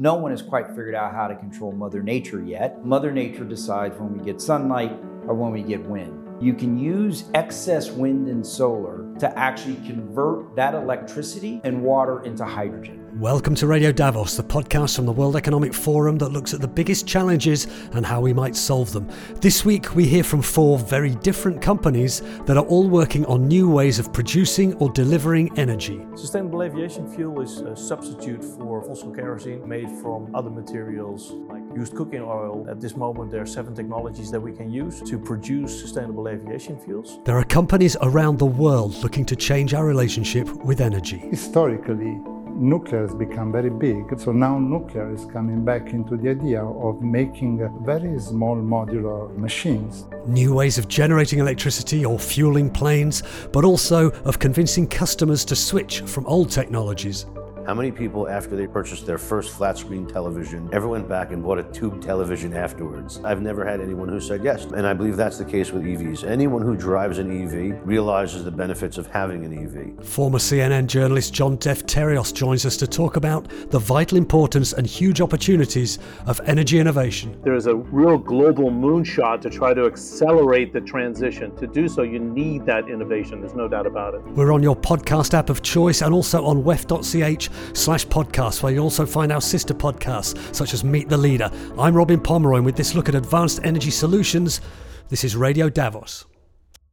No 0.00 0.14
one 0.14 0.30
has 0.30 0.40
quite 0.40 0.68
figured 0.68 0.94
out 0.94 1.12
how 1.12 1.28
to 1.28 1.36
control 1.36 1.72
Mother 1.72 2.02
Nature 2.02 2.42
yet. 2.42 2.82
Mother 2.86 3.12
Nature 3.12 3.44
decides 3.44 3.98
when 3.98 4.16
we 4.16 4.24
get 4.24 4.40
sunlight 4.40 4.92
or 5.26 5.34
when 5.34 5.52
we 5.52 5.60
get 5.62 5.82
wind. 5.82 6.19
You 6.40 6.54
can 6.54 6.78
use 6.78 7.24
excess 7.34 7.90
wind 7.90 8.26
and 8.28 8.46
solar 8.46 9.04
to 9.18 9.38
actually 9.38 9.74
convert 9.86 10.56
that 10.56 10.72
electricity 10.72 11.60
and 11.64 11.82
water 11.82 12.22
into 12.22 12.46
hydrogen. 12.46 13.06
Welcome 13.20 13.54
to 13.56 13.66
Radio 13.66 13.92
Davos, 13.92 14.38
the 14.38 14.42
podcast 14.42 14.96
from 14.96 15.04
the 15.04 15.12
World 15.12 15.36
Economic 15.36 15.74
Forum 15.74 16.16
that 16.16 16.30
looks 16.30 16.54
at 16.54 16.62
the 16.62 16.68
biggest 16.68 17.06
challenges 17.06 17.66
and 17.92 18.06
how 18.06 18.22
we 18.22 18.32
might 18.32 18.56
solve 18.56 18.90
them. 18.90 19.06
This 19.42 19.66
week, 19.66 19.94
we 19.94 20.06
hear 20.06 20.24
from 20.24 20.40
four 20.40 20.78
very 20.78 21.14
different 21.16 21.60
companies 21.60 22.22
that 22.46 22.56
are 22.56 22.64
all 22.64 22.88
working 22.88 23.26
on 23.26 23.46
new 23.46 23.68
ways 23.68 23.98
of 23.98 24.10
producing 24.10 24.72
or 24.76 24.88
delivering 24.90 25.58
energy. 25.58 26.00
Sustainable 26.14 26.62
aviation 26.62 27.06
fuel 27.06 27.42
is 27.42 27.58
a 27.58 27.76
substitute 27.76 28.42
for 28.42 28.80
fossil 28.82 29.10
kerosene 29.10 29.68
made 29.68 29.90
from 30.00 30.34
other 30.34 30.48
materials 30.48 31.32
like 31.50 31.59
used 31.74 31.94
cooking 31.94 32.22
oil. 32.22 32.66
At 32.68 32.80
this 32.80 32.96
moment, 32.96 33.30
there 33.30 33.42
are 33.42 33.46
seven 33.46 33.74
technologies 33.74 34.30
that 34.30 34.40
we 34.40 34.52
can 34.52 34.70
use 34.70 35.00
to 35.02 35.18
produce 35.18 35.80
sustainable 35.80 36.28
aviation 36.28 36.78
fuels. 36.78 37.18
There 37.24 37.36
are 37.36 37.44
companies 37.44 37.96
around 38.02 38.38
the 38.38 38.46
world 38.46 38.94
looking 39.02 39.24
to 39.26 39.36
change 39.36 39.74
our 39.74 39.86
relationship 39.86 40.48
with 40.64 40.80
energy. 40.80 41.18
Historically, 41.18 42.20
nuclear 42.60 43.02
has 43.02 43.14
become 43.14 43.50
very 43.52 43.70
big. 43.70 44.18
So 44.18 44.32
now 44.32 44.58
nuclear 44.58 45.12
is 45.12 45.24
coming 45.26 45.64
back 45.64 45.92
into 45.92 46.16
the 46.16 46.30
idea 46.30 46.62
of 46.62 47.00
making 47.00 47.58
very 47.84 48.18
small 48.18 48.56
modular 48.56 49.34
machines. 49.36 50.06
New 50.26 50.54
ways 50.54 50.76
of 50.76 50.88
generating 50.88 51.38
electricity 51.38 52.04
or 52.04 52.18
fueling 52.18 52.70
planes, 52.70 53.22
but 53.52 53.64
also 53.64 54.10
of 54.24 54.38
convincing 54.38 54.86
customers 54.86 55.44
to 55.46 55.56
switch 55.56 56.00
from 56.02 56.26
old 56.26 56.50
technologies. 56.50 57.26
How 57.70 57.74
many 57.74 57.92
people, 57.92 58.28
after 58.28 58.56
they 58.56 58.66
purchased 58.66 59.06
their 59.06 59.16
first 59.16 59.54
flat 59.54 59.78
screen 59.78 60.04
television, 60.04 60.68
ever 60.72 60.88
went 60.88 61.08
back 61.08 61.30
and 61.30 61.40
bought 61.40 61.60
a 61.60 61.62
tube 61.62 62.02
television 62.02 62.52
afterwards? 62.52 63.20
I've 63.22 63.42
never 63.42 63.64
had 63.64 63.80
anyone 63.80 64.08
who 64.08 64.20
said 64.20 64.42
yes. 64.42 64.64
And 64.64 64.84
I 64.84 64.92
believe 64.92 65.16
that's 65.16 65.38
the 65.38 65.44
case 65.44 65.70
with 65.70 65.84
EVs. 65.84 66.28
Anyone 66.28 66.62
who 66.62 66.74
drives 66.74 67.18
an 67.18 67.30
EV 67.30 67.86
realizes 67.86 68.42
the 68.42 68.50
benefits 68.50 68.98
of 68.98 69.06
having 69.06 69.44
an 69.44 69.52
EV. 69.56 70.04
Former 70.04 70.40
CNN 70.40 70.88
journalist 70.88 71.32
John 71.32 71.58
Defterios 71.58 72.34
joins 72.34 72.66
us 72.66 72.76
to 72.76 72.88
talk 72.88 73.14
about 73.14 73.48
the 73.70 73.78
vital 73.78 74.18
importance 74.18 74.72
and 74.72 74.84
huge 74.84 75.20
opportunities 75.20 76.00
of 76.26 76.40
energy 76.46 76.80
innovation. 76.80 77.40
There 77.44 77.54
is 77.54 77.68
a 77.68 77.76
real 77.76 78.18
global 78.18 78.72
moonshot 78.72 79.42
to 79.42 79.48
try 79.48 79.74
to 79.74 79.86
accelerate 79.86 80.72
the 80.72 80.80
transition. 80.80 81.54
To 81.54 81.68
do 81.68 81.86
so, 81.86 82.02
you 82.02 82.18
need 82.18 82.66
that 82.66 82.88
innovation. 82.88 83.38
There's 83.38 83.54
no 83.54 83.68
doubt 83.68 83.86
about 83.86 84.14
it. 84.14 84.22
We're 84.32 84.50
on 84.50 84.60
your 84.60 84.74
podcast 84.74 85.34
app 85.34 85.50
of 85.50 85.62
choice 85.62 86.02
and 86.02 86.12
also 86.12 86.44
on 86.44 86.64
wef.ch 86.64 87.48
slash 87.72 88.06
podcast, 88.06 88.62
where 88.62 88.72
you'll 88.72 88.84
also 88.84 89.06
find 89.06 89.32
our 89.32 89.40
sister 89.40 89.74
podcasts, 89.74 90.54
such 90.54 90.74
as 90.74 90.84
Meet 90.84 91.08
the 91.08 91.16
Leader. 91.16 91.50
I'm 91.78 91.94
Robin 91.94 92.20
Pomeroy, 92.20 92.56
and 92.56 92.64
with 92.64 92.76
this 92.76 92.94
look 92.94 93.08
at 93.08 93.14
advanced 93.14 93.60
energy 93.64 93.90
solutions, 93.90 94.60
this 95.08 95.24
is 95.24 95.36
Radio 95.36 95.68
Davos. 95.68 96.24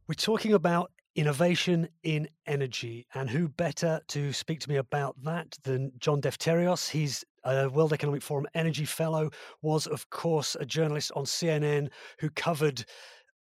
We're 0.08 0.14
talking 0.14 0.54
about 0.54 0.90
innovation 1.16 1.88
in 2.04 2.28
energy, 2.46 3.06
and 3.14 3.28
who 3.28 3.48
better 3.48 4.00
to 4.08 4.32
speak 4.32 4.60
to 4.60 4.68
me 4.68 4.76
about 4.76 5.16
that 5.24 5.56
than 5.64 5.92
John 5.98 6.20
Defterios? 6.20 6.88
He's 6.88 7.24
a 7.44 7.68
World 7.68 7.92
Economic 7.92 8.22
Forum 8.22 8.46
Energy 8.54 8.84
Fellow, 8.84 9.30
was, 9.62 9.86
of 9.86 10.08
course, 10.10 10.56
a 10.60 10.64
journalist 10.64 11.10
on 11.16 11.24
CNN 11.24 11.88
who 12.20 12.30
covered 12.30 12.84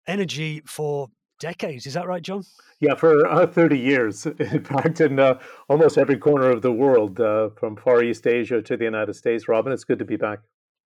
energy 0.07 0.61
for 0.65 1.09
decades. 1.39 1.85
Is 1.85 1.93
that 1.93 2.07
right, 2.07 2.21
John? 2.21 2.43
Yeah, 2.80 2.95
for 2.95 3.25
uh, 3.25 3.47
30 3.47 3.77
years. 3.77 4.25
In 4.39 4.63
fact, 4.63 5.02
in 5.02 5.19
uh, 5.19 5.39
almost 5.69 5.97
every 5.97 6.17
corner 6.17 6.49
of 6.49 6.61
the 6.61 6.71
world, 6.71 7.19
uh, 7.19 7.49
from 7.49 7.75
Far 7.75 8.03
East 8.03 8.27
Asia 8.27 8.61
to 8.61 8.77
the 8.77 8.85
United 8.85 9.16
States. 9.16 9.47
Robin, 9.47 9.73
it's 9.73 9.83
good 9.83 9.99
to 9.99 10.05
be 10.05 10.17
back. 10.17 10.39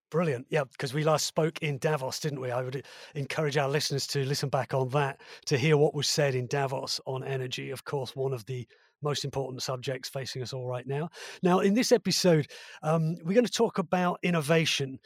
Brilliant. 0.10 0.46
Yeah, 0.50 0.66
because 0.66 0.94
we 0.94 1.06
last 1.06 1.26
spoke 1.26 1.60
in 1.60 1.78
Davos, 1.78 2.20
didn't 2.20 2.42
we? 2.42 2.52
I 2.52 2.62
would 2.62 2.86
encourage 3.16 3.56
our 3.56 3.70
listeners 3.70 4.06
to 4.08 4.26
listen 4.26 4.50
back 4.50 4.74
on 4.74 4.90
that 4.90 5.22
to 5.46 5.58
hear 5.58 5.78
what 5.78 5.96
was 5.96 6.08
said 6.08 6.36
in 6.36 6.48
Davos 6.48 7.00
on 7.06 7.24
energy. 7.24 7.72
Of 7.72 7.86
course, 7.86 8.14
one 8.14 8.34
of 8.34 8.46
the 8.46 8.68
most 9.02 9.24
important 9.24 9.64
subjects 9.64 10.10
facing 10.10 10.42
us 10.42 10.54
all 10.54 10.68
right 10.68 10.86
now. 10.86 11.10
Now, 11.44 11.60
in 11.60 11.74
this 11.74 11.94
episode, 11.94 12.48
um, 12.84 13.16
we're 13.24 13.34
going 13.34 13.46
to 13.46 13.52
talk 13.52 13.78
about 13.78 14.20
innovation 14.22 15.00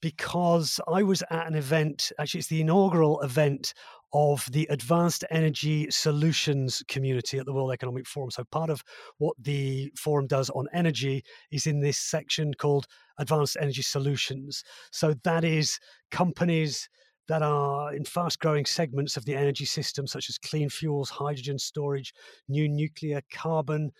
because 0.00 0.80
I 0.88 1.02
was 1.02 1.22
at 1.30 1.46
an 1.46 1.54
event, 1.54 2.12
actually, 2.18 2.40
it's 2.40 2.48
the 2.48 2.60
inaugural 2.60 3.20
event 3.20 3.74
of 4.12 4.46
the 4.52 4.66
advanced 4.70 5.24
energy 5.30 5.90
solutions 5.90 6.82
community 6.88 7.38
at 7.38 7.46
the 7.46 7.52
World 7.52 7.72
Economic 7.72 8.06
Forum. 8.06 8.30
So, 8.30 8.44
part 8.44 8.70
of 8.70 8.82
what 9.18 9.36
the 9.38 9.90
forum 9.96 10.26
does 10.26 10.50
on 10.50 10.66
energy 10.72 11.24
is 11.50 11.66
in 11.66 11.80
this 11.80 11.98
section 11.98 12.52
called 12.54 12.86
advanced 13.18 13.56
energy 13.60 13.82
solutions. 13.82 14.64
So, 14.90 15.14
that 15.24 15.44
is 15.44 15.78
companies 16.10 16.88
that 17.28 17.42
are 17.42 17.94
in 17.94 18.04
fast 18.04 18.40
growing 18.40 18.66
segments 18.66 19.16
of 19.16 19.24
the 19.24 19.34
energy 19.34 19.64
system, 19.64 20.06
such 20.06 20.28
as 20.28 20.38
clean 20.38 20.68
fuels, 20.68 21.08
hydrogen 21.08 21.58
storage, 21.58 22.12
new 22.48 22.68
nuclear, 22.68 23.22
carbon, 23.32 23.92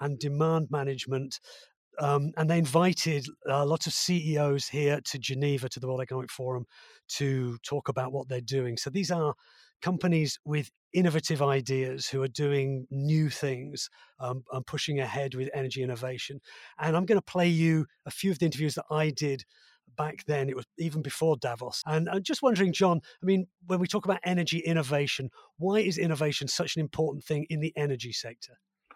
and 0.00 0.18
demand 0.18 0.68
management. 0.70 1.40
Um, 1.98 2.32
and 2.36 2.48
they 2.50 2.58
invited 2.58 3.26
uh, 3.48 3.64
lots 3.64 3.86
of 3.86 3.92
CEOs 3.92 4.68
here 4.68 5.00
to 5.04 5.18
Geneva 5.18 5.68
to 5.68 5.80
the 5.80 5.86
World 5.86 6.00
Economic 6.00 6.30
Forum 6.30 6.66
to 7.08 7.58
talk 7.58 7.88
about 7.88 8.12
what 8.12 8.28
they're 8.28 8.40
doing. 8.40 8.76
So 8.76 8.90
these 8.90 9.10
are 9.10 9.34
companies 9.82 10.38
with 10.44 10.70
innovative 10.92 11.42
ideas 11.42 12.06
who 12.06 12.22
are 12.22 12.28
doing 12.28 12.86
new 12.90 13.28
things 13.28 13.90
um, 14.20 14.42
and 14.52 14.66
pushing 14.66 14.98
ahead 15.00 15.34
with 15.34 15.50
energy 15.54 15.82
innovation. 15.82 16.40
And 16.78 16.96
I'm 16.96 17.04
going 17.04 17.18
to 17.18 17.24
play 17.24 17.48
you 17.48 17.86
a 18.06 18.10
few 18.10 18.30
of 18.30 18.38
the 18.38 18.46
interviews 18.46 18.74
that 18.74 18.86
I 18.90 19.10
did 19.10 19.44
back 19.96 20.24
then. 20.26 20.48
It 20.48 20.56
was 20.56 20.66
even 20.78 21.02
before 21.02 21.36
Davos. 21.36 21.82
And 21.86 22.08
I'm 22.08 22.22
just 22.22 22.42
wondering, 22.42 22.72
John, 22.72 23.00
I 23.22 23.26
mean, 23.26 23.46
when 23.66 23.80
we 23.80 23.86
talk 23.86 24.04
about 24.04 24.20
energy 24.24 24.58
innovation, 24.58 25.30
why 25.58 25.80
is 25.80 25.98
innovation 25.98 26.48
such 26.48 26.76
an 26.76 26.80
important 26.80 27.24
thing 27.24 27.46
in 27.50 27.60
the 27.60 27.72
energy 27.76 28.12
sector? 28.12 28.54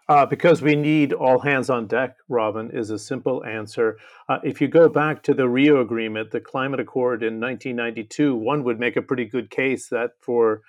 Uh, 0.09 0.25
because 0.25 0.61
we 0.61 0.75
need 0.75 1.13
all 1.13 1.39
hands 1.39 1.69
on 1.69 1.87
deck, 1.87 2.17
Robin, 2.27 2.69
is 2.71 2.89
a 2.89 2.99
simple 2.99 3.45
answer. 3.45 3.97
Uh, 4.27 4.39
if 4.43 4.59
you 4.59 4.67
go 4.67 4.89
back 4.89 5.23
to 5.23 5.33
the 5.33 5.47
Rio 5.47 5.79
Agreement, 5.79 6.31
the 6.31 6.41
climate 6.41 6.79
accord 6.79 7.23
in 7.23 7.39
1992, 7.39 8.35
one 8.35 8.63
would 8.63 8.79
make 8.79 8.97
a 8.97 9.01
pretty 9.01 9.25
good 9.25 9.49
case 9.49 9.87
that 9.87 10.11
for 10.19 10.61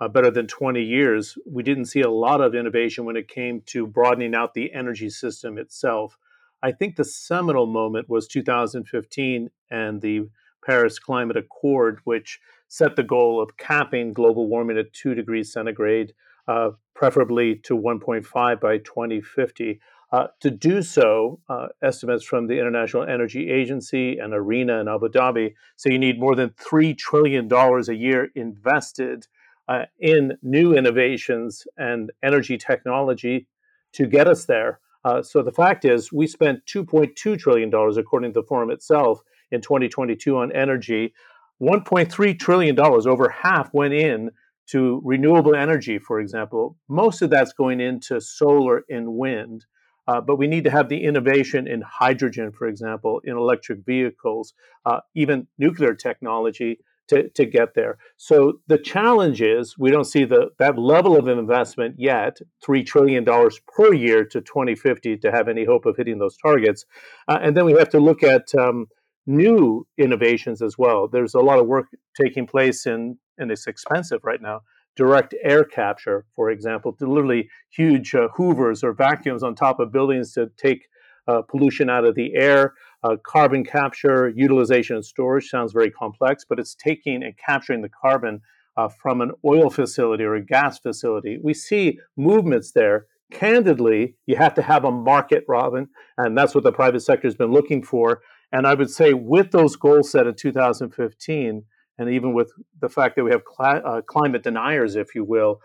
uh, 0.00 0.08
better 0.08 0.30
than 0.30 0.46
20 0.46 0.82
years, 0.82 1.36
we 1.46 1.62
didn't 1.62 1.84
see 1.86 2.00
a 2.00 2.10
lot 2.10 2.40
of 2.40 2.54
innovation 2.54 3.04
when 3.04 3.16
it 3.16 3.28
came 3.28 3.62
to 3.66 3.86
broadening 3.86 4.34
out 4.34 4.54
the 4.54 4.72
energy 4.72 5.10
system 5.10 5.58
itself. 5.58 6.18
I 6.62 6.72
think 6.72 6.96
the 6.96 7.04
seminal 7.04 7.66
moment 7.66 8.08
was 8.08 8.26
2015 8.26 9.50
and 9.70 10.00
the 10.00 10.28
Paris 10.64 10.98
Climate 10.98 11.36
Accord, 11.36 12.00
which 12.04 12.40
set 12.68 12.96
the 12.96 13.02
goal 13.02 13.42
of 13.42 13.56
capping 13.56 14.12
global 14.12 14.48
warming 14.48 14.78
at 14.78 14.92
2 14.92 15.14
degrees 15.14 15.52
centigrade 15.52 16.12
uh, 16.50 16.70
preferably 16.94 17.54
to 17.54 17.78
1.5 17.78 18.60
by 18.60 18.78
2050. 18.78 19.80
Uh, 20.12 20.26
to 20.40 20.50
do 20.50 20.82
so, 20.82 21.38
uh, 21.48 21.68
estimates 21.80 22.24
from 22.24 22.48
the 22.48 22.58
International 22.58 23.04
Energy 23.04 23.48
Agency 23.48 24.18
and 24.18 24.34
IRENA 24.34 24.80
in 24.80 24.88
Abu 24.88 25.08
Dhabi 25.08 25.54
say 25.76 25.92
you 25.92 25.98
need 26.00 26.18
more 26.18 26.34
than 26.34 26.50
$3 26.50 26.98
trillion 26.98 27.48
a 27.52 27.92
year 27.92 28.30
invested 28.34 29.28
uh, 29.68 29.84
in 30.00 30.36
new 30.42 30.74
innovations 30.74 31.68
and 31.78 32.10
energy 32.24 32.58
technology 32.58 33.46
to 33.92 34.06
get 34.06 34.26
us 34.26 34.46
there. 34.46 34.80
Uh, 35.04 35.22
so 35.22 35.42
the 35.42 35.52
fact 35.52 35.84
is, 35.84 36.12
we 36.12 36.26
spent 36.26 36.66
$2.2 36.66 37.38
trillion, 37.38 37.72
according 37.96 38.32
to 38.32 38.40
the 38.40 38.46
forum 38.46 38.72
itself, 38.72 39.22
in 39.52 39.60
2022 39.60 40.36
on 40.36 40.50
energy. 40.50 41.14
$1.3 41.62 42.38
trillion, 42.38 42.80
over 42.80 43.28
half, 43.28 43.72
went 43.72 43.94
in 43.94 44.30
to 44.70 45.00
renewable 45.04 45.54
energy, 45.54 45.98
for 45.98 46.20
example, 46.20 46.76
most 46.88 47.22
of 47.22 47.30
that's 47.30 47.52
going 47.52 47.80
into 47.80 48.20
solar 48.20 48.84
and 48.88 49.14
wind. 49.14 49.66
Uh, 50.06 50.20
but 50.20 50.36
we 50.36 50.46
need 50.46 50.64
to 50.64 50.70
have 50.70 50.88
the 50.88 51.04
innovation 51.04 51.68
in 51.68 51.82
hydrogen, 51.82 52.50
for 52.50 52.66
example, 52.66 53.20
in 53.24 53.36
electric 53.36 53.84
vehicles, 53.84 54.54
uh, 54.86 55.00
even 55.14 55.46
nuclear 55.58 55.94
technology 55.94 56.80
to, 57.10 57.28
to 57.30 57.44
get 57.44 57.74
there. 57.74 57.98
So 58.16 58.60
the 58.68 58.78
challenge 58.78 59.42
is 59.42 59.76
we 59.76 59.90
don't 59.90 60.04
see 60.04 60.24
the 60.24 60.50
that 60.58 60.78
level 60.78 61.16
of 61.16 61.26
investment 61.26 61.96
yet, 61.98 62.38
three 62.64 62.84
trillion 62.84 63.24
dollars 63.24 63.60
per 63.66 63.92
year 63.92 64.24
to 64.26 64.40
2050 64.40 65.16
to 65.18 65.32
have 65.32 65.48
any 65.48 65.64
hope 65.64 65.86
of 65.86 65.96
hitting 65.96 66.18
those 66.18 66.36
targets. 66.36 66.86
Uh, 67.26 67.38
and 67.42 67.56
then 67.56 67.64
we 67.64 67.72
have 67.72 67.90
to 67.90 67.98
look 67.98 68.22
at 68.22 68.54
um, 68.54 68.86
new 69.30 69.86
innovations 69.96 70.60
as 70.60 70.76
well. 70.76 71.08
There's 71.08 71.34
a 71.34 71.40
lot 71.40 71.58
of 71.58 71.66
work 71.66 71.86
taking 72.20 72.46
place 72.46 72.86
in 72.86 73.16
and 73.38 73.50
it's 73.50 73.66
expensive 73.66 74.20
right 74.24 74.42
now. 74.42 74.60
Direct 74.96 75.34
air 75.42 75.64
capture, 75.64 76.26
for 76.34 76.50
example, 76.50 76.92
to 76.94 77.06
literally 77.06 77.48
huge 77.70 78.14
uh, 78.14 78.28
hoovers 78.36 78.82
or 78.82 78.92
vacuums 78.92 79.42
on 79.42 79.54
top 79.54 79.78
of 79.80 79.92
buildings 79.92 80.32
to 80.32 80.50
take 80.56 80.86
uh, 81.28 81.42
pollution 81.42 81.88
out 81.88 82.04
of 82.04 82.16
the 82.16 82.34
air. 82.34 82.74
Uh, 83.04 83.16
carbon 83.24 83.64
capture, 83.64 84.28
utilization, 84.34 84.96
and 84.96 85.04
storage 85.04 85.48
sounds 85.48 85.72
very 85.72 85.90
complex, 85.90 86.44
but 86.46 86.58
it's 86.58 86.74
taking 86.74 87.22
and 87.22 87.34
capturing 87.38 87.80
the 87.80 87.88
carbon 87.88 88.40
uh, 88.76 88.88
from 88.88 89.20
an 89.20 89.30
oil 89.44 89.70
facility 89.70 90.24
or 90.24 90.34
a 90.34 90.44
gas 90.44 90.78
facility. 90.80 91.38
We 91.42 91.54
see 91.54 91.98
movements 92.16 92.72
there 92.72 93.06
candidly, 93.30 94.16
you 94.26 94.36
have 94.36 94.54
to 94.54 94.62
have 94.62 94.84
a 94.84 94.90
market, 94.90 95.44
Robin, 95.48 95.88
and 96.18 96.36
that's 96.36 96.54
what 96.54 96.64
the 96.64 96.72
private 96.72 97.00
sector 97.00 97.28
has 97.28 97.36
been 97.36 97.52
looking 97.52 97.82
for. 97.82 98.20
And 98.52 98.66
I 98.66 98.74
would 98.74 98.90
say, 98.90 99.12
with 99.12 99.52
those 99.52 99.76
goals 99.76 100.10
set 100.10 100.26
in 100.26 100.34
2015, 100.34 101.64
and 101.98 102.10
even 102.10 102.32
with 102.32 102.52
the 102.80 102.88
fact 102.88 103.16
that 103.16 103.24
we 103.24 103.30
have 103.30 103.42
cl- 103.56 103.82
uh, 103.84 104.00
climate 104.02 104.42
deniers, 104.42 104.96
if 104.96 105.14
you 105.14 105.24
will, 105.24 105.60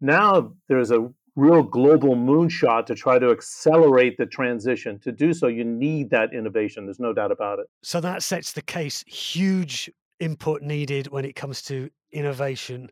now 0.00 0.52
there's 0.68 0.90
a 0.90 1.10
real 1.36 1.62
global 1.62 2.16
moonshot 2.16 2.86
to 2.86 2.94
try 2.94 3.18
to 3.18 3.30
accelerate 3.30 4.16
the 4.16 4.26
transition. 4.26 4.98
To 5.00 5.12
do 5.12 5.32
so, 5.32 5.46
you 5.46 5.64
need 5.64 6.10
that 6.10 6.32
innovation. 6.32 6.86
There's 6.86 7.00
no 7.00 7.12
doubt 7.12 7.32
about 7.32 7.58
it. 7.58 7.66
So 7.82 8.00
that 8.00 8.22
sets 8.22 8.52
the 8.52 8.62
case. 8.62 9.04
Huge 9.06 9.90
input 10.18 10.62
needed 10.62 11.08
when 11.08 11.24
it 11.24 11.34
comes 11.34 11.62
to 11.62 11.90
innovation. 12.12 12.90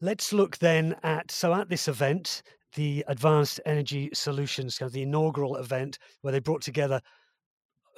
Let's 0.00 0.32
look 0.32 0.58
then 0.58 0.96
at 1.02 1.30
so 1.30 1.52
at 1.54 1.68
this 1.68 1.88
event, 1.88 2.42
the 2.74 3.04
Advanced 3.08 3.60
Energy 3.66 4.10
Solutions, 4.12 4.78
the 4.78 5.02
inaugural 5.02 5.56
event 5.56 5.98
where 6.20 6.32
they 6.32 6.38
brought 6.38 6.62
together 6.62 7.00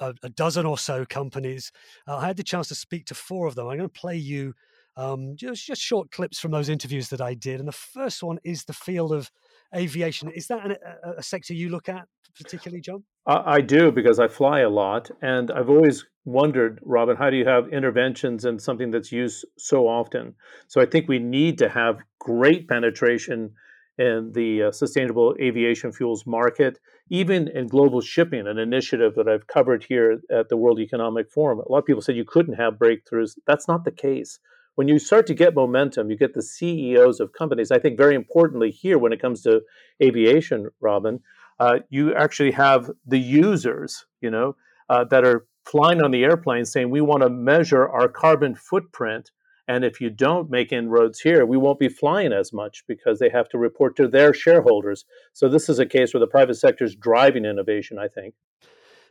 a, 0.01 0.13
a 0.23 0.29
dozen 0.29 0.65
or 0.65 0.77
so 0.77 1.05
companies. 1.05 1.71
Uh, 2.07 2.17
I 2.17 2.27
had 2.27 2.37
the 2.37 2.43
chance 2.43 2.67
to 2.69 2.75
speak 2.75 3.05
to 3.05 3.15
four 3.15 3.47
of 3.47 3.55
them. 3.55 3.67
I'm 3.67 3.77
going 3.77 3.89
to 3.89 3.99
play 3.99 4.17
you 4.17 4.53
um, 4.97 5.35
just, 5.35 5.65
just 5.65 5.81
short 5.81 6.11
clips 6.11 6.39
from 6.39 6.51
those 6.51 6.67
interviews 6.67 7.09
that 7.09 7.21
I 7.21 7.33
did. 7.33 7.59
And 7.59 7.67
the 7.67 7.73
first 7.73 8.21
one 8.23 8.39
is 8.43 8.65
the 8.65 8.73
field 8.73 9.13
of 9.13 9.31
aviation. 9.75 10.29
Is 10.29 10.47
that 10.47 10.65
an, 10.65 10.75
a, 11.03 11.11
a, 11.19 11.23
sector 11.23 11.53
you 11.53 11.69
look 11.69 11.87
at 11.87 12.07
particularly, 12.37 12.81
John? 12.81 13.03
I, 13.25 13.43
I 13.45 13.61
do 13.61 13.91
because 13.91 14.19
I 14.19 14.27
fly 14.27 14.59
a 14.61 14.69
lot. 14.69 15.09
And 15.21 15.49
I've 15.51 15.69
always 15.69 16.05
wondered, 16.25 16.79
Robin, 16.83 17.15
how 17.15 17.29
do 17.29 17.37
you 17.37 17.45
have 17.45 17.69
interventions 17.69 18.43
in 18.43 18.59
something 18.59 18.91
that's 18.91 19.11
used 19.11 19.45
so 19.57 19.87
often? 19.87 20.35
So 20.67 20.81
I 20.81 20.85
think 20.85 21.07
we 21.07 21.19
need 21.19 21.57
to 21.59 21.69
have 21.69 21.99
great 22.19 22.67
penetration 22.67 23.53
in 23.97 24.31
the 24.33 24.63
uh, 24.63 24.71
sustainable 24.71 25.35
aviation 25.39 25.91
fuels 25.91 26.25
market, 26.25 26.79
even 27.11 27.49
in 27.49 27.67
global 27.67 27.99
shipping, 27.99 28.47
an 28.47 28.57
initiative 28.57 29.15
that 29.15 29.27
I've 29.27 29.45
covered 29.45 29.83
here 29.83 30.21
at 30.31 30.47
the 30.47 30.55
World 30.55 30.79
Economic 30.79 31.29
Forum. 31.29 31.59
A 31.59 31.69
lot 31.69 31.79
of 31.79 31.85
people 31.85 32.01
said 32.01 32.15
you 32.15 32.23
couldn't 32.23 32.53
have 32.53 32.75
breakthroughs. 32.75 33.37
That's 33.45 33.67
not 33.67 33.83
the 33.83 33.91
case. 33.91 34.39
When 34.75 34.87
you 34.87 34.97
start 34.97 35.27
to 35.27 35.33
get 35.33 35.53
momentum, 35.53 36.09
you 36.09 36.17
get 36.17 36.33
the 36.33 36.41
CEOs 36.41 37.19
of 37.19 37.33
companies. 37.33 37.69
I 37.69 37.79
think 37.79 37.97
very 37.97 38.15
importantly 38.15 38.71
here, 38.71 38.97
when 38.97 39.11
it 39.11 39.21
comes 39.21 39.41
to 39.41 39.59
aviation, 40.01 40.69
Robin, 40.79 41.19
uh, 41.59 41.79
you 41.89 42.15
actually 42.15 42.51
have 42.51 42.89
the 43.05 43.19
users, 43.19 44.05
you 44.21 44.31
know, 44.31 44.55
uh, 44.89 45.03
that 45.03 45.25
are 45.25 45.45
flying 45.65 46.01
on 46.01 46.11
the 46.11 46.23
airplane 46.23 46.63
saying 46.63 46.89
we 46.89 47.01
want 47.01 47.23
to 47.23 47.29
measure 47.29 47.89
our 47.89 48.07
carbon 48.07 48.55
footprint 48.55 49.31
and 49.71 49.85
if 49.85 50.01
you 50.01 50.09
don't 50.09 50.49
make 50.49 50.73
inroads 50.73 51.21
here, 51.21 51.45
we 51.45 51.55
won't 51.55 51.79
be 51.79 51.87
flying 51.87 52.33
as 52.33 52.51
much 52.51 52.83
because 52.87 53.19
they 53.19 53.29
have 53.29 53.47
to 53.49 53.57
report 53.57 53.95
to 53.95 54.05
their 54.05 54.33
shareholders. 54.33 55.05
So 55.31 55.47
this 55.47 55.69
is 55.69 55.79
a 55.79 55.85
case 55.85 56.13
where 56.13 56.19
the 56.19 56.27
private 56.27 56.55
sector 56.55 56.83
is 56.83 56.93
driving 56.93 57.45
innovation, 57.45 57.97
I 57.97 58.09
think. 58.09 58.33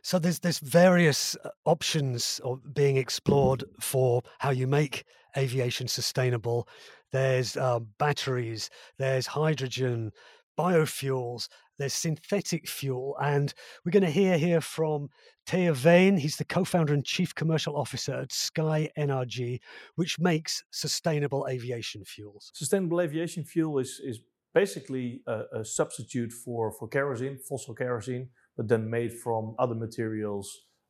So 0.03 0.19
there's 0.19 0.39
there's 0.39 0.59
various 0.59 1.35
uh, 1.43 1.49
options 1.65 2.39
being 2.73 2.97
explored 2.97 3.63
for 3.79 4.21
how 4.37 4.51
you 4.51 4.67
make 4.67 5.03
aviation 5.35 5.87
sustainable. 5.87 6.67
There's 7.11 7.57
uh, 7.57 7.79
batteries, 7.97 8.69
there's 8.99 9.25
hydrogen, 9.25 10.11
biofuels, 10.61 11.47
there's 11.77 11.93
synthetic 11.93 12.69
fuel, 12.69 13.17
and 13.21 13.53
we're 13.83 13.91
going 13.91 14.03
to 14.03 14.19
hear 14.21 14.37
here 14.37 14.61
from 14.61 15.09
Theye 15.47 15.71
Veen. 15.73 16.17
He's 16.17 16.37
the 16.37 16.45
co-founder 16.45 16.93
and 16.93 17.03
chief 17.03 17.33
commercial 17.33 17.75
officer 17.75 18.13
at 18.13 18.29
SkyNRG, 18.29 19.59
which 19.95 20.19
makes 20.19 20.63
sustainable 20.71 21.47
aviation 21.49 22.05
fuels. 22.05 22.51
Sustainable 22.53 23.01
aviation 23.01 23.43
fuel 23.43 23.79
is 23.79 23.99
is 24.03 24.19
basically 24.53 25.21
a, 25.27 25.61
a 25.61 25.65
substitute 25.65 26.31
for 26.31 26.71
for 26.77 26.87
kerosene, 26.87 27.39
fossil 27.49 27.73
kerosene, 27.73 28.29
but 28.55 28.67
then 28.67 28.89
made 28.89 29.13
from 29.23 29.55
other 29.57 29.75
materials 29.75 30.47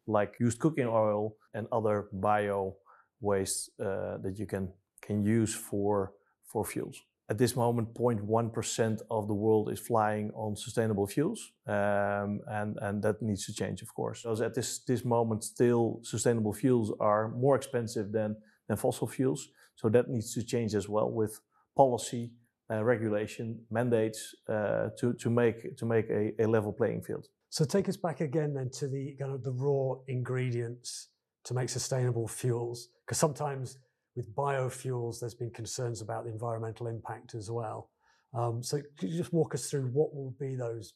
like 0.08 0.36
used 0.40 0.60
cooking 0.60 0.88
oil 0.88 1.36
and 1.54 1.68
other 1.72 2.10
bio 2.12 2.76
waste 3.22 3.70
uh, 3.80 4.18
that 4.24 4.36
you 4.38 4.46
can 4.46 4.74
can 5.02 5.24
use 5.24 5.54
for 5.56 6.12
for 6.52 6.66
fuels. 6.66 6.98
At 7.32 7.38
this 7.38 7.56
moment, 7.56 7.94
0.1% 7.94 9.02
of 9.10 9.30
the 9.30 9.34
world 9.34 9.72
is 9.72 9.80
flying 9.80 10.32
on 10.36 10.58
sustainable 10.58 11.08
fuels, 11.08 11.54
um, 11.66 12.42
and, 12.60 12.78
and 12.82 13.02
that 13.04 13.22
needs 13.22 13.46
to 13.46 13.54
change, 13.54 13.82
of 13.82 13.94
course. 13.94 14.24
So 14.24 14.34
at 14.44 14.54
this, 14.54 14.80
this 14.80 15.06
moment, 15.06 15.46
still 15.46 16.02
sustainable 16.04 16.52
fuels 16.52 16.92
are 17.00 17.30
more 17.30 17.56
expensive 17.56 18.12
than, 18.12 18.36
than 18.68 18.76
fossil 18.76 19.08
fuels. 19.08 19.48
So 19.78 19.88
that 19.88 20.10
needs 20.10 20.34
to 20.34 20.44
change 20.44 20.76
as 20.76 20.90
well 20.90 21.10
with 21.10 21.40
policy, 21.74 22.32
uh, 22.70 22.84
regulation, 22.84 23.62
mandates 23.70 24.36
uh, 24.50 24.90
to, 25.00 25.14
to 25.14 25.30
make, 25.30 25.78
to 25.78 25.86
make 25.86 26.10
a, 26.10 26.34
a 26.38 26.46
level 26.46 26.74
playing 26.74 27.02
field. 27.02 27.28
So 27.50 27.64
take 27.64 27.88
us 27.88 27.96
back 27.96 28.20
again 28.20 28.54
then 28.54 28.72
to 28.72 28.90
the 28.90 29.16
kind 29.18 29.32
of 29.32 29.42
the 29.46 29.54
raw 29.54 29.94
ingredients 30.10 31.08
to 31.46 31.54
make 31.54 31.70
sustainable 31.70 32.28
fuels, 32.28 32.90
because 33.06 33.20
sometimes 33.20 33.78
with 34.16 34.34
biofuels, 34.36 35.20
there's 35.20 35.34
been 35.34 35.52
concerns 35.52 36.02
about 36.02 36.26
the 36.26 36.32
environmental 36.32 36.88
impact 36.88 37.36
as 37.36 37.50
well. 37.50 37.90
Um, 38.34 38.64
so 38.64 38.82
could 38.98 39.10
you 39.10 39.18
just 39.18 39.34
walk 39.34 39.54
us 39.54 39.70
through 39.70 39.88
what 39.88 40.14
will 40.16 40.34
be 40.40 40.56
those 40.56 40.94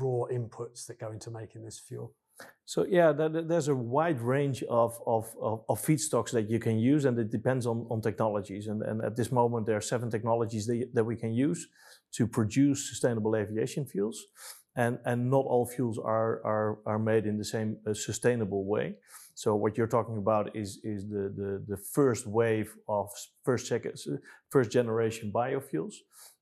raw 0.00 0.24
inputs 0.32 0.86
that 0.86 0.98
go 0.98 1.12
into 1.12 1.30
making 1.30 1.64
this 1.64 1.78
fuel? 1.78 2.14
So 2.64 2.84
yeah, 2.84 3.12
there's 3.12 3.68
a 3.68 3.74
wide 3.74 4.20
range 4.20 4.62
of, 4.64 4.98
of, 5.06 5.34
of, 5.40 5.62
of, 5.68 5.80
feedstocks 5.80 6.32
that 6.32 6.50
you 6.50 6.58
can 6.58 6.78
use, 6.78 7.04
and 7.04 7.18
it 7.18 7.30
depends 7.30 7.66
on, 7.66 7.86
on 7.90 8.02
technologies. 8.02 8.66
And, 8.66 8.82
and 8.82 9.02
at 9.02 9.16
this 9.16 9.32
moment, 9.32 9.66
there 9.66 9.76
are 9.76 9.80
seven 9.80 10.10
technologies 10.10 10.66
that, 10.66 10.90
that 10.92 11.04
we 11.04 11.16
can 11.16 11.32
use 11.32 11.66
to 12.12 12.26
produce 12.26 12.88
sustainable 12.88 13.36
aviation 13.36 13.86
fuels. 13.86 14.26
And, 14.74 14.98
and 15.06 15.30
not 15.30 15.46
all 15.46 15.64
fuels 15.64 15.98
are, 15.98 16.44
are, 16.44 16.78
are 16.84 16.98
made 16.98 17.24
in 17.24 17.38
the 17.38 17.44
same 17.44 17.78
uh, 17.86 17.94
sustainable 17.94 18.66
way. 18.66 18.96
So 19.36 19.54
what 19.54 19.76
you're 19.76 19.86
talking 19.98 20.16
about 20.16 20.56
is 20.56 20.80
is 20.82 21.06
the 21.10 21.24
the, 21.40 21.62
the 21.68 21.76
first 21.76 22.26
wave 22.26 22.74
of 22.88 23.10
first 23.44 23.66
second 23.66 23.92
first 24.48 24.70
generation 24.70 25.30
biofuels, 25.30 25.96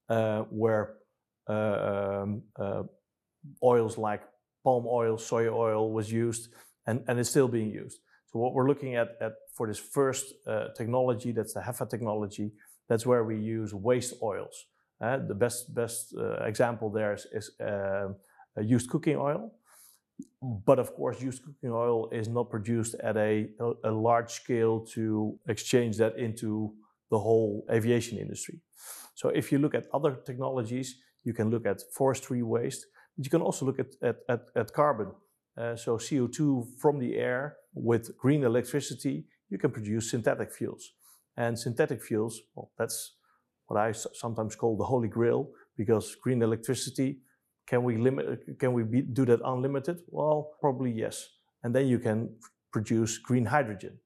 uh, 0.09 0.43
where 0.43 0.95
uh, 1.51 2.23
um, 2.23 2.43
uh, 2.57 2.85
oils 3.65 3.99
like 3.99 4.23
palm 4.63 4.85
oil, 4.87 5.19
soy 5.19 5.49
oil 5.49 5.93
was 5.93 6.13
used, 6.13 6.51
and 6.87 7.03
and 7.09 7.19
it's 7.19 7.31
still 7.31 7.49
being 7.49 7.71
used. 7.71 7.99
So 8.29 8.39
what 8.39 8.55
we're 8.55 8.69
looking 8.69 8.95
at 8.95 9.09
at 9.21 9.33
for 9.57 9.67
this 9.67 9.81
first 9.81 10.27
uh, 10.47 10.69
technology, 10.77 11.33
that's 11.33 11.55
the 11.55 11.63
HEFA 11.63 11.91
technology. 11.91 12.53
That's 12.89 13.05
where 13.05 13.25
we 13.25 13.37
use 13.59 13.75
waste 13.75 14.15
oils. 14.23 14.67
Uh, 15.01 15.19
the 15.19 15.35
best 15.35 15.75
best 15.75 16.15
uh, 16.17 16.45
example 16.45 16.91
there 16.91 17.15
is, 17.15 17.27
is 17.33 17.51
used 18.63 18.89
cooking 18.89 19.17
oil. 19.17 19.51
But 20.43 20.79
of 20.79 20.95
course, 20.95 21.21
used 21.21 21.43
cooking 21.43 21.71
oil 21.71 22.09
is 22.11 22.29
not 22.29 22.51
produced 22.51 22.95
at 23.03 23.17
a, 23.17 23.49
a, 23.83 23.91
large 23.91 24.31
scale 24.31 24.81
to 24.95 25.39
exchange 25.49 25.97
that 25.97 26.17
into 26.19 26.75
the 27.11 27.19
whole 27.19 27.67
aviation 27.71 28.19
industry. 28.19 28.61
So 29.15 29.31
if 29.31 29.51
you 29.51 29.59
look 29.59 29.75
at 29.75 29.87
other 29.93 30.17
technologies, 30.27 30.97
you 31.25 31.33
can 31.33 31.51
look 31.51 31.67
at 31.67 31.81
forestry 31.97 32.43
waste, 32.43 32.87
but 33.17 33.25
you 33.25 33.31
can 33.31 33.41
also 33.41 33.65
look 33.65 33.79
at, 33.79 33.87
at, 34.03 34.17
at, 34.29 34.43
at 34.55 34.73
carbon. 34.73 35.13
Uh, 35.57 35.77
so 35.77 35.97
CO2 35.97 36.79
from 36.79 36.99
the 36.99 37.17
air 37.17 37.57
with 37.75 38.17
green 38.19 38.45
electricity, 38.45 39.25
you 39.49 39.59
can 39.59 39.71
produce 39.71 40.11
synthetic 40.11 40.53
fuels. 40.53 40.93
And 41.37 41.59
synthetic 41.59 42.03
fuels, 42.03 42.41
well, 42.55 42.71
that's 42.79 43.17
what 43.67 43.81
I 43.81 43.93
sometimes 43.93 44.55
call 44.55 44.77
the 44.77 44.85
holy 44.85 45.09
grail 45.09 45.49
because 45.77 46.17
green 46.17 46.43
electricity 46.43 47.19
can 47.67 47.83
we 47.83 47.97
limit? 47.97 48.59
Can 48.59 48.73
we 48.73 48.83
be, 48.83 49.03
do 49.03 49.25
that 49.27 49.41
unlimited? 49.45 50.01
Well, 50.09 50.53
probably 50.61 50.93
yes. 50.93 51.29
And 51.63 51.75
then 51.75 51.87
you 51.87 51.99
can 51.99 52.37
produce 52.73 53.19
green 53.19 53.47
hydrogen 53.47 53.99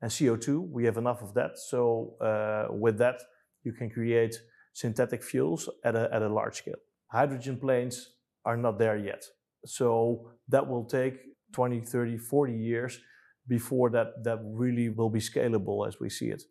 and 0.00 0.10
CO2. 0.10 0.68
We 0.70 0.84
have 0.84 0.96
enough 0.96 1.22
of 1.22 1.34
that. 1.34 1.58
So 1.58 2.16
uh, 2.20 2.72
with 2.72 2.98
that, 2.98 3.20
you 3.64 3.72
can 3.72 3.90
create 3.90 4.36
synthetic 4.72 5.22
fuels 5.22 5.68
at 5.84 5.96
a, 5.96 6.08
at 6.12 6.22
a 6.22 6.28
large 6.28 6.56
scale. 6.56 6.80
Hydrogen 7.08 7.58
planes 7.58 8.14
are 8.44 8.56
not 8.56 8.78
there 8.78 8.96
yet. 8.96 9.24
So 9.66 10.30
that 10.48 10.66
will 10.66 10.84
take 10.84 11.14
20, 11.52 11.80
30, 11.80 12.16
40 12.16 12.52
years 12.54 13.00
before 13.48 13.90
that, 13.90 14.22
that 14.22 14.38
really 14.44 14.88
will 14.88 15.10
be 15.10 15.18
scalable 15.18 15.86
as 15.86 15.98
we 15.98 16.08
see 16.08 16.28
it. 16.28 16.42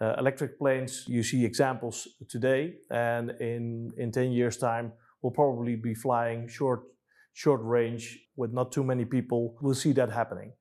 Uh, 0.00 0.14
electric 0.18 0.58
planes, 0.58 1.04
you 1.06 1.22
see 1.22 1.44
examples 1.44 2.08
today, 2.28 2.74
and 2.90 3.30
in, 3.40 3.92
in 3.98 4.10
10 4.10 4.32
years' 4.32 4.56
time, 4.56 4.92
will 5.22 5.30
probably 5.30 5.76
be 5.76 5.94
flying 5.94 6.48
short 6.48 6.82
short 7.32 7.60
range 7.62 8.18
with 8.36 8.52
not 8.52 8.72
too 8.72 8.84
many 8.84 9.04
people. 9.04 9.56
We'll 9.60 9.74
see 9.74 9.92
that 9.92 10.10
happening. 10.10 10.52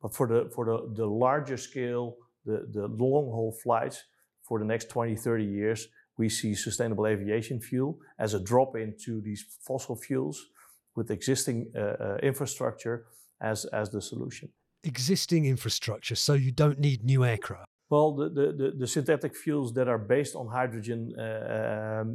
But 0.00 0.14
for 0.14 0.26
the 0.26 0.50
for 0.54 0.64
the, 0.64 0.94
the 0.94 1.06
larger 1.06 1.56
scale, 1.56 2.16
the, 2.44 2.66
the 2.72 2.86
long 2.86 3.26
haul 3.30 3.56
flights 3.62 4.02
for 4.42 4.58
the 4.58 4.64
next 4.64 4.90
20, 4.90 5.16
30 5.16 5.44
years, 5.44 5.88
we 6.18 6.28
see 6.28 6.54
sustainable 6.54 7.06
aviation 7.06 7.60
fuel 7.60 7.98
as 8.18 8.34
a 8.34 8.40
drop 8.40 8.76
into 8.76 9.20
these 9.20 9.44
fossil 9.66 9.96
fuels 9.96 10.46
with 10.94 11.10
existing 11.10 11.72
uh, 11.76 11.80
uh, 11.80 12.16
infrastructure 12.22 13.06
as, 13.40 13.64
as 13.66 13.90
the 13.90 14.00
solution. 14.00 14.48
Existing 14.84 15.46
infrastructure, 15.46 16.14
so 16.14 16.34
you 16.34 16.52
don't 16.52 16.78
need 16.78 17.02
new 17.02 17.24
aircraft. 17.24 17.66
Well, 17.94 18.10
the, 18.20 18.28
the, 18.60 18.68
the, 18.82 18.88
synthetic 18.96 19.32
fuels 19.44 19.68
that 19.74 19.86
are 19.94 20.02
based 20.16 20.34
on 20.40 20.46
hydrogen 20.48 21.00
uh, 21.16 22.00
um, 22.00 22.08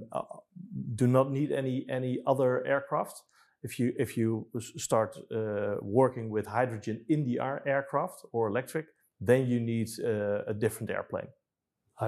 do 1.02 1.08
not 1.08 1.28
need 1.32 1.50
any, 1.62 1.86
any 2.00 2.14
other 2.32 2.50
aircraft. 2.74 3.16
If 3.64 3.72
you, 3.80 3.88
if 3.98 4.18
you 4.18 4.48
start 4.88 5.12
uh, 5.18 5.76
working 5.82 6.26
with 6.36 6.46
hydrogen 6.48 6.96
in 7.08 7.20
the 7.24 7.40
aircraft 7.66 8.18
or 8.34 8.50
electric, 8.50 8.88
then 9.22 9.48
you 9.52 9.60
need 9.62 9.88
uh, 10.04 10.54
a 10.54 10.54
different 10.54 10.90
airplane. 10.92 11.30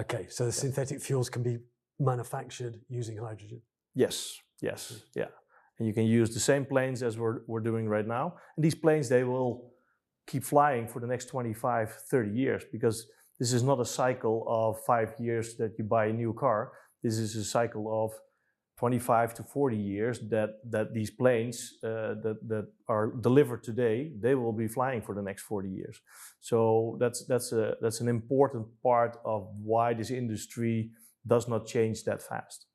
Okay, 0.01 0.25
so 0.29 0.45
the 0.45 0.51
synthetic 0.63 1.01
fuels 1.01 1.29
can 1.29 1.43
be 1.43 1.55
manufactured 1.97 2.75
using 2.89 3.17
hydrogen? 3.17 3.61
Yes, 3.95 4.37
yes, 4.61 5.03
yeah. 5.15 5.31
And 5.77 5.87
you 5.87 5.93
can 5.93 6.07
use 6.19 6.33
the 6.33 6.41
same 6.51 6.65
planes 6.65 7.03
as 7.03 7.17
we're, 7.17 7.39
we're 7.47 7.65
doing 7.71 7.87
right 7.87 8.07
now. 8.07 8.25
And 8.57 8.65
these 8.65 8.75
planes, 8.75 9.07
they 9.07 9.23
will 9.23 9.71
keep 10.27 10.43
flying 10.43 10.87
for 10.87 10.99
the 10.99 11.07
next 11.07 11.25
25, 11.25 11.93
30 12.09 12.31
years 12.31 12.63
because 12.71 13.07
this 13.41 13.53
is 13.53 13.63
not 13.63 13.79
a 13.79 13.85
cycle 13.85 14.45
of 14.47 14.79
five 14.85 15.15
years 15.17 15.55
that 15.55 15.71
you 15.79 15.83
buy 15.83 16.05
a 16.05 16.13
new 16.13 16.31
car. 16.31 16.73
This 17.01 17.17
is 17.17 17.35
a 17.35 17.43
cycle 17.43 17.85
of 18.03 18.11
25 18.77 19.33
to 19.33 19.43
40 19.43 19.75
years 19.75 20.19
that, 20.29 20.49
that 20.69 20.93
these 20.93 21.09
planes 21.09 21.73
uh, 21.83 22.13
that, 22.23 22.37
that 22.47 22.67
are 22.87 23.07
delivered 23.07 23.63
today, 23.63 24.11
they 24.21 24.35
will 24.35 24.53
be 24.53 24.67
flying 24.67 25.01
for 25.01 25.15
the 25.15 25.23
next 25.23 25.41
40 25.41 25.69
years. 25.69 25.99
So 26.39 26.97
that's, 26.99 27.25
that's, 27.25 27.51
a, 27.51 27.77
that's 27.81 27.99
an 27.99 28.09
important 28.09 28.67
part 28.83 29.17
of 29.25 29.47
why 29.63 29.95
this 29.95 30.11
industry 30.11 30.91
does 31.25 31.47
not 31.47 31.65
change 31.65 32.03
that 32.03 32.21
fast. 32.21 32.67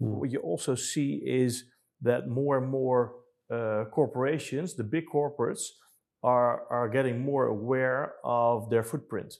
Mm. 0.00 0.20
What 0.20 0.30
you 0.30 0.38
also 0.38 0.74
see 0.74 1.20
is 1.26 1.64
that 2.00 2.28
more 2.28 2.56
and 2.56 2.70
more 2.70 3.16
uh, 3.52 3.84
corporations, 3.90 4.74
the 4.74 4.84
big 4.84 5.04
corporates, 5.06 5.64
are, 6.22 6.62
are 6.70 6.88
getting 6.88 7.20
more 7.20 7.48
aware 7.48 8.14
of 8.24 8.70
their 8.70 8.82
footprint. 8.82 9.34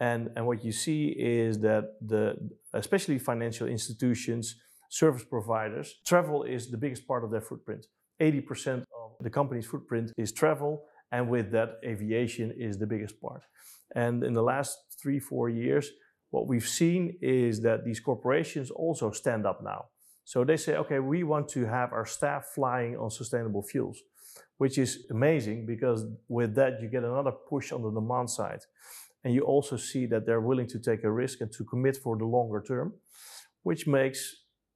And, 0.00 0.30
and 0.36 0.46
what 0.46 0.64
you 0.64 0.72
see 0.72 1.08
is 1.08 1.58
that 1.60 1.94
the, 2.06 2.36
especially 2.74 3.18
financial 3.18 3.66
institutions, 3.66 4.56
service 4.90 5.24
providers, 5.24 5.94
travel 6.06 6.42
is 6.42 6.70
the 6.70 6.76
biggest 6.76 7.06
part 7.06 7.24
of 7.24 7.30
their 7.30 7.40
footprint. 7.40 7.86
80% 8.20 8.84
of 8.94 9.12
the 9.20 9.30
company's 9.30 9.66
footprint 9.66 10.12
is 10.16 10.32
travel, 10.32 10.84
and 11.12 11.28
with 11.28 11.50
that, 11.52 11.78
aviation 11.84 12.52
is 12.58 12.78
the 12.78 12.86
biggest 12.86 13.20
part. 13.20 13.42
And 13.94 14.22
in 14.22 14.32
the 14.32 14.42
last 14.42 14.78
three, 15.00 15.18
four 15.18 15.48
years, 15.48 15.90
what 16.30 16.46
we've 16.46 16.68
seen 16.68 17.16
is 17.22 17.62
that 17.62 17.84
these 17.84 18.00
corporations 18.00 18.70
also 18.70 19.10
stand 19.10 19.46
up 19.46 19.62
now. 19.62 19.86
So 20.24 20.44
they 20.44 20.56
say, 20.56 20.76
okay, 20.76 20.98
we 20.98 21.22
want 21.22 21.48
to 21.50 21.66
have 21.66 21.92
our 21.92 22.04
staff 22.04 22.46
flying 22.54 22.96
on 22.96 23.10
sustainable 23.10 23.62
fuels 23.62 24.02
which 24.58 24.78
is 24.78 25.06
amazing 25.10 25.66
because 25.66 26.04
with 26.28 26.54
that 26.54 26.80
you 26.80 26.88
get 26.88 27.04
another 27.04 27.32
push 27.32 27.72
on 27.72 27.82
the 27.82 27.90
demand 27.90 28.30
side. 28.30 28.60
And 29.26 29.34
you 29.34 29.42
also 29.42 29.76
see 29.76 30.06
that 30.06 30.24
they're 30.24 30.40
willing 30.40 30.68
to 30.68 30.78
take 30.78 31.02
a 31.02 31.10
risk 31.10 31.40
and 31.40 31.50
to 31.54 31.64
commit 31.64 31.96
for 31.96 32.16
the 32.16 32.24
longer 32.24 32.62
term, 32.62 32.94
which 33.64 33.84
makes 33.84 34.20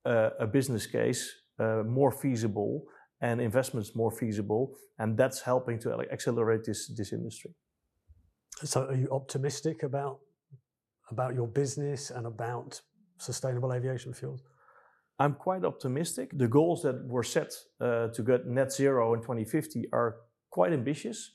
uh, 0.05 0.31
a 0.41 0.47
business 0.49 0.87
case 0.89 1.23
uh, 1.61 1.85
more 1.87 2.11
feasible 2.11 2.83
and 3.21 3.41
investments 3.41 3.95
more 3.95 4.11
feasible. 4.11 4.75
And 4.99 5.17
that's 5.17 5.41
helping 5.43 5.79
to 5.83 5.93
accelerate 6.11 6.65
this, 6.65 6.93
this 6.97 7.13
industry. 7.13 7.53
So 8.65 8.87
are 8.87 8.97
you 8.97 9.09
optimistic 9.13 9.85
about, 9.85 10.19
about 11.13 11.37
your 11.37 11.47
business 11.47 12.11
and 12.11 12.27
about 12.27 12.81
sustainable 13.19 13.73
aviation 13.73 14.13
fuels? 14.13 14.43
I'm 15.21 15.35
quite 15.35 15.65
optimistic. 15.65 16.37
The 16.37 16.49
goals 16.49 16.83
that 16.83 17.07
were 17.07 17.23
set 17.23 17.53
uh, 17.81 18.09
to 18.09 18.23
get 18.25 18.49
net 18.49 18.73
zero 18.73 19.15
in 19.15 19.21
2050 19.21 19.91
are 19.93 20.17
quite 20.51 20.73
ambitious. 20.73 21.31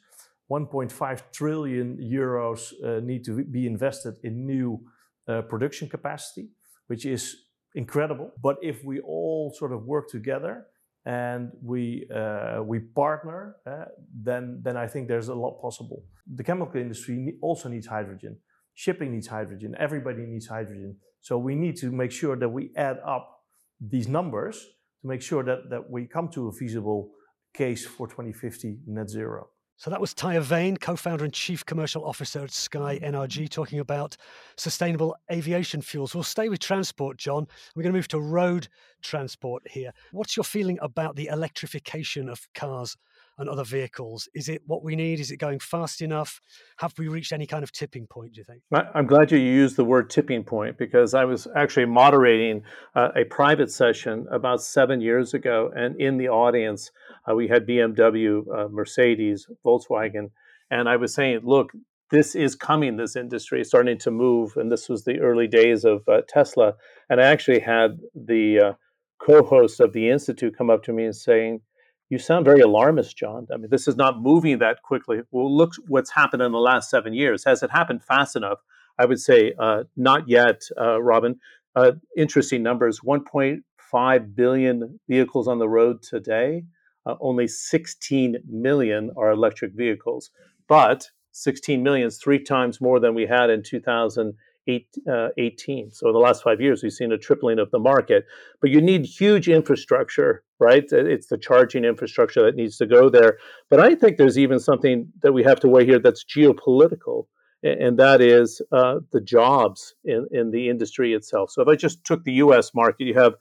1.5 0.52 1.22
trillion 1.32 1.98
euros 1.98 2.74
uh, 2.84 3.00
need 3.00 3.24
to 3.24 3.44
be 3.44 3.66
invested 3.66 4.16
in 4.24 4.46
new 4.46 4.80
uh, 5.28 5.42
production 5.42 5.90
capacity, 5.90 6.50
which 6.88 7.06
is 7.06 7.36
incredible. 7.74 8.32
But 8.42 8.58
if 8.62 8.84
we 8.84 9.00
all 9.00 9.54
sort 9.58 9.74
of 9.74 9.86
work 9.86 10.10
together 10.10 10.66
and 11.06 11.52
we 11.62 12.08
uh, 12.14 12.62
we 12.64 12.80
partner, 12.80 13.56
uh, 13.66 13.86
then 14.14 14.62
then 14.64 14.78
I 14.78 14.88
think 14.88 15.08
there's 15.08 15.30
a 15.30 15.36
lot 15.36 15.62
possible. 15.62 16.04
The 16.36 16.44
chemical 16.44 16.80
industry 16.80 17.36
also 17.42 17.70
needs 17.70 17.88
hydrogen. 17.88 18.38
Shipping 18.74 19.12
needs 19.14 19.28
hydrogen. 19.28 19.76
Everybody 19.80 20.26
needs 20.26 20.48
hydrogen. 20.48 20.98
So 21.22 21.38
we 21.38 21.56
need 21.56 21.76
to 21.78 21.92
make 21.92 22.12
sure 22.12 22.36
that 22.36 22.50
we 22.50 22.72
add 22.76 23.00
up 23.06 23.40
these 23.80 24.08
numbers 24.08 24.58
to 25.02 25.08
make 25.08 25.22
sure 25.22 25.44
that, 25.44 25.70
that 25.70 25.90
we 25.90 26.06
come 26.06 26.30
to 26.30 26.50
a 26.50 26.52
feasible 26.52 27.12
case 27.54 27.86
for 27.86 28.08
2050 28.08 28.80
net 28.88 29.10
zero. 29.10 29.48
So 29.78 29.90
that 29.90 30.00
was 30.00 30.14
Theye 30.14 30.40
Veen, 30.40 30.78
co 30.78 30.96
founder 30.96 31.26
and 31.26 31.34
chief 31.34 31.66
commercial 31.66 32.06
officer 32.06 32.40
at 32.40 32.50
SkyNRG, 32.50 33.50
talking 33.50 33.80
about 33.80 34.16
sustainable 34.56 35.16
aviation 35.30 35.82
fuels. 35.82 36.16
We'll 36.16 36.24
stay 36.24 36.48
with 36.48 36.60
transport, 36.60 37.18
John. 37.18 37.46
We're 37.76 37.84
going 37.84 37.92
to 37.94 37.98
move 37.98 38.08
to 38.10 38.20
road 38.20 38.70
transport 39.02 39.64
here. 39.70 39.92
What's 40.14 40.38
your 40.38 40.46
feeling 40.46 40.80
about 40.82 41.18
the 41.18 41.28
electrification 41.28 42.30
of 42.30 42.48
cars 42.54 42.96
and 43.38 43.50
other 43.50 43.64
vehicles? 43.64 44.30
Is 44.34 44.50
it 44.50 44.62
what 44.66 44.84
we 44.84 44.96
need? 44.96 45.20
Is 45.20 45.32
it 45.32 45.38
going 45.38 45.60
fast 45.60 46.02
enough? 46.02 46.40
Have 46.78 46.94
we 46.98 47.08
reached 47.08 47.34
any 47.34 47.46
kind 47.46 47.64
of 47.64 47.72
tipping 47.72 48.08
point, 48.08 48.34
do 48.34 48.40
you 48.40 48.44
think? 48.44 48.62
I'm 48.94 49.08
glad 49.08 49.32
you 49.32 49.38
used 49.38 49.76
the 49.76 49.84
word 49.84 50.10
tipping 50.10 50.44
point 50.44 50.78
because 50.78 51.14
I 51.14 51.26
was 51.26 51.48
actually 51.56 51.86
moderating 51.86 52.64
uh, 52.96 53.10
a 53.16 53.26
private 53.26 53.72
session 53.72 54.28
about 54.32 54.62
seven 54.62 55.02
years 55.02 55.34
ago. 55.34 55.72
And 55.76 56.00
in 56.00 56.18
the 56.18 56.30
audience, 56.30 56.92
uh, 57.30 57.36
we 57.36 57.48
had 57.48 57.68
BMW, 57.68 58.44
uh, 58.56 58.68
Mercedes, 58.70 59.48
Volkswagen. 59.66 60.32
And 60.72 60.88
I 60.90 60.96
was 60.96 61.14
saying, 61.14 61.42
look, 61.44 61.72
this 62.12 62.36
is 62.36 62.56
coming, 62.56 62.98
this 62.98 63.16
industry 63.16 63.62
is 63.62 63.68
starting 63.68 63.98
to 64.00 64.12
move. 64.12 64.54
And 64.56 64.72
this 64.72 64.88
was 64.88 65.04
the 65.04 65.20
early 65.20 65.48
days 65.48 65.86
of 65.86 66.08
uh, 66.08 66.22
Tesla. 66.28 66.76
And 67.10 67.20
I 67.20 67.26
actually 67.26 67.60
had 67.60 68.00
the 68.14 68.60
uh, 68.60 68.74
co 69.20 69.44
host 69.44 69.80
of 69.80 69.94
the 69.94 70.10
Institute 70.10 70.58
come 70.58 70.70
up 70.70 70.84
to 70.84 70.94
me 70.94 71.06
and 71.06 71.16
saying, 71.16 71.62
you 72.10 72.20
sound 72.20 72.46
very 72.46 72.62
alarmist, 72.62 73.18
John. 73.18 73.48
I 73.54 73.58
mean, 73.58 73.70
this 73.70 73.88
is 73.88 73.96
not 73.96 74.22
moving 74.22 74.60
that 74.60 74.84
quickly. 74.84 75.22
Well, 75.32 75.56
look 75.56 75.74
what's 75.88 76.12
happened 76.12 76.44
in 76.44 76.52
the 76.52 76.60
last 76.60 76.90
seven 76.90 77.14
years. 77.14 77.44
Has 77.46 77.64
it 77.64 77.72
happened 77.72 78.04
fast 78.04 78.36
enough? 78.36 78.60
I 79.00 79.06
would 79.06 79.20
say 79.20 79.54
uh, 79.60 79.84
not 79.98 80.30
yet, 80.30 80.62
uh, 80.80 81.02
Robin. 81.02 81.40
Uh, 81.76 81.94
interesting 82.16 82.64
numbers 82.64 83.02
1.5 83.02 84.36
billion 84.36 85.00
vehicles 85.10 85.48
on 85.48 85.60
the 85.60 85.68
road 85.68 86.02
today. 86.02 86.64
Uh, 87.06 87.16
only 87.20 87.48
16 87.48 88.38
million 88.50 89.12
are 89.18 89.32
electric 89.32 89.74
vehicles. 89.74 90.30
But 90.68 91.10
16 91.32 91.84
million 91.84 92.08
is 92.08 92.18
three 92.18 92.42
times 92.42 92.80
more 92.80 93.00
than 93.00 93.14
we 93.14 93.26
had 93.26 93.50
in 93.50 93.62
2000 93.62 94.34
uh, 94.68 95.30
18. 95.38 95.92
So 95.92 96.08
in 96.08 96.14
the 96.14 96.20
last 96.20 96.44
five 96.44 96.60
years, 96.60 96.82
we've 96.82 96.92
seen 96.92 97.12
a 97.12 97.18
tripling 97.18 97.60
of 97.60 97.72
the 97.72 97.80
market. 97.80 98.26
But 98.62 98.70
you 98.70 98.82
need 98.82 99.06
huge 99.06 99.48
infrastructure, 99.48 100.44
right? 100.60 100.84
It's 100.92 101.28
the 101.28 101.38
charging 101.38 101.86
infrastructure 101.86 102.44
that 102.44 102.56
needs 102.56 102.78
to 102.78 102.86
go 102.86 103.10
there. 103.10 103.38
But 103.70 103.80
I 103.80 103.96
think 103.96 104.18
there's 104.18 104.40
even 104.40 104.60
something 104.60 105.12
that 105.22 105.34
we 105.34 105.44
have 105.44 105.60
to 105.62 105.68
weigh 105.68 105.86
here 105.86 106.00
that's 106.00 106.24
geopolitical, 106.24 107.28
and 107.64 107.98
that 107.98 108.22
is 108.22 108.62
uh, 108.72 109.00
the 109.12 109.22
jobs 109.22 109.96
in, 110.04 110.28
in 110.32 110.52
the 110.52 110.70
industry 110.70 111.14
itself. 111.14 111.52
So 111.52 111.62
if 111.62 111.68
I 111.68 111.76
just 111.76 112.04
took 112.04 112.24
the 112.24 112.34
U.S. 112.34 112.72
market, 112.74 113.06
you 113.06 113.16
have 113.16 113.36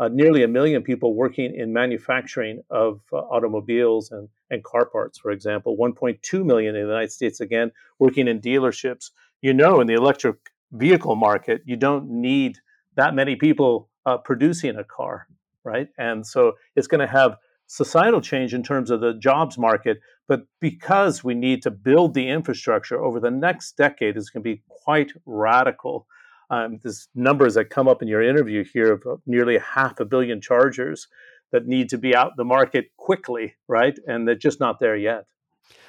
uh, 0.00 0.08
nearly 0.08 0.44
a 0.44 0.48
million 0.48 0.82
people 0.82 1.14
working 1.14 1.54
in 1.56 1.72
manufacturing 1.72 2.62
of 2.70 3.00
uh, 3.12 3.16
automobiles 3.16 4.12
and, 4.12 4.28
and 4.50 4.62
car 4.62 4.86
parts, 4.86 5.18
for 5.18 5.32
example. 5.32 5.76
1.2 5.76 6.44
million 6.44 6.76
in 6.76 6.82
the 6.82 6.88
United 6.88 7.10
States, 7.10 7.40
again, 7.40 7.72
working 7.98 8.28
in 8.28 8.40
dealerships. 8.40 9.10
You 9.40 9.54
know, 9.54 9.80
in 9.80 9.86
the 9.86 9.94
electric 9.94 10.36
vehicle 10.72 11.16
market, 11.16 11.62
you 11.64 11.76
don't 11.76 12.10
need 12.10 12.58
that 12.96 13.14
many 13.14 13.36
people 13.36 13.88
uh, 14.06 14.18
producing 14.18 14.76
a 14.76 14.84
car, 14.84 15.26
right? 15.64 15.88
And 15.98 16.26
so 16.26 16.52
it's 16.76 16.86
going 16.86 17.00
to 17.00 17.12
have 17.12 17.36
societal 17.66 18.20
change 18.20 18.54
in 18.54 18.62
terms 18.62 18.90
of 18.90 19.00
the 19.00 19.14
jobs 19.14 19.58
market. 19.58 19.98
But 20.26 20.42
because 20.60 21.22
we 21.22 21.34
need 21.34 21.62
to 21.62 21.70
build 21.70 22.14
the 22.14 22.28
infrastructure 22.28 23.02
over 23.02 23.20
the 23.20 23.30
next 23.30 23.76
decade, 23.76 24.16
is 24.16 24.30
going 24.30 24.42
to 24.42 24.50
be 24.54 24.62
quite 24.68 25.12
radical. 25.26 26.06
Um, 26.50 26.78
there's 26.82 27.08
numbers 27.14 27.54
that 27.54 27.70
come 27.70 27.88
up 27.88 28.02
in 28.02 28.08
your 28.08 28.22
interview 28.22 28.64
here 28.64 28.92
of 28.92 29.20
nearly 29.26 29.58
half 29.58 30.00
a 30.00 30.04
billion 30.04 30.40
chargers 30.40 31.08
that 31.52 31.66
need 31.66 31.88
to 31.90 31.98
be 31.98 32.14
out 32.14 32.32
the 32.36 32.44
market 32.44 32.86
quickly, 32.96 33.54
right? 33.68 33.98
And 34.06 34.26
they're 34.26 34.34
just 34.34 34.60
not 34.60 34.80
there 34.80 34.96
yet. 34.96 35.24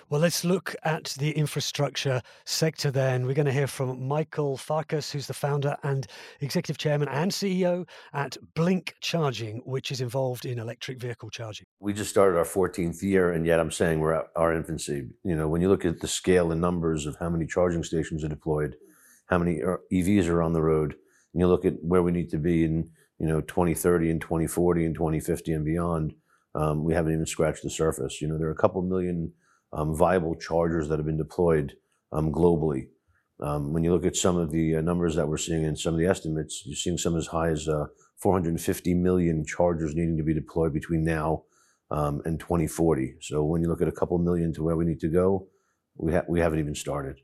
Well, 0.09 0.21
let's 0.21 0.43
look 0.43 0.75
at 0.83 1.15
the 1.19 1.31
infrastructure 1.31 2.21
sector 2.45 2.89
then. 2.89 3.27
We're 3.27 3.35
going 3.35 3.45
to 3.45 3.51
hear 3.51 3.67
from 3.67 4.07
Michael 4.07 4.57
Farkas, 4.57 5.11
who's 5.11 5.27
the 5.27 5.35
founder 5.35 5.77
and 5.83 6.07
executive 6.41 6.79
chairman 6.79 7.07
and 7.09 7.31
CEO 7.31 7.87
at 8.13 8.35
Blink 8.55 8.95
Charging, 9.01 9.61
which 9.65 9.91
is 9.91 10.01
involved 10.01 10.45
in 10.45 10.57
electric 10.57 10.99
vehicle 10.99 11.29
charging. 11.29 11.67
We 11.79 11.93
just 11.93 12.09
started 12.09 12.39
our 12.39 12.45
14th 12.45 13.03
year, 13.03 13.33
and 13.33 13.45
yet 13.45 13.59
I'm 13.59 13.69
saying 13.69 13.99
we're 13.99 14.13
at 14.13 14.27
our 14.35 14.51
infancy. 14.51 15.07
You 15.23 15.35
know, 15.35 15.47
when 15.47 15.61
you 15.61 15.69
look 15.69 15.85
at 15.85 15.99
the 15.99 16.07
scale 16.07 16.51
and 16.51 16.59
numbers 16.59 17.05
of 17.05 17.15
how 17.19 17.29
many 17.29 17.45
charging 17.45 17.83
stations 17.83 18.23
are 18.23 18.29
deployed, 18.29 18.77
how 19.27 19.37
many 19.37 19.61
uh, 19.61 19.77
EVs 19.93 20.27
are 20.27 20.41
on 20.41 20.53
the 20.53 20.61
road, 20.63 20.95
and 21.33 21.41
you 21.41 21.47
look 21.47 21.65
at 21.65 21.75
where 21.83 22.01
we 22.01 22.11
need 22.11 22.31
to 22.31 22.37
be 22.37 22.63
in, 22.63 22.89
you 23.19 23.27
know, 23.27 23.41
2030 23.41 24.09
and 24.09 24.21
2040 24.21 24.85
and 24.85 24.95
2050 24.95 25.53
and 25.53 25.65
beyond, 25.65 26.15
um, 26.55 26.83
we 26.83 26.93
haven't 26.95 27.13
even 27.13 27.27
scratched 27.27 27.61
the 27.61 27.69
surface. 27.69 28.21
You 28.21 28.27
know, 28.27 28.39
there 28.39 28.47
are 28.47 28.51
a 28.51 28.55
couple 28.55 28.81
million 28.81 29.31
um, 29.73 29.95
viable 29.95 30.35
chargers 30.35 30.89
that 30.89 30.99
have 30.99 31.05
been 31.05 31.17
deployed 31.17 31.73
um, 32.11 32.31
globally. 32.31 32.87
Um, 33.41 33.71
when 33.71 33.83
you 33.83 33.93
look 33.93 34.05
at 34.05 34.15
some 34.15 34.37
of 34.37 34.51
the 34.51 34.75
uh, 34.75 34.81
numbers 34.81 35.15
that 35.15 35.27
we're 35.27 35.37
seeing 35.37 35.63
and 35.63 35.79
some 35.79 35.93
of 35.93 35.99
the 35.99 36.07
estimates, 36.07 36.63
you're 36.65 36.75
seeing 36.75 36.97
some 36.97 37.15
as 37.15 37.27
high 37.27 37.49
as 37.49 37.67
uh, 37.67 37.85
450 38.17 38.93
million 38.95 39.45
chargers 39.45 39.95
needing 39.95 40.17
to 40.17 40.23
be 40.23 40.33
deployed 40.33 40.73
between 40.73 41.05
now 41.05 41.43
um, 41.89 42.21
and 42.25 42.39
2040. 42.39 43.15
So 43.21 43.43
when 43.43 43.61
you 43.61 43.69
look 43.69 43.81
at 43.81 43.87
a 43.87 43.93
couple 43.93 44.17
million 44.17 44.53
to 44.53 44.63
where 44.63 44.75
we 44.75 44.85
need 44.85 44.99
to 45.01 45.07
go, 45.07 45.47
we, 45.95 46.13
ha- 46.13 46.25
we 46.27 46.39
haven't 46.41 46.59
even 46.59 46.75
started. 46.75 47.17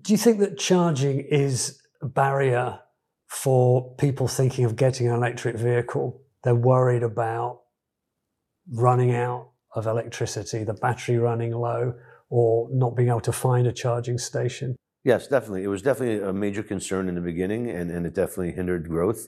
Do 0.00 0.12
you 0.12 0.18
think 0.18 0.38
that 0.40 0.58
charging 0.58 1.20
is 1.20 1.80
a 2.00 2.06
barrier 2.06 2.80
for 3.26 3.94
people 3.96 4.28
thinking 4.28 4.64
of 4.64 4.76
getting 4.76 5.08
an 5.08 5.14
electric 5.14 5.56
vehicle? 5.56 6.22
They're 6.44 6.54
worried 6.54 7.02
about 7.02 7.62
running 8.70 9.14
out 9.14 9.50
of 9.74 9.86
electricity, 9.86 10.64
the 10.64 10.74
battery 10.74 11.18
running 11.18 11.52
low, 11.52 11.94
or 12.30 12.68
not 12.72 12.96
being 12.96 13.08
able 13.08 13.20
to 13.20 13.32
find 13.32 13.66
a 13.66 13.72
charging 13.72 14.18
station. 14.18 14.76
Yes, 15.04 15.28
definitely. 15.28 15.64
It 15.64 15.68
was 15.68 15.82
definitely 15.82 16.26
a 16.26 16.32
major 16.32 16.62
concern 16.62 17.08
in 17.08 17.14
the 17.14 17.20
beginning, 17.20 17.68
and, 17.68 17.90
and 17.90 18.06
it 18.06 18.14
definitely 18.14 18.52
hindered 18.52 18.88
growth. 18.88 19.26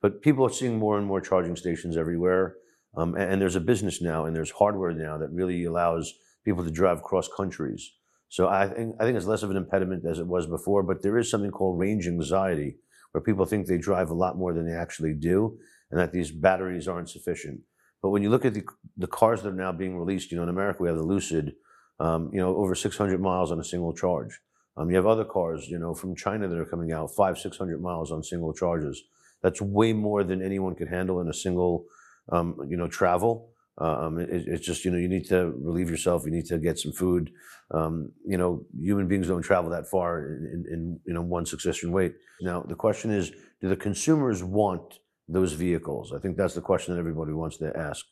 But 0.00 0.22
people 0.22 0.46
are 0.46 0.50
seeing 0.50 0.78
more 0.78 0.96
and 0.96 1.06
more 1.06 1.20
charging 1.20 1.56
stations 1.56 1.96
everywhere. 1.96 2.54
Um, 2.96 3.14
and, 3.16 3.32
and, 3.32 3.42
there's 3.42 3.56
a 3.56 3.60
business 3.60 4.00
now, 4.00 4.24
and 4.24 4.34
there's 4.34 4.52
hardware 4.52 4.92
now 4.92 5.18
that 5.18 5.30
really 5.30 5.64
allows 5.64 6.14
people 6.44 6.64
to 6.64 6.70
drive 6.70 7.02
cross 7.02 7.28
countries. 7.36 7.92
So 8.28 8.48
I 8.48 8.68
think 8.68 8.96
I 9.00 9.04
think 9.04 9.16
it's 9.16 9.26
less 9.26 9.42
of 9.42 9.50
an 9.50 9.56
impediment 9.56 10.04
as 10.06 10.18
it 10.18 10.26
was 10.26 10.46
before. 10.46 10.82
But 10.82 11.02
there 11.02 11.18
is 11.18 11.30
something 11.30 11.50
called 11.50 11.78
range 11.78 12.06
anxiety, 12.06 12.76
where 13.12 13.22
people 13.22 13.44
think 13.44 13.66
they 13.66 13.78
drive 13.78 14.10
a 14.10 14.14
lot 14.14 14.36
more 14.36 14.54
than 14.54 14.66
they 14.66 14.76
actually 14.76 15.14
do, 15.14 15.58
and 15.90 15.98
that 15.98 16.12
these 16.12 16.30
batteries 16.30 16.86
aren't 16.86 17.10
sufficient. 17.10 17.60
But 18.02 18.10
when 18.10 18.22
you 18.22 18.30
look 18.30 18.44
at 18.44 18.54
the 18.54 18.64
the 18.96 19.06
cars 19.06 19.42
that 19.42 19.50
are 19.50 19.52
now 19.52 19.72
being 19.72 19.98
released, 19.98 20.30
you 20.30 20.36
know, 20.36 20.44
in 20.44 20.48
America 20.48 20.82
we 20.82 20.88
have 20.88 20.96
the 20.96 21.02
Lucid, 21.02 21.54
um, 22.00 22.30
you 22.32 22.40
know, 22.40 22.56
over 22.56 22.74
600 22.74 23.20
miles 23.20 23.50
on 23.50 23.60
a 23.60 23.64
single 23.64 23.92
charge. 23.92 24.38
Um, 24.76 24.90
you 24.90 24.96
have 24.96 25.06
other 25.06 25.24
cars, 25.24 25.68
you 25.68 25.78
know, 25.78 25.92
from 25.92 26.14
China 26.14 26.46
that 26.46 26.58
are 26.58 26.64
coming 26.64 26.92
out, 26.92 27.10
five, 27.14 27.36
600 27.36 27.80
miles 27.80 28.12
on 28.12 28.22
single 28.22 28.54
charges. 28.54 29.02
That's 29.42 29.60
way 29.60 29.92
more 29.92 30.22
than 30.22 30.40
anyone 30.40 30.76
could 30.76 30.88
handle 30.88 31.20
in 31.20 31.28
a 31.28 31.34
single, 31.34 31.86
um, 32.30 32.56
you 32.68 32.76
know, 32.76 32.86
travel. 32.86 33.50
Um, 33.78 34.18
it, 34.18 34.28
it's 34.30 34.64
just, 34.64 34.84
you 34.84 34.92
know, 34.92 34.98
you 34.98 35.08
need 35.08 35.26
to 35.28 35.52
relieve 35.58 35.90
yourself. 35.90 36.24
You 36.24 36.30
need 36.30 36.46
to 36.46 36.58
get 36.58 36.78
some 36.78 36.92
food. 36.92 37.32
Um, 37.72 38.12
you 38.24 38.38
know, 38.38 38.64
human 38.80 39.08
beings 39.08 39.28
don't 39.28 39.42
travel 39.42 39.70
that 39.70 39.88
far 39.88 40.26
in, 40.26 40.64
in, 40.70 41.00
you 41.04 41.14
know, 41.14 41.22
one 41.22 41.44
succession 41.44 41.90
weight. 41.90 42.14
Now, 42.40 42.62
the 42.62 42.74
question 42.74 43.10
is, 43.10 43.32
do 43.60 43.68
the 43.68 43.76
consumers 43.76 44.44
want 44.44 45.00
those 45.28 45.52
vehicles? 45.52 46.12
I 46.12 46.18
think 46.18 46.36
that's 46.36 46.54
the 46.54 46.60
question 46.60 46.94
that 46.94 47.00
everybody 47.00 47.32
wants 47.32 47.58
to 47.58 47.76
ask. 47.76 48.04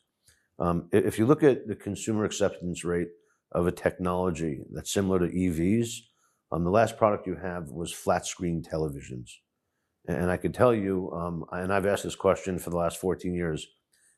Um, 0.59 0.89
if 0.91 1.19
you 1.19 1.25
look 1.25 1.43
at 1.43 1.67
the 1.67 1.75
consumer 1.75 2.25
acceptance 2.25 2.83
rate 2.83 3.09
of 3.51 3.67
a 3.67 3.71
technology 3.71 4.61
that's 4.71 4.91
similar 4.91 5.19
to 5.19 5.33
EVs, 5.33 5.89
um, 6.51 6.63
the 6.63 6.71
last 6.71 6.97
product 6.97 7.27
you 7.27 7.35
have 7.35 7.69
was 7.69 7.91
flat 7.91 8.25
screen 8.25 8.63
televisions. 8.63 9.31
And 10.07 10.31
I 10.31 10.37
can 10.37 10.53
tell 10.53 10.73
you, 10.73 11.11
um, 11.11 11.43
and 11.51 11.73
I've 11.73 11.85
asked 11.85 12.03
this 12.03 12.15
question 12.15 12.59
for 12.59 12.69
the 12.69 12.77
last 12.77 12.97
14 12.97 13.33
years, 13.33 13.67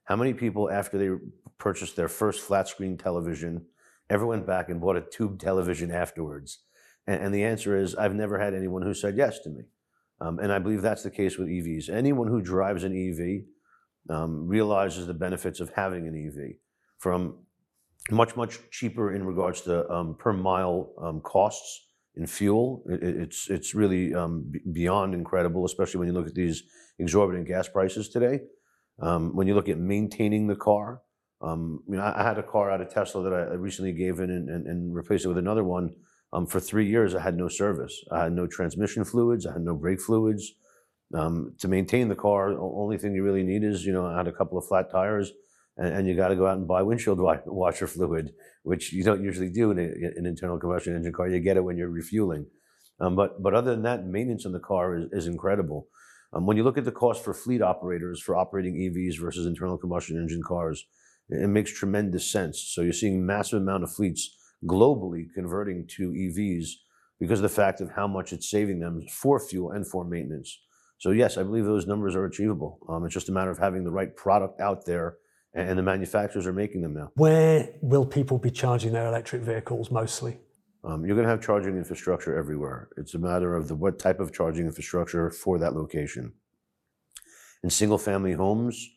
how 0.04 0.16
many 0.16 0.34
people, 0.34 0.70
after 0.70 0.98
they 0.98 1.10
purchased 1.58 1.96
their 1.96 2.08
first 2.08 2.42
flat 2.42 2.68
screen 2.68 2.98
television, 2.98 3.66
ever 4.10 4.26
went 4.26 4.46
back 4.46 4.70
and 4.70 4.80
bought 4.80 4.98
a 4.98 5.02
tube 5.02 5.40
television 5.40 5.92
afterwards? 5.92 6.60
And, 7.08 7.24
and 7.24 7.34
the 7.34 7.44
answer 7.44 7.76
is, 7.76 7.96
I've 7.96 8.16
never 8.16 8.40
had 8.40 8.54
anyone 8.54 8.84
who 8.84 8.94
said 8.94 9.18
yes 9.18 9.40
to 9.40 9.50
me. 9.50 9.64
Um, 10.22 10.40
and 10.40 10.52
I 10.52 10.60
believe 10.60 10.82
that's 10.82 11.04
the 11.04 11.12
case 11.12 11.38
with 11.38 11.48
EVs. 11.48 11.90
Anyone 11.90 12.28
who 12.28 12.42
drives 12.42 12.84
an 12.84 12.94
EV 12.94 14.14
um, 14.14 14.48
realizes 14.48 15.08
the 15.08 15.14
benefits 15.14 15.60
of 15.60 15.72
having 15.76 16.08
an 16.08 16.16
EV 16.16 16.56
from 16.98 17.38
much, 18.12 18.36
much 18.36 18.60
cheaper 18.72 19.14
in 19.14 19.26
regards 19.26 19.62
to 19.62 19.90
um, 19.90 20.16
per 20.16 20.34
mile 20.34 20.92
um, 21.02 21.22
costs 21.22 21.88
in 22.16 22.26
fuel. 22.26 22.84
It, 22.90 23.04
it's 23.04 23.50
it's 23.50 23.74
really 23.74 24.14
um, 24.14 24.52
beyond 24.74 25.14
incredible, 25.14 25.66
especially 25.66 26.00
when 26.00 26.08
you 26.08 26.14
look 26.14 26.28
at 26.28 26.36
these 26.36 26.64
exorbitant 26.98 27.48
gas 27.48 27.68
prices 27.68 28.10
today. 28.10 28.42
Um, 29.02 29.36
when 29.36 29.48
you 29.48 29.56
look 29.56 29.70
at 29.70 29.78
maintaining 29.78 30.48
the 30.48 30.58
car, 30.58 31.02
you 31.42 31.80
know, 31.88 32.02
I, 32.02 32.20
I, 32.20 32.24
had 32.24 32.38
a 32.38 32.44
car 32.44 32.70
out 32.70 32.82
of 32.82 32.94
Tesla 32.94 33.24
that 33.24 33.34
I 33.34 33.54
recently 33.54 33.94
gave 33.94 34.20
in 34.20 34.30
and, 34.30 34.50
and, 34.50 34.68
and 34.68 34.94
replaced 34.94 35.24
it 35.24 35.30
with 35.30 35.38
another 35.38 35.64
one. 35.64 35.92
Um, 36.32 36.46
for 36.46 36.60
three 36.60 36.88
years, 36.88 37.16
I 37.16 37.22
had 37.22 37.36
no 37.36 37.48
service. 37.48 38.04
I 38.12 38.24
had 38.24 38.34
no 38.34 38.46
transmission 38.46 39.04
fluids. 39.04 39.46
I 39.46 39.54
had 39.54 39.64
no 39.64 39.76
brake 39.76 40.02
fluids. 40.02 40.54
Um, 41.14 41.56
to 41.60 41.68
maintain 41.68 42.08
the 42.08 42.16
car, 42.16 42.52
the 42.52 42.60
only 42.60 42.98
thing 42.98 43.16
you 43.16 43.24
really 43.24 43.44
need 43.44 43.64
is, 43.64 43.84
you 43.84 43.92
know, 43.92 44.06
I 44.06 44.16
had 44.18 44.28
a 44.28 44.32
couple 44.32 44.58
of 44.58 44.68
flat 44.68 44.92
tires 44.92 45.32
and, 45.78 45.94
and 45.94 46.08
you 46.08 46.16
got 46.16 46.28
to 46.28 46.36
go 46.36 46.46
out 46.46 46.58
and 46.58 46.68
buy 46.68 46.84
windshield 46.84 47.20
washer 47.20 47.88
fluid, 47.88 48.34
which 48.62 48.94
you 48.94 49.04
don't 49.04 49.24
usually 49.24 49.50
do 49.50 49.72
in 49.72 49.80
a, 49.80 50.20
an 50.20 50.26
internal 50.28 50.60
combustion 50.60 50.96
engine 50.96 51.14
car. 51.14 51.28
You 51.28 51.40
get 51.40 51.58
it 51.58 51.64
when 51.64 51.78
you're 51.78 51.90
refueling. 51.90 52.46
Um, 53.00 53.16
but 53.16 53.42
but 53.42 53.54
other 53.54 53.72
than 53.72 53.84
that, 53.84 54.06
maintenance 54.06 54.46
on 54.46 54.52
the 54.52 54.60
car 54.60 54.98
is, 54.98 55.06
is 55.12 55.28
incredible. 55.28 55.88
Um, 56.34 56.46
when 56.46 56.58
you 56.58 56.64
look 56.64 56.78
at 56.78 56.86
the 56.86 56.92
cost 56.92 57.24
for 57.24 57.34
fleet 57.34 57.62
operators 57.62 58.22
for 58.22 58.38
operating 58.38 58.76
EVs 58.76 59.20
versus 59.20 59.48
internal 59.48 59.78
combustion 59.78 60.18
engine 60.18 60.44
cars, 60.44 60.86
it, 61.30 61.44
it 61.44 61.48
makes 61.48 61.72
tremendous 61.72 62.30
sense. 62.30 62.62
So 62.74 62.82
you're 62.82 62.94
seeing 62.94 63.26
massive 63.26 63.62
amount 63.62 63.84
of 63.84 63.92
fleets 63.92 64.36
globally 64.66 65.26
converting 65.34 65.88
to 65.98 66.12
EVs 66.12 66.70
because 67.20 67.40
of 67.40 67.44
the 67.44 67.50
fact 67.50 67.82
of 67.82 67.92
how 67.92 68.08
much 68.08 68.34
it's 68.34 68.50
saving 68.50 68.80
them 68.80 69.06
for 69.12 69.40
fuel 69.40 69.72
and 69.72 69.86
for 69.86 70.06
maintenance. 70.06 70.60
So 70.98 71.12
yes, 71.12 71.38
I 71.38 71.44
believe 71.44 71.66
those 71.66 71.88
numbers 71.88 72.16
are 72.16 72.26
achievable. 72.26 72.80
Um, 72.90 73.06
it's 73.06 73.14
just 73.14 73.30
a 73.30 73.32
matter 73.32 73.52
of 73.52 73.58
having 73.58 73.84
the 73.84 73.92
right 73.92 74.16
product 74.16 74.60
out 74.60 74.86
there 74.86 75.18
and 75.54 75.78
the 75.78 75.84
manufacturers 75.84 76.46
are 76.46 76.54
making 76.54 76.82
them 76.82 76.94
now. 76.94 77.12
Where 77.16 77.70
will 77.82 78.06
people 78.06 78.38
be 78.38 78.52
charging 78.52 78.94
their 78.94 79.08
electric 79.08 79.42
vehicles 79.42 79.90
mostly? 79.90 80.40
Um, 80.84 81.06
you're 81.06 81.16
going 81.16 81.26
to 81.26 81.32
have 81.32 81.42
charging 81.42 81.76
infrastructure 81.76 82.38
everywhere. 82.38 82.90
It's 82.98 83.16
a 83.16 83.20
matter 83.20 83.56
of 83.56 83.68
the 83.68 83.76
what 83.76 84.00
type 84.00 84.20
of 84.20 84.32
charging 84.32 84.66
infrastructure 84.66 85.30
for 85.30 85.58
that 85.60 85.76
location. 85.76 86.34
In 87.64 87.70
single-family 87.70 88.34
homes, 88.34 88.90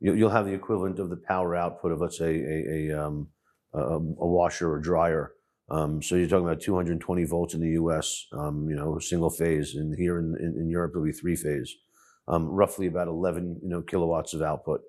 you, 0.00 0.12
will 0.12 0.30
have 0.30 0.44
the 0.44 0.52
equivalent 0.52 0.98
of 0.98 1.08
the 1.08 1.16
power 1.16 1.56
output 1.56 1.92
of, 1.92 2.00
let's 2.00 2.18
say, 2.18 2.36
a, 2.40 2.90
a, 2.90 3.06
um, 3.06 3.28
a, 3.72 3.96
a 3.96 3.98
washer 3.98 4.72
or 4.72 4.78
dryer. 4.78 5.32
Um, 5.70 6.02
so 6.02 6.16
you're 6.16 6.28
talking 6.28 6.46
about 6.46 6.60
220 6.60 7.24
volts 7.24 7.54
in 7.54 7.60
the 7.60 7.70
U.S., 7.70 8.26
um, 8.32 8.68
you 8.68 8.74
know, 8.74 8.98
single 8.98 9.30
phase, 9.30 9.76
and 9.76 9.96
here 9.96 10.18
in, 10.18 10.36
in, 10.40 10.56
in 10.60 10.68
Europe 10.68 10.92
it'll 10.92 11.04
be 11.04 11.12
three 11.12 11.36
phase, 11.36 11.72
um, 12.26 12.46
roughly 12.46 12.86
about 12.88 13.06
11, 13.06 13.60
you 13.62 13.68
know, 13.68 13.80
kilowatts 13.80 14.34
of 14.34 14.42
output. 14.42 14.80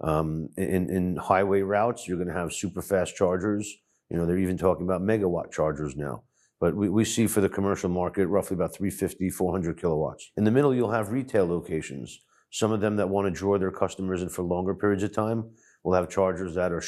Um, 0.00 0.48
in, 0.56 0.88
in 0.90 1.16
highway 1.16 1.60
routes, 1.60 2.08
you're 2.08 2.16
going 2.16 2.28
to 2.28 2.34
have 2.34 2.52
super 2.52 2.80
fast 2.80 3.16
chargers. 3.16 3.70
You 4.10 4.16
know, 4.16 4.26
they're 4.26 4.38
even 4.38 4.56
talking 4.56 4.84
about 4.84 5.02
megawatt 5.02 5.52
chargers 5.52 5.94
now. 5.94 6.24
But 6.58 6.74
we, 6.74 6.88
we 6.88 7.04
see 7.04 7.26
for 7.26 7.40
the 7.40 7.48
commercial 7.48 7.90
market 7.90 8.26
roughly 8.26 8.54
about 8.54 8.74
350, 8.74 9.28
400 9.28 9.78
kilowatts. 9.78 10.30
In 10.36 10.44
the 10.44 10.50
middle, 10.50 10.74
you'll 10.74 10.90
have 10.90 11.10
retail 11.10 11.46
locations. 11.46 12.20
Some 12.50 12.72
of 12.72 12.80
them 12.80 12.96
that 12.96 13.08
want 13.08 13.26
to 13.26 13.30
draw 13.30 13.58
their 13.58 13.70
customers 13.70 14.22
in 14.22 14.30
for 14.30 14.42
longer 14.42 14.74
periods 14.74 15.02
of 15.02 15.12
time 15.12 15.50
will 15.84 15.92
have 15.92 16.08
chargers 16.08 16.54
that 16.54 16.72
are, 16.72 16.82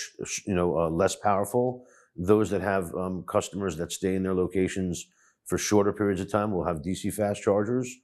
you 0.46 0.54
know, 0.54 0.78
uh, 0.78 0.88
less 0.88 1.14
powerful. 1.14 1.84
Those 2.16 2.50
that 2.50 2.62
have 2.62 2.92
um, 2.94 3.24
customers 3.28 3.76
that 3.76 3.92
stay 3.92 4.14
in 4.14 4.22
their 4.22 4.34
locations 4.34 5.06
for 5.44 5.58
shorter 5.58 5.92
periods 5.92 6.20
of 6.20 6.30
time 6.30 6.50
will 6.50 6.64
have 6.64 6.78
DC 6.78 7.12
fast 7.12 7.42
chargers. 7.42 7.94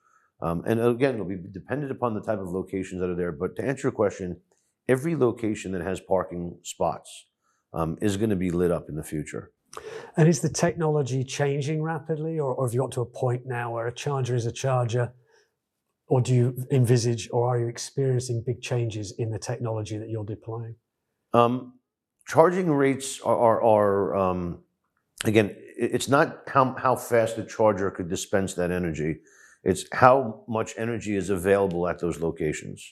Um, 0.40 0.62
and 0.66 0.80
again, 0.80 1.14
it'll 1.14 1.26
be 1.26 1.38
dependent 1.50 1.90
upon 1.90 2.14
the 2.14 2.20
type 2.20 2.38
of 2.38 2.48
locations 2.48 3.00
that 3.00 3.08
are 3.08 3.16
there. 3.16 3.32
But 3.32 3.56
to 3.56 3.64
answer 3.64 3.88
your 3.88 3.92
question, 3.92 4.40
every 4.88 5.16
location 5.16 5.72
that 5.72 5.82
has 5.82 6.00
parking 6.00 6.58
spots 6.62 7.26
um, 7.72 7.96
is 8.02 8.16
going 8.16 8.30
to 8.30 8.36
be 8.36 8.50
lit 8.50 8.70
up 8.70 8.88
in 8.88 8.96
the 8.96 9.02
future. 9.02 9.52
And 10.16 10.28
is 10.28 10.40
the 10.40 10.50
technology 10.50 11.24
changing 11.24 11.82
rapidly, 11.82 12.38
or, 12.38 12.54
or 12.54 12.66
have 12.66 12.74
you 12.74 12.80
got 12.80 12.92
to 12.92 13.00
a 13.00 13.06
point 13.06 13.46
now 13.46 13.72
where 13.72 13.86
a 13.86 13.94
charger 13.94 14.34
is 14.34 14.44
a 14.44 14.52
charger? 14.52 15.12
Or 16.08 16.20
do 16.20 16.34
you 16.34 16.66
envisage, 16.70 17.30
or 17.32 17.48
are 17.48 17.58
you 17.58 17.68
experiencing 17.68 18.42
big 18.44 18.60
changes 18.60 19.14
in 19.16 19.30
the 19.30 19.38
technology 19.38 19.96
that 19.96 20.10
you're 20.10 20.24
deploying? 20.24 20.74
Um, 21.34 21.74
charging 22.26 22.70
rates 22.70 23.20
are, 23.20 23.36
are, 23.36 23.62
are 23.62 24.16
um, 24.16 24.58
again, 25.24 25.54
it's 25.76 26.08
not 26.08 26.42
how, 26.46 26.74
how 26.74 26.96
fast 26.96 27.36
the 27.36 27.44
charger 27.44 27.90
could 27.90 28.08
dispense 28.08 28.54
that 28.54 28.70
energy, 28.70 29.20
it's 29.64 29.84
how 29.92 30.44
much 30.48 30.74
energy 30.76 31.16
is 31.16 31.30
available 31.30 31.88
at 31.88 31.98
those 31.98 32.20
locations. 32.20 32.84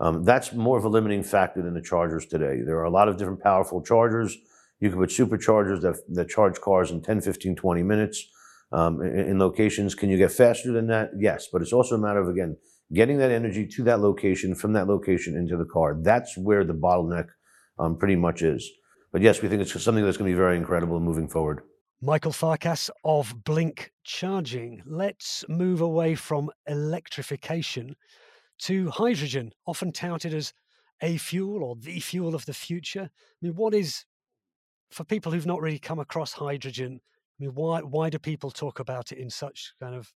Um, 0.00 0.24
that's 0.24 0.52
more 0.52 0.76
of 0.76 0.84
a 0.84 0.88
limiting 0.88 1.22
factor 1.22 1.62
than 1.62 1.74
the 1.74 1.80
chargers 1.80 2.26
today. 2.26 2.60
There 2.64 2.78
are 2.78 2.84
a 2.84 2.90
lot 2.90 3.08
of 3.08 3.16
different 3.16 3.42
powerful 3.42 3.80
chargers. 3.82 4.36
You 4.80 4.90
can 4.90 4.98
put 4.98 5.10
superchargers 5.10 5.82
that, 5.82 5.96
that 6.14 6.28
charge 6.28 6.60
cars 6.60 6.90
in 6.90 7.00
10, 7.00 7.20
15, 7.20 7.54
20 7.54 7.82
minutes 7.82 8.26
um, 8.72 9.00
in, 9.02 9.18
in, 9.18 9.38
locations. 9.38 9.94
Can 9.94 10.10
you 10.10 10.16
get 10.16 10.32
faster 10.32 10.72
than 10.72 10.88
that? 10.88 11.10
Yes, 11.16 11.46
but 11.52 11.62
it's 11.62 11.72
also 11.72 11.94
a 11.94 11.98
matter 11.98 12.18
of, 12.18 12.28
again, 12.28 12.56
getting 12.92 13.18
that 13.18 13.30
energy 13.30 13.66
to 13.66 13.84
that 13.84 14.00
location, 14.00 14.54
from 14.54 14.72
that 14.72 14.88
location 14.88 15.36
into 15.36 15.56
the 15.56 15.64
car. 15.64 15.96
That's 16.00 16.36
where 16.36 16.64
the 16.64 16.74
bottleneck 16.74 17.28
um, 17.78 17.96
pretty 17.96 18.16
much 18.16 18.42
is. 18.42 18.70
But 19.12 19.22
yes, 19.22 19.42
we 19.42 19.48
think 19.48 19.62
it's 19.62 19.82
something 19.82 20.04
that's 20.04 20.16
going 20.16 20.30
to 20.30 20.34
be 20.34 20.38
very 20.38 20.56
incredible 20.56 21.00
moving 21.00 21.28
forward. 21.28 21.62
Michael 22.00 22.32
Farkas 22.32 22.90
of 23.04 23.44
Blink 23.44 23.92
Charging. 24.02 24.82
Let's 24.84 25.44
move 25.48 25.80
away 25.80 26.14
from 26.14 26.50
electrification 26.66 27.96
to 28.60 28.90
hydrogen, 28.90 29.52
often 29.66 29.92
touted 29.92 30.34
as 30.34 30.52
a 31.00 31.16
fuel 31.16 31.62
or 31.64 31.76
the 31.76 32.00
fuel 32.00 32.34
of 32.34 32.46
the 32.46 32.54
future. 32.54 33.08
I 33.12 33.36
mean, 33.40 33.54
what 33.54 33.74
is, 33.74 34.04
for 34.90 35.04
people 35.04 35.32
who've 35.32 35.46
not 35.46 35.60
really 35.60 35.78
come 35.78 35.98
across 35.98 36.32
hydrogen 36.32 37.00
I 37.38 37.44
mean, 37.44 37.54
why 37.54 37.80
why 37.80 38.10
do 38.10 38.18
people 38.18 38.50
talk 38.50 38.78
about 38.78 39.10
it 39.10 39.18
in 39.18 39.28
such 39.28 39.74
kind 39.80 39.94
of 39.94 40.12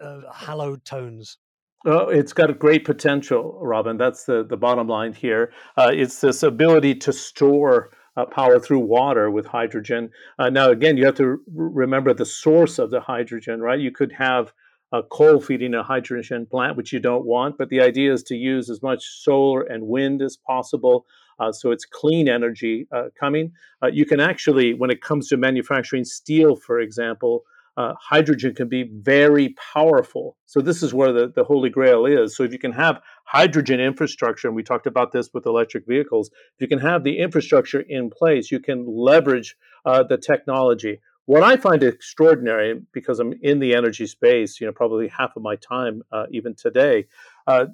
uh, 0.00 0.32
hallowed 0.32 0.84
tones? 0.84 1.38
Oh, 1.86 2.08
it's 2.08 2.32
got 2.32 2.50
a 2.50 2.54
great 2.54 2.84
potential, 2.84 3.58
Robin. 3.62 3.96
That's 3.96 4.24
the, 4.24 4.44
the 4.44 4.56
bottom 4.56 4.88
line 4.88 5.12
here. 5.12 5.52
Uh, 5.76 5.90
it's 5.92 6.20
this 6.20 6.42
ability 6.42 6.94
to 6.96 7.12
store 7.12 7.90
uh, 8.16 8.26
power 8.26 8.58
through 8.58 8.80
water 8.80 9.30
with 9.30 9.46
hydrogen. 9.46 10.10
Uh, 10.38 10.50
now, 10.50 10.70
again, 10.70 10.96
you 10.96 11.06
have 11.06 11.14
to 11.16 11.24
r- 11.24 11.38
remember 11.56 12.12
the 12.12 12.26
source 12.26 12.78
of 12.78 12.90
the 12.90 13.00
hydrogen, 13.00 13.60
right? 13.60 13.80
You 13.80 13.92
could 13.92 14.12
have 14.12 14.52
a 14.92 15.02
coal 15.02 15.40
feeding 15.40 15.74
a 15.74 15.82
hydrogen 15.82 16.46
plant, 16.50 16.76
which 16.76 16.92
you 16.92 16.98
don't 16.98 17.24
want, 17.24 17.56
but 17.58 17.68
the 17.68 17.80
idea 17.80 18.12
is 18.12 18.22
to 18.24 18.34
use 18.34 18.68
as 18.70 18.82
much 18.82 19.04
solar 19.04 19.62
and 19.62 19.86
wind 19.86 20.20
as 20.20 20.36
possible. 20.36 21.06
Uh, 21.38 21.52
so 21.52 21.70
it's 21.70 21.84
clean 21.84 22.28
energy 22.28 22.88
uh, 22.92 23.04
coming. 23.18 23.52
Uh, 23.82 23.86
you 23.86 24.04
can 24.04 24.18
actually, 24.20 24.74
when 24.74 24.90
it 24.90 25.00
comes 25.00 25.28
to 25.28 25.36
manufacturing 25.36 26.04
steel, 26.04 26.56
for 26.56 26.80
example, 26.80 27.44
uh, 27.78 27.94
hydrogen 28.00 28.52
can 28.56 28.68
be 28.68 28.90
very 28.92 29.54
powerful. 29.72 30.36
So 30.46 30.60
this 30.60 30.82
is 30.82 30.92
where 30.92 31.12
the, 31.12 31.32
the 31.34 31.44
holy 31.44 31.70
grail 31.70 32.06
is. 32.06 32.34
So 32.34 32.42
if 32.42 32.52
you 32.52 32.58
can 32.58 32.72
have 32.72 33.00
hydrogen 33.24 33.78
infrastructure, 33.78 34.48
and 34.48 34.56
we 34.56 34.64
talked 34.64 34.88
about 34.88 35.12
this 35.12 35.30
with 35.32 35.46
electric 35.46 35.86
vehicles, 35.86 36.28
if 36.56 36.60
you 36.60 36.66
can 36.66 36.80
have 36.80 37.04
the 37.04 37.18
infrastructure 37.18 37.82
in 37.96 38.10
place, 38.10 38.50
you 38.50 38.58
can 38.58 38.84
leverage 38.84 39.54
uh, 39.84 40.02
the 40.02 40.18
technology. 40.18 40.98
What 41.26 41.44
I 41.44 41.56
find 41.56 41.84
extraordinary, 41.84 42.80
because 42.92 43.20
I'm 43.20 43.34
in 43.42 43.60
the 43.60 43.76
energy 43.76 44.08
space, 44.08 44.60
you 44.60 44.66
know, 44.66 44.72
probably 44.72 45.06
half 45.06 45.36
of 45.36 45.42
my 45.42 45.54
time, 45.54 46.02
uh, 46.10 46.24
even 46.32 46.56
today, 46.56 47.06
uh, 47.46 47.66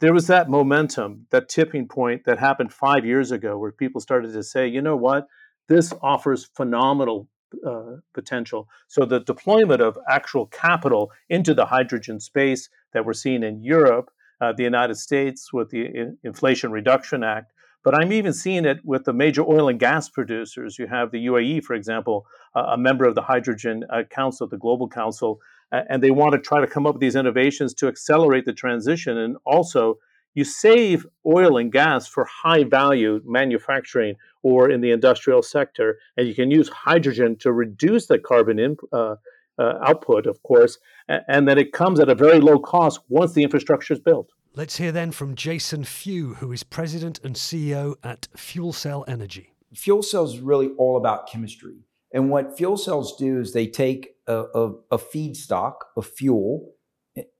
there 0.00 0.12
was 0.12 0.28
that 0.28 0.48
momentum, 0.48 1.26
that 1.30 1.48
tipping 1.48 1.88
point 1.88 2.22
that 2.26 2.38
happened 2.38 2.72
five 2.72 3.04
years 3.04 3.32
ago, 3.32 3.58
where 3.58 3.72
people 3.72 4.00
started 4.00 4.32
to 4.34 4.44
say, 4.44 4.68
you 4.68 4.82
know 4.82 4.94
what, 4.94 5.26
this 5.68 5.92
offers 6.00 6.48
phenomenal 6.54 7.28
uh, 7.66 7.96
potential. 8.14 8.68
So 8.88 9.04
the 9.04 9.20
deployment 9.20 9.80
of 9.80 9.98
actual 10.08 10.46
capital 10.46 11.10
into 11.28 11.54
the 11.54 11.66
hydrogen 11.66 12.20
space 12.20 12.68
that 12.92 13.04
we're 13.04 13.12
seeing 13.14 13.42
in 13.42 13.62
Europe, 13.62 14.10
uh, 14.40 14.52
the 14.52 14.62
United 14.64 14.96
States 14.96 15.52
with 15.52 15.70
the 15.70 15.86
in- 15.86 16.18
Inflation 16.24 16.70
Reduction 16.70 17.24
Act, 17.24 17.52
but 17.84 17.94
I'm 17.94 18.12
even 18.12 18.32
seeing 18.32 18.64
it 18.64 18.78
with 18.84 19.04
the 19.04 19.12
major 19.12 19.42
oil 19.42 19.68
and 19.68 19.78
gas 19.78 20.08
producers. 20.08 20.78
You 20.78 20.88
have 20.88 21.10
the 21.10 21.26
UAE, 21.26 21.64
for 21.64 21.74
example, 21.74 22.26
uh, 22.54 22.66
a 22.72 22.78
member 22.78 23.06
of 23.06 23.14
the 23.14 23.22
Hydrogen 23.22 23.84
uh, 23.90 24.02
Council, 24.10 24.46
the 24.46 24.58
Global 24.58 24.88
Council, 24.88 25.40
and 25.70 26.02
they 26.02 26.10
want 26.10 26.32
to 26.32 26.38
try 26.38 26.60
to 26.60 26.66
come 26.66 26.86
up 26.86 26.94
with 26.94 27.00
these 27.00 27.16
innovations 27.16 27.74
to 27.74 27.88
accelerate 27.88 28.44
the 28.46 28.52
transition 28.52 29.18
and 29.18 29.36
also 29.44 29.98
you 30.34 30.44
save 30.44 31.06
oil 31.26 31.56
and 31.56 31.72
gas 31.72 32.06
for 32.06 32.24
high 32.24 32.62
value 32.62 33.20
manufacturing 33.24 34.14
or 34.48 34.70
in 34.70 34.80
the 34.80 34.90
industrial 34.90 35.42
sector, 35.42 35.98
and 36.16 36.26
you 36.26 36.34
can 36.34 36.50
use 36.50 36.68
hydrogen 36.68 37.36
to 37.40 37.52
reduce 37.52 38.06
the 38.06 38.18
carbon 38.18 38.58
in, 38.58 38.76
uh, 38.92 39.16
uh, 39.58 39.74
output, 39.86 40.26
of 40.26 40.42
course, 40.42 40.78
and, 41.08 41.22
and 41.28 41.48
then 41.48 41.58
it 41.58 41.72
comes 41.72 42.00
at 42.00 42.08
a 42.08 42.14
very 42.14 42.40
low 42.40 42.58
cost 42.58 43.00
once 43.08 43.32
the 43.32 43.42
infrastructure 43.42 43.92
is 43.92 44.00
built. 44.00 44.30
Let's 44.54 44.76
hear 44.76 44.92
then 44.92 45.12
from 45.12 45.34
Jason 45.34 45.84
Few, 45.84 46.34
who 46.34 46.50
is 46.52 46.62
president 46.62 47.20
and 47.22 47.34
CEO 47.36 47.96
at 48.02 48.28
Fuel 48.36 48.72
Cell 48.72 49.04
Energy. 49.06 49.52
Fuel 49.74 50.02
cells 50.02 50.34
is 50.34 50.40
really 50.40 50.70
all 50.78 50.96
about 50.96 51.28
chemistry. 51.28 51.84
And 52.12 52.30
what 52.30 52.56
fuel 52.56 52.78
cells 52.78 53.16
do 53.18 53.38
is 53.40 53.52
they 53.52 53.66
take 53.66 54.14
a, 54.26 54.44
a, 54.54 54.72
a 54.92 54.98
feedstock, 54.98 55.74
a 55.96 56.02
fuel, 56.02 56.72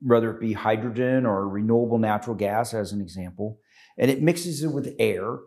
whether 0.01 0.31
it 0.31 0.40
be 0.40 0.53
hydrogen 0.53 1.25
or 1.25 1.49
renewable 1.49 1.99
natural 1.99 2.37
gas, 2.37 2.75
as 2.75 2.92
an 2.92 3.01
example, 3.01 3.61
and 3.97 4.11
it 4.11 4.23
mixes 4.23 4.62
it 4.62 4.73
with 4.73 4.94
air 4.99 5.38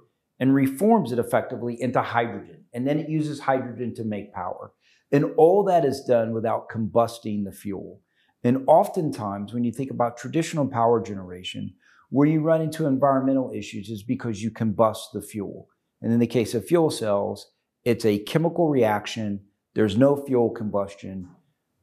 and 0.42 0.56
reforms 0.56 1.14
it 1.14 1.20
effectively 1.20 1.80
into 1.80 2.02
hydrogen. 2.02 2.66
And 2.74 2.86
then 2.86 3.00
it 3.00 3.08
uses 3.08 3.40
hydrogen 3.40 3.94
to 3.96 4.04
make 4.04 4.34
power. 4.34 4.74
And 5.12 5.26
all 5.38 5.64
that 5.66 5.86
is 5.86 6.04
done 6.04 6.34
without 6.34 6.68
combusting 6.68 7.46
the 7.46 7.52
fuel. 7.52 8.02
And 8.44 8.64
oftentimes, 8.68 9.54
when 9.54 9.64
you 9.64 9.72
think 9.72 9.92
about 9.92 10.18
traditional 10.18 10.68
power 10.68 11.00
generation, 11.00 11.76
where 12.10 12.28
you 12.28 12.42
run 12.42 12.62
into 12.62 12.88
environmental 12.88 13.52
issues 13.54 13.90
is 13.90 14.02
because 14.02 14.42
you 14.42 14.50
combust 14.50 15.14
the 15.14 15.22
fuel. 15.22 15.68
And 16.02 16.12
in 16.12 16.20
the 16.20 16.28
case 16.28 16.56
of 16.56 16.66
fuel 16.66 16.90
cells, 16.90 17.52
it's 17.86 18.06
a 18.06 18.20
chemical 18.20 18.68
reaction. 18.68 19.42
There's 19.76 19.96
no 19.96 20.26
fuel 20.26 20.50
combustion. 20.50 21.30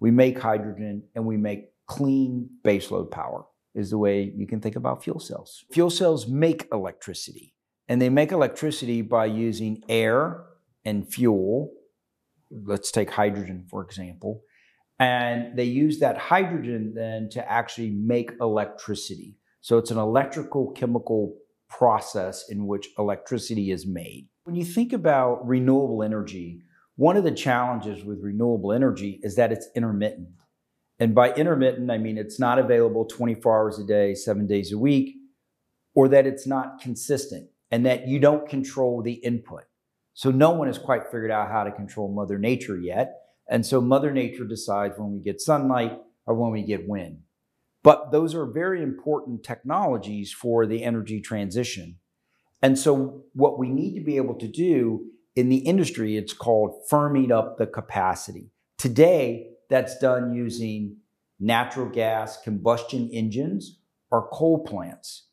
We 0.01 0.11
make 0.11 0.39
hydrogen 0.39 1.05
and 1.15 1.25
we 1.25 1.37
make 1.37 1.71
clean 1.87 2.51
baseload 2.65 3.13
power 3.13 3.47
is 3.75 3.91
the 3.91 3.99
way 3.99 4.33
you 4.37 4.49
can 4.49 4.61
think 4.61 4.75
about 4.75 5.05
fuel 5.05 5.21
cells. 5.21 5.65
Fuel 5.73 5.91
cells 5.91 6.27
make 6.27 6.67
electricity, 6.73 7.55
and 7.89 8.03
they 8.03 8.11
make 8.11 8.33
electricity 8.33 9.03
by 9.03 9.27
using 9.27 9.83
air 9.89 10.45
and 10.85 11.11
fuel. 11.11 11.73
Let's 12.51 12.91
take 12.91 13.11
hydrogen, 13.11 13.67
for 13.69 13.83
example. 13.83 14.43
And 14.99 15.57
they 15.57 15.65
use 15.65 16.01
that 16.01 16.19
hydrogen 16.19 16.93
then 16.95 17.29
to 17.31 17.51
actually 17.51 17.91
make 17.91 18.33
electricity. 18.41 19.39
So 19.61 19.79
it's 19.79 19.91
an 19.91 19.99
electrical 19.99 20.73
chemical 20.73 21.37
process 21.69 22.49
in 22.49 22.67
which 22.67 22.89
electricity 22.99 23.71
is 23.71 23.87
made. 23.87 24.29
When 24.45 24.57
you 24.57 24.65
think 24.65 24.93
about 24.93 25.47
renewable 25.47 26.03
energy, 26.03 26.63
one 26.97 27.17
of 27.17 27.25
the 27.25 27.31
challenges 27.31 28.05
with 28.05 28.21
renewable 28.23 28.73
energy 28.73 29.21
is 29.23 29.37
that 29.37 29.53
it's 29.53 29.69
intermittent. 29.77 30.31
And 30.99 31.15
by 31.15 31.33
intermittent, 31.35 31.91
I 31.91 31.99
mean 31.99 32.19
it's 32.19 32.41
not 32.41 32.59
available 32.59 33.05
24 33.05 33.57
hours 33.57 33.79
a 33.79 33.85
day, 33.85 34.15
seven 34.15 34.47
days 34.47 34.73
a 34.73 34.79
week, 34.79 35.15
or 35.95 36.09
that 36.09 36.27
it's 36.27 36.47
not 36.47 36.81
consistent 36.81 37.49
and 37.71 37.87
that 37.87 38.09
you 38.09 38.19
don't 38.19 38.49
control 38.49 39.03
the 39.03 39.13
input. 39.13 39.65
So 40.15 40.31
no 40.31 40.51
one 40.51 40.67
has 40.67 40.79
quite 40.79 41.05
figured 41.05 41.31
out 41.31 41.51
how 41.51 41.65
to 41.65 41.71
control 41.71 42.13
Mother 42.13 42.39
Nature 42.39 42.79
yet. 42.79 43.21
And 43.49 43.65
so 43.65 43.81
Mother 43.81 44.13
Nature 44.13 44.45
decides 44.45 44.99
when 44.99 45.13
we 45.13 45.21
get 45.21 45.41
sunlight 45.41 45.99
or 46.27 46.35
when 46.35 46.51
we 46.51 46.63
get 46.63 46.89
wind. 46.89 47.21
But 47.83 48.11
those 48.11 48.35
are 48.35 48.45
very 48.45 48.83
important 48.83 49.45
technologies 49.45 50.33
for 50.33 50.67
the 50.67 50.83
energy 50.83 51.21
transition. 51.21 51.99
And 52.61 52.79
so 52.79 53.25
what 53.35 53.59
we 53.59 53.69
need 53.71 53.95
to 53.95 54.05
be 54.05 54.17
able 54.17 54.35
to 54.35 54.49
do 54.49 55.07
in 55.37 55.49
the 55.49 55.59
industry, 55.59 56.17
it's 56.17 56.33
called 56.33 56.83
firming 56.91 57.31
up 57.31 57.57
the 57.57 57.67
capacity. 57.67 58.51
Today, 58.77 59.51
that's 59.71 59.99
done 59.99 60.35
using 60.35 60.97
natural 61.39 61.89
gas 61.89 62.41
combustion 62.43 63.09
engines 63.13 63.79
or 64.11 64.29
coal 64.31 64.65
plants. 64.65 65.28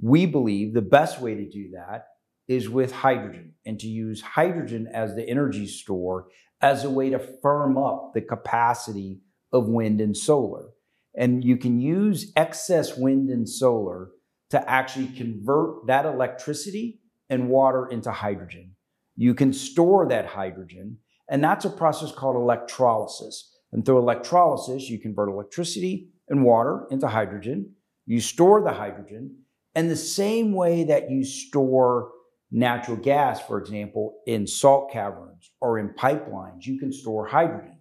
We 0.00 0.26
believe 0.26 0.74
the 0.74 0.82
best 0.82 1.20
way 1.20 1.34
to 1.34 1.48
do 1.48 1.70
that 1.72 2.06
is 2.46 2.68
with 2.68 2.92
hydrogen 2.92 3.54
and 3.64 3.78
to 3.80 3.86
use 3.86 4.20
hydrogen 4.20 4.88
as 4.92 5.14
the 5.14 5.28
energy 5.28 5.66
store 5.66 6.26
as 6.60 6.84
a 6.84 6.90
way 6.90 7.10
to 7.10 7.18
firm 7.18 7.78
up 7.78 8.12
the 8.14 8.20
capacity 8.20 9.20
of 9.52 9.68
wind 9.68 10.00
and 10.00 10.16
solar. 10.16 10.70
And 11.16 11.44
you 11.44 11.56
can 11.56 11.80
use 11.80 12.32
excess 12.36 12.96
wind 12.96 13.30
and 13.30 13.48
solar 13.48 14.10
to 14.50 14.70
actually 14.70 15.08
convert 15.08 15.86
that 15.86 16.04
electricity 16.04 17.00
and 17.30 17.48
water 17.48 17.86
into 17.86 18.10
hydrogen. 18.10 18.72
You 19.16 19.34
can 19.34 19.52
store 19.52 20.08
that 20.08 20.26
hydrogen 20.26 20.98
and 21.28 21.42
that's 21.42 21.64
a 21.64 21.70
process 21.70 22.12
called 22.12 22.36
electrolysis. 22.36 23.50
And 23.72 23.84
through 23.84 23.98
electrolysis, 23.98 24.88
you 24.88 24.98
convert 24.98 25.28
electricity 25.28 26.10
and 26.28 26.44
water 26.44 26.86
into 26.90 27.08
hydrogen. 27.08 27.74
You 28.06 28.20
store 28.20 28.62
the 28.62 28.72
hydrogen. 28.72 29.38
And 29.74 29.90
the 29.90 29.96
same 29.96 30.52
way 30.52 30.84
that 30.84 31.10
you 31.10 31.24
store 31.24 32.10
natural 32.50 32.96
gas, 32.96 33.40
for 33.40 33.58
example, 33.58 34.20
in 34.26 34.46
salt 34.46 34.92
caverns 34.92 35.50
or 35.60 35.78
in 35.78 35.88
pipelines, 35.90 36.64
you 36.66 36.78
can 36.78 36.92
store 36.92 37.26
hydrogen, 37.26 37.78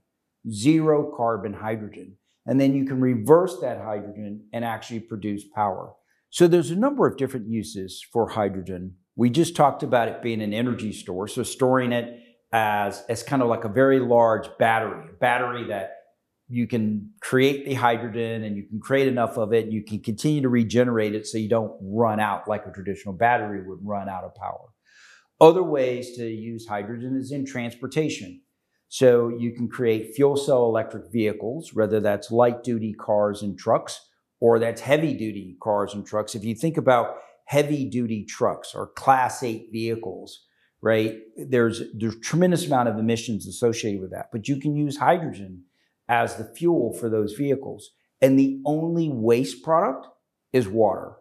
zero 0.50 1.14
carbon 1.16 1.54
hydrogen. 1.54 2.18
And 2.46 2.60
then 2.60 2.74
you 2.76 2.86
can 2.86 3.00
reverse 3.00 3.60
that 3.62 3.78
hydrogen 3.78 4.48
and 4.52 4.66
actually 4.66 5.00
produce 5.02 5.44
power. 5.56 5.94
So 6.30 6.48
there's 6.48 6.72
a 6.72 6.76
number 6.76 7.08
of 7.08 7.16
different 7.16 7.48
uses 7.48 8.04
for 8.12 8.30
hydrogen. 8.30 8.96
We 9.16 9.30
just 9.30 9.56
talked 9.56 9.84
about 9.84 10.08
it 10.08 10.24
being 10.24 10.42
an 10.42 10.54
energy 10.54 10.92
store, 10.92 11.28
so 11.28 11.44
storing 11.44 11.92
it 11.92 12.20
as, 12.52 13.04
as 13.08 13.22
kind 13.22 13.44
of 13.44 13.48
like 13.48 13.64
a 13.64 13.70
very 13.70 14.00
large 14.00 14.48
battery, 14.58 15.10
a 15.12 15.14
battery 15.20 15.68
that 15.68 15.98
you 16.50 16.68
can 16.68 17.10
create 17.22 17.66
the 17.66 17.74
hydrogen 17.74 18.44
and 18.44 18.58
you 18.58 18.64
can 18.68 18.80
create 18.80 19.08
enough 19.08 19.38
of 19.38 19.54
it 19.54 19.68
you 19.68 19.84
can 19.84 20.00
continue 20.00 20.42
to 20.42 20.50
regenerate 20.50 21.16
it 21.16 21.26
so 21.26 21.38
you 21.38 21.50
don't 21.50 21.74
run 21.82 22.20
out 22.20 22.48
like 22.48 22.66
a 22.66 22.72
traditional 22.72 23.14
battery 23.14 23.66
would 23.66 23.80
run 23.82 24.10
out 24.10 24.24
of 24.24 24.36
power. 24.36 24.70
Other 25.42 25.64
ways 25.64 26.16
to 26.18 26.26
use 26.26 26.68
hydrogen 26.68 27.18
is 27.20 27.32
in 27.32 27.46
transportation. 27.46 28.42
So 28.88 29.30
you 29.30 29.54
can 29.54 29.68
create 29.68 30.14
fuel 30.16 30.38
cell 30.38 30.66
electric 30.66 31.12
vehicles, 31.12 31.72
whether 31.74 32.00
that's 32.00 32.32
light 32.32 32.64
duty 32.64 32.94
cars 32.94 33.42
and 33.42 33.58
trucks 33.58 34.00
or 34.40 34.60
that's 34.60 34.82
heavy 34.82 35.14
duty 35.14 35.58
cars 35.62 35.94
and 35.94 36.06
trucks. 36.06 36.36
If 36.36 36.44
you 36.44 36.54
think 36.54 36.78
about 36.78 37.16
heavy 37.46 37.90
duty 37.90 38.24
trucks 38.26 38.76
or 38.76 38.88
class 38.88 39.42
8 39.42 39.70
vehicles, 39.72 40.46
right? 40.82 41.16
There's 41.36 41.82
there's 41.98 42.20
tremendous 42.20 42.68
amount 42.68 42.90
of 42.90 43.00
emissions 43.00 43.48
associated 43.48 44.02
with 44.02 44.12
that, 44.12 44.28
but 44.32 44.48
you 44.48 44.58
can 44.60 44.76
use 44.76 44.98
hydrogen 44.98 45.64
as 46.08 46.36
the 46.36 46.52
fuel 46.56 46.94
for 46.94 47.10
those 47.10 47.34
vehicles, 47.34 47.92
and 48.22 48.38
the 48.38 48.62
only 48.66 49.10
waste 49.10 49.64
product 49.64 50.08
is 50.52 50.68
water. 50.68 51.18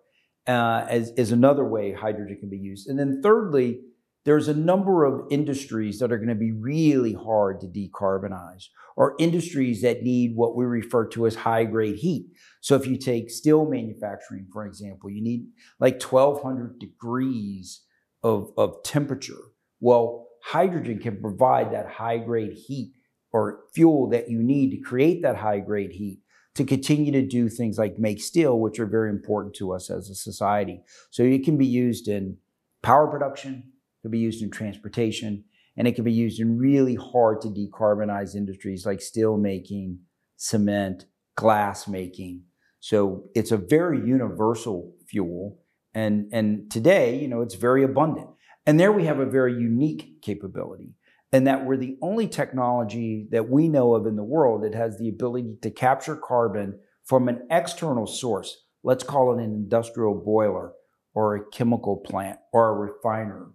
Uh, 0.46 0.84
as 0.88 1.10
is 1.10 1.30
another 1.30 1.64
way 1.64 1.92
hydrogen 1.92 2.36
can 2.40 2.50
be 2.50 2.58
used, 2.58 2.88
and 2.88 2.98
then 2.98 3.20
thirdly, 3.22 3.80
there's 4.24 4.48
a 4.48 4.54
number 4.54 5.04
of 5.04 5.26
industries 5.30 5.98
that 5.98 6.12
are 6.12 6.16
going 6.16 6.28
to 6.28 6.34
be 6.34 6.52
really 6.52 7.12
hard 7.12 7.60
to 7.60 7.66
decarbonize, 7.66 8.66
or 8.96 9.16
industries 9.18 9.82
that 9.82 10.02
need 10.02 10.36
what 10.36 10.56
we 10.56 10.64
refer 10.64 11.06
to 11.08 11.26
as 11.26 11.34
high 11.34 11.64
grade 11.64 11.96
heat. 11.96 12.26
So 12.60 12.76
if 12.76 12.86
you 12.86 12.96
take 12.96 13.30
steel 13.30 13.68
manufacturing, 13.68 14.46
for 14.52 14.66
example, 14.66 15.10
you 15.10 15.22
need 15.22 15.46
like 15.80 16.02
1200 16.02 16.78
degrees 16.78 17.82
of, 18.22 18.52
of 18.56 18.82
temperature. 18.84 19.50
Well, 19.80 20.28
hydrogen 20.44 21.00
can 21.00 21.20
provide 21.20 21.72
that 21.72 21.88
high 21.88 22.18
grade 22.18 22.52
heat 22.52 22.92
or 23.32 23.60
fuel 23.74 24.08
that 24.10 24.30
you 24.30 24.42
need 24.42 24.70
to 24.70 24.76
create 24.76 25.22
that 25.22 25.36
high 25.36 25.60
grade 25.60 25.92
heat 25.92 26.20
to 26.54 26.64
continue 26.64 27.10
to 27.12 27.26
do 27.26 27.48
things 27.48 27.78
like 27.78 27.98
make 27.98 28.20
steel, 28.20 28.58
which 28.58 28.78
are 28.78 28.86
very 28.86 29.10
important 29.10 29.54
to 29.54 29.72
us 29.72 29.90
as 29.90 30.10
a 30.10 30.14
society. 30.14 30.82
So 31.10 31.22
it 31.22 31.44
can 31.44 31.56
be 31.56 31.66
used 31.66 32.08
in 32.08 32.36
power 32.82 33.06
production, 33.06 33.54
it 33.54 34.02
can 34.02 34.10
be 34.10 34.18
used 34.18 34.42
in 34.42 34.50
transportation, 34.50 35.44
and 35.76 35.88
it 35.88 35.94
can 35.94 36.04
be 36.04 36.12
used 36.12 36.40
in 36.40 36.58
really 36.58 36.94
hard 36.94 37.40
to 37.40 37.48
decarbonize 37.48 38.34
industries 38.34 38.84
like 38.84 39.00
steel 39.00 39.38
making, 39.38 40.00
cement, 40.36 41.06
glass 41.36 41.88
making. 41.88 42.42
So 42.80 43.30
it's 43.34 43.52
a 43.52 43.56
very 43.56 43.98
universal 43.98 44.94
fuel. 45.06 45.58
And, 45.94 46.28
and 46.32 46.70
today, 46.70 47.18
you 47.18 47.28
know, 47.28 47.40
it's 47.40 47.54
very 47.54 47.84
abundant. 47.84 48.28
And 48.66 48.78
there 48.78 48.92
we 48.92 49.06
have 49.06 49.20
a 49.20 49.26
very 49.26 49.54
unique 49.54 50.20
capability 50.20 50.94
and 51.32 51.46
that 51.46 51.64
we're 51.64 51.78
the 51.78 51.96
only 52.02 52.28
technology 52.28 53.26
that 53.30 53.48
we 53.48 53.68
know 53.68 53.94
of 53.94 54.06
in 54.06 54.16
the 54.16 54.22
world 54.22 54.62
that 54.62 54.74
has 54.74 54.98
the 54.98 55.08
ability 55.08 55.56
to 55.62 55.70
capture 55.70 56.14
carbon 56.14 56.78
from 57.04 57.28
an 57.28 57.46
external 57.50 58.06
source. 58.06 58.64
Let's 58.84 59.02
call 59.02 59.32
it 59.32 59.42
an 59.42 59.52
industrial 59.52 60.14
boiler 60.14 60.72
or 61.14 61.34
a 61.34 61.50
chemical 61.50 61.96
plant 61.96 62.38
or 62.52 62.68
a 62.68 62.74
refiner. 62.74 63.50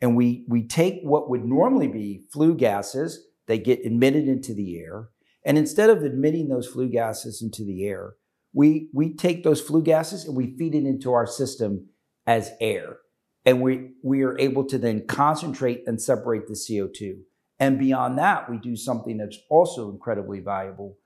And 0.00 0.16
we, 0.16 0.44
we 0.48 0.66
take 0.66 1.00
what 1.02 1.30
would 1.30 1.44
normally 1.44 1.86
be 1.86 2.24
flue 2.32 2.56
gases, 2.56 3.26
they 3.46 3.58
get 3.58 3.84
emitted 3.84 4.26
into 4.26 4.52
the 4.52 4.78
air. 4.78 5.08
And 5.44 5.56
instead 5.56 5.90
of 5.90 6.04
emitting 6.04 6.48
those 6.48 6.66
flue 6.66 6.88
gases 6.88 7.40
into 7.42 7.64
the 7.64 7.86
air, 7.86 8.14
we, 8.52 8.88
we 8.92 9.14
take 9.14 9.44
those 9.44 9.60
flue 9.60 9.82
gases 9.82 10.24
and 10.24 10.36
we 10.36 10.56
feed 10.56 10.74
it 10.74 10.84
into 10.84 11.12
our 11.12 11.26
system 11.26 11.88
as 12.26 12.52
air. 12.60 12.98
And 13.44 13.60
we, 13.60 13.90
we 14.02 14.22
are 14.22 14.38
able 14.38 14.64
to 14.68 14.78
then 14.78 15.06
concentrate 15.06 15.82
and 15.86 16.00
separate 16.00 16.46
the 16.46 16.54
CO2. 16.54 17.14
And 17.58 17.78
beyond 17.78 18.18
that, 18.18 18.50
we 18.50 18.58
do 18.58 18.76
something 18.76 19.18
that's 19.18 19.38
also 19.50 19.90
incredibly 19.90 20.40
valuable. 20.40 20.98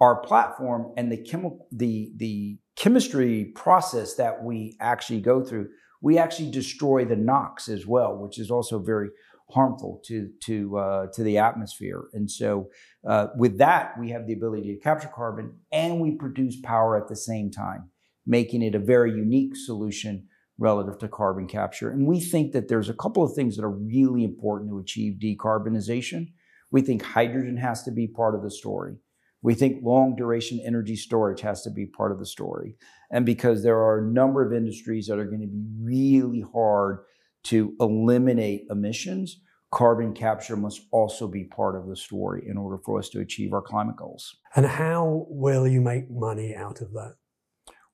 Our 0.00 0.20
platform 0.20 0.92
and 0.96 1.10
the, 1.10 1.16
chemical, 1.16 1.66
the, 1.72 2.12
the 2.16 2.58
chemistry 2.76 3.52
process 3.54 4.14
that 4.14 4.42
we 4.44 4.76
actually 4.80 5.20
go 5.20 5.44
through, 5.44 5.68
we 6.00 6.18
actually 6.18 6.50
destroy 6.50 7.04
the 7.04 7.16
NOx 7.16 7.68
as 7.68 7.86
well, 7.86 8.16
which 8.16 8.38
is 8.38 8.50
also 8.50 8.78
very 8.78 9.10
harmful 9.50 10.00
to 10.04 10.30
to 10.44 10.76
uh, 10.76 11.06
to 11.14 11.22
the 11.22 11.38
atmosphere. 11.38 12.04
And 12.12 12.30
so, 12.30 12.68
uh, 13.08 13.28
with 13.36 13.58
that, 13.58 13.98
we 13.98 14.10
have 14.10 14.26
the 14.26 14.34
ability 14.34 14.74
to 14.74 14.80
capture 14.80 15.10
carbon 15.14 15.58
and 15.72 16.00
we 16.00 16.12
produce 16.12 16.60
power 16.60 16.96
at 16.96 17.08
the 17.08 17.16
same 17.16 17.50
time, 17.50 17.90
making 18.26 18.62
it 18.62 18.74
a 18.74 18.78
very 18.78 19.10
unique 19.10 19.56
solution 19.56 20.28
relative 20.58 20.98
to 20.98 21.08
carbon 21.08 21.46
capture. 21.46 21.90
And 21.90 22.06
we 22.06 22.20
think 22.20 22.52
that 22.52 22.68
there's 22.68 22.88
a 22.88 22.94
couple 22.94 23.22
of 23.22 23.34
things 23.34 23.56
that 23.56 23.64
are 23.64 23.70
really 23.70 24.24
important 24.24 24.70
to 24.70 24.78
achieve 24.78 25.20
decarbonization. 25.20 26.32
We 26.70 26.82
think 26.82 27.02
hydrogen 27.02 27.56
has 27.56 27.84
to 27.84 27.90
be 27.90 28.08
part 28.08 28.34
of 28.34 28.42
the 28.42 28.50
story. 28.50 28.96
We 29.40 29.54
think 29.54 29.84
long 29.84 30.16
duration 30.16 30.60
energy 30.64 30.96
storage 30.96 31.40
has 31.42 31.62
to 31.62 31.70
be 31.70 31.86
part 31.86 32.10
of 32.10 32.18
the 32.18 32.26
story. 32.26 32.76
And 33.10 33.24
because 33.24 33.62
there 33.62 33.78
are 33.78 33.98
a 33.98 34.10
number 34.10 34.44
of 34.44 34.52
industries 34.52 35.06
that 35.06 35.18
are 35.18 35.26
going 35.26 35.42
to 35.42 35.46
be 35.46 35.62
really 35.80 36.44
hard 36.52 37.04
to 37.44 37.74
eliminate 37.80 38.66
emissions, 38.68 39.40
carbon 39.70 40.12
capture 40.12 40.56
must 40.56 40.82
also 40.90 41.28
be 41.28 41.44
part 41.44 41.76
of 41.76 41.86
the 41.86 41.94
story 41.94 42.44
in 42.48 42.58
order 42.58 42.78
for 42.84 42.98
us 42.98 43.08
to 43.10 43.20
achieve 43.20 43.52
our 43.52 43.62
climate 43.62 43.96
goals. 43.96 44.36
And 44.56 44.66
how 44.66 45.26
will 45.28 45.68
you 45.68 45.80
make 45.80 46.10
money 46.10 46.54
out 46.56 46.80
of 46.80 46.92
that? 46.94 47.14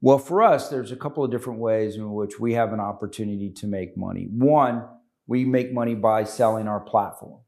Well, 0.04 0.18
for 0.18 0.42
us, 0.42 0.68
there's 0.68 0.92
a 0.92 0.96
couple 0.96 1.24
of 1.24 1.30
different 1.30 1.60
ways 1.60 1.96
in 1.96 2.12
which 2.12 2.38
we 2.38 2.52
have 2.52 2.74
an 2.74 2.78
opportunity 2.78 3.50
to 3.56 3.66
make 3.66 3.96
money. 3.96 4.28
One, 4.30 4.86
we 5.26 5.46
make 5.46 5.72
money 5.72 5.94
by 5.94 6.24
selling 6.24 6.68
our 6.68 6.80
platform. 6.80 7.40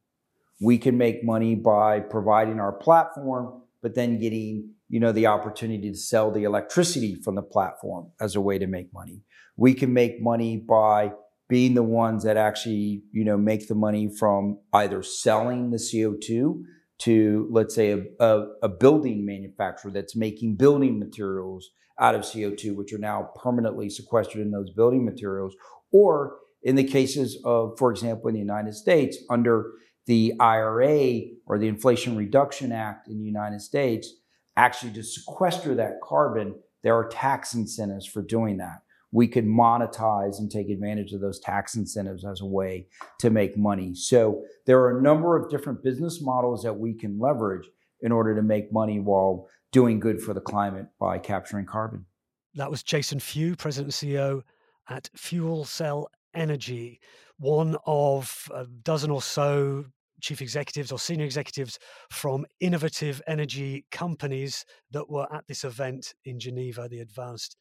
We 0.58 0.78
can 0.78 0.96
make 0.96 1.22
money 1.22 1.54
by 1.54 2.00
providing 2.00 2.58
our 2.58 2.72
platform, 2.72 3.60
but 3.82 3.94
then 3.94 4.18
getting, 4.18 4.70
you 4.88 5.00
know, 5.00 5.12
the 5.12 5.26
opportunity 5.26 5.90
to 5.90 5.98
sell 5.98 6.30
the 6.30 6.44
electricity 6.44 7.14
from 7.22 7.34
the 7.34 7.42
platform 7.42 8.12
as 8.22 8.36
a 8.36 8.40
way 8.40 8.58
to 8.58 8.66
make 8.66 8.90
money. 8.90 9.20
We 9.58 9.74
can 9.74 9.92
make 9.92 10.22
money 10.22 10.56
by 10.56 11.12
being 11.50 11.74
the 11.74 11.82
ones 11.82 12.24
that 12.24 12.38
actually, 12.38 13.02
you 13.12 13.26
know, 13.26 13.36
make 13.36 13.68
the 13.68 13.74
money 13.74 14.08
from 14.08 14.60
either 14.72 15.02
selling 15.02 15.72
the 15.72 15.76
CO2 15.76 16.62
to, 17.00 17.48
let's 17.50 17.74
say, 17.74 17.90
a, 17.90 18.24
a, 18.24 18.46
a 18.62 18.68
building 18.70 19.26
manufacturer 19.26 19.90
that's 19.90 20.16
making 20.16 20.56
building 20.56 20.98
materials 20.98 21.68
out 21.98 22.14
of 22.14 22.22
CO2, 22.22 22.74
which 22.74 22.92
are 22.92 22.98
now 22.98 23.30
permanently 23.42 23.88
sequestered 23.88 24.40
in 24.40 24.50
those 24.50 24.70
building 24.70 25.04
materials, 25.04 25.54
or 25.92 26.38
in 26.62 26.74
the 26.74 26.84
cases 26.84 27.40
of, 27.44 27.78
for 27.78 27.90
example, 27.90 28.28
in 28.28 28.34
the 28.34 28.40
United 28.40 28.74
States, 28.74 29.18
under 29.30 29.72
the 30.06 30.34
IRA 30.40 31.20
or 31.46 31.58
the 31.58 31.68
Inflation 31.68 32.16
Reduction 32.16 32.72
Act 32.72 33.08
in 33.08 33.18
the 33.18 33.24
United 33.24 33.60
States, 33.60 34.12
actually 34.56 34.92
to 34.92 35.02
sequester 35.02 35.74
that 35.74 36.00
carbon, 36.02 36.54
there 36.82 36.94
are 36.94 37.08
tax 37.08 37.54
incentives 37.54 38.06
for 38.06 38.22
doing 38.22 38.58
that. 38.58 38.78
We 39.12 39.28
could 39.28 39.46
monetize 39.46 40.38
and 40.38 40.50
take 40.50 40.68
advantage 40.68 41.12
of 41.12 41.20
those 41.20 41.40
tax 41.40 41.74
incentives 41.76 42.24
as 42.24 42.40
a 42.40 42.46
way 42.46 42.88
to 43.20 43.30
make 43.30 43.56
money. 43.56 43.94
So 43.94 44.42
there 44.66 44.80
are 44.80 44.98
a 44.98 45.02
number 45.02 45.36
of 45.36 45.50
different 45.50 45.82
business 45.82 46.20
models 46.20 46.62
that 46.62 46.78
we 46.78 46.94
can 46.94 47.18
leverage 47.18 47.68
in 48.00 48.12
order 48.12 48.34
to 48.34 48.42
make 48.42 48.72
money 48.72 49.00
while 49.00 49.48
doing 49.72 50.00
good 50.00 50.20
for 50.20 50.34
the 50.34 50.40
climate 50.40 50.86
by 50.98 51.18
capturing 51.18 51.66
carbon. 51.66 52.06
That 52.54 52.70
was 52.70 52.82
Jason 52.82 53.20
Few, 53.20 53.56
President 53.56 54.02
and 54.02 54.10
CEO 54.12 54.42
at 54.88 55.10
Fuel 55.14 55.64
Cell 55.64 56.08
Energy, 56.34 57.00
one 57.38 57.76
of 57.86 58.48
a 58.54 58.66
dozen 58.66 59.10
or 59.10 59.22
so 59.22 59.86
chief 60.20 60.40
executives 60.40 60.90
or 60.90 60.98
senior 60.98 61.24
executives 61.24 61.78
from 62.10 62.46
innovative 62.60 63.20
energy 63.26 63.84
companies 63.90 64.64
that 64.90 65.08
were 65.10 65.30
at 65.32 65.46
this 65.46 65.64
event 65.64 66.14
in 66.24 66.40
Geneva, 66.40 66.88
the 66.88 67.00
Advanced 67.00 67.56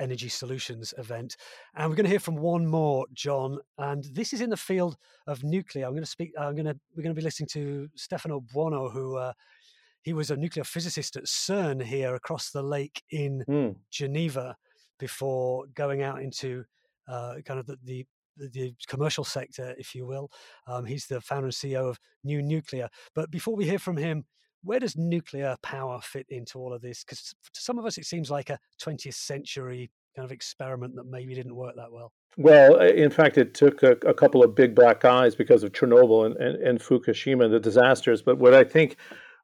Energy 0.00 0.28
Solutions 0.28 0.94
event. 0.98 1.36
And 1.74 1.88
we're 1.88 1.96
going 1.96 2.04
to 2.04 2.10
hear 2.10 2.20
from 2.20 2.36
one 2.36 2.66
more, 2.66 3.06
John, 3.12 3.58
and 3.78 4.04
this 4.04 4.32
is 4.32 4.40
in 4.40 4.50
the 4.50 4.56
field 4.56 4.96
of 5.26 5.44
nuclear. 5.44 5.86
I'm 5.86 5.92
going 5.92 6.02
to 6.02 6.10
speak. 6.10 6.32
I'm 6.38 6.54
going 6.54 6.66
to 6.66 6.78
we're 6.96 7.02
going 7.02 7.14
to 7.14 7.20
be 7.20 7.24
listening 7.24 7.48
to 7.52 7.88
Stefano 7.96 8.40
Buono, 8.40 8.88
who 8.88 9.16
uh, 9.16 9.32
he 10.02 10.12
was 10.12 10.30
a 10.30 10.36
nuclear 10.36 10.64
physicist 10.64 11.16
at 11.16 11.24
CERN 11.24 11.82
here 11.82 12.14
across 12.14 12.50
the 12.50 12.62
lake 12.62 13.02
in 13.10 13.44
mm. 13.48 13.76
Geneva 13.90 14.56
before 14.98 15.64
going 15.74 16.02
out 16.02 16.22
into 16.22 16.64
uh, 17.08 17.34
kind 17.44 17.60
of 17.60 17.66
the, 17.66 17.76
the, 17.84 18.06
the 18.36 18.74
commercial 18.86 19.24
sector, 19.24 19.74
if 19.78 19.94
you 19.94 20.06
will. 20.06 20.30
Um, 20.66 20.84
he's 20.84 21.06
the 21.06 21.20
founder 21.20 21.46
and 21.46 21.54
CEO 21.54 21.88
of 21.88 21.98
newcleo. 22.26 22.88
But 23.14 23.30
before 23.30 23.56
we 23.56 23.64
hear 23.64 23.78
from 23.78 23.96
him, 23.96 24.24
where 24.62 24.80
does 24.80 24.96
nuclear 24.96 25.56
power 25.62 26.00
fit 26.02 26.26
into 26.28 26.58
all 26.58 26.72
of 26.72 26.82
this? 26.82 27.02
Because 27.02 27.34
to 27.54 27.60
some 27.60 27.78
of 27.78 27.86
us, 27.86 27.98
it 27.98 28.04
seems 28.04 28.30
like 28.30 28.50
a 28.50 28.58
20th 28.82 29.14
century 29.14 29.90
kind 30.14 30.24
of 30.24 30.32
experiment 30.32 30.94
that 30.96 31.04
maybe 31.04 31.34
didn't 31.34 31.56
work 31.56 31.76
that 31.76 31.90
well. 31.90 32.12
Well, 32.36 32.76
in 32.80 33.10
fact, 33.10 33.38
it 33.38 33.54
took 33.54 33.82
a, 33.82 33.92
a 34.06 34.14
couple 34.14 34.44
of 34.44 34.54
big 34.54 34.74
black 34.74 35.04
eyes 35.04 35.34
because 35.34 35.64
of 35.64 35.72
Chernobyl 35.72 36.26
and, 36.26 36.36
and, 36.36 36.62
and 36.62 36.78
Fukushima, 36.78 37.50
the 37.50 37.58
disasters. 37.58 38.22
But 38.22 38.38
what 38.38 38.54
I 38.54 38.64
think 38.64 38.96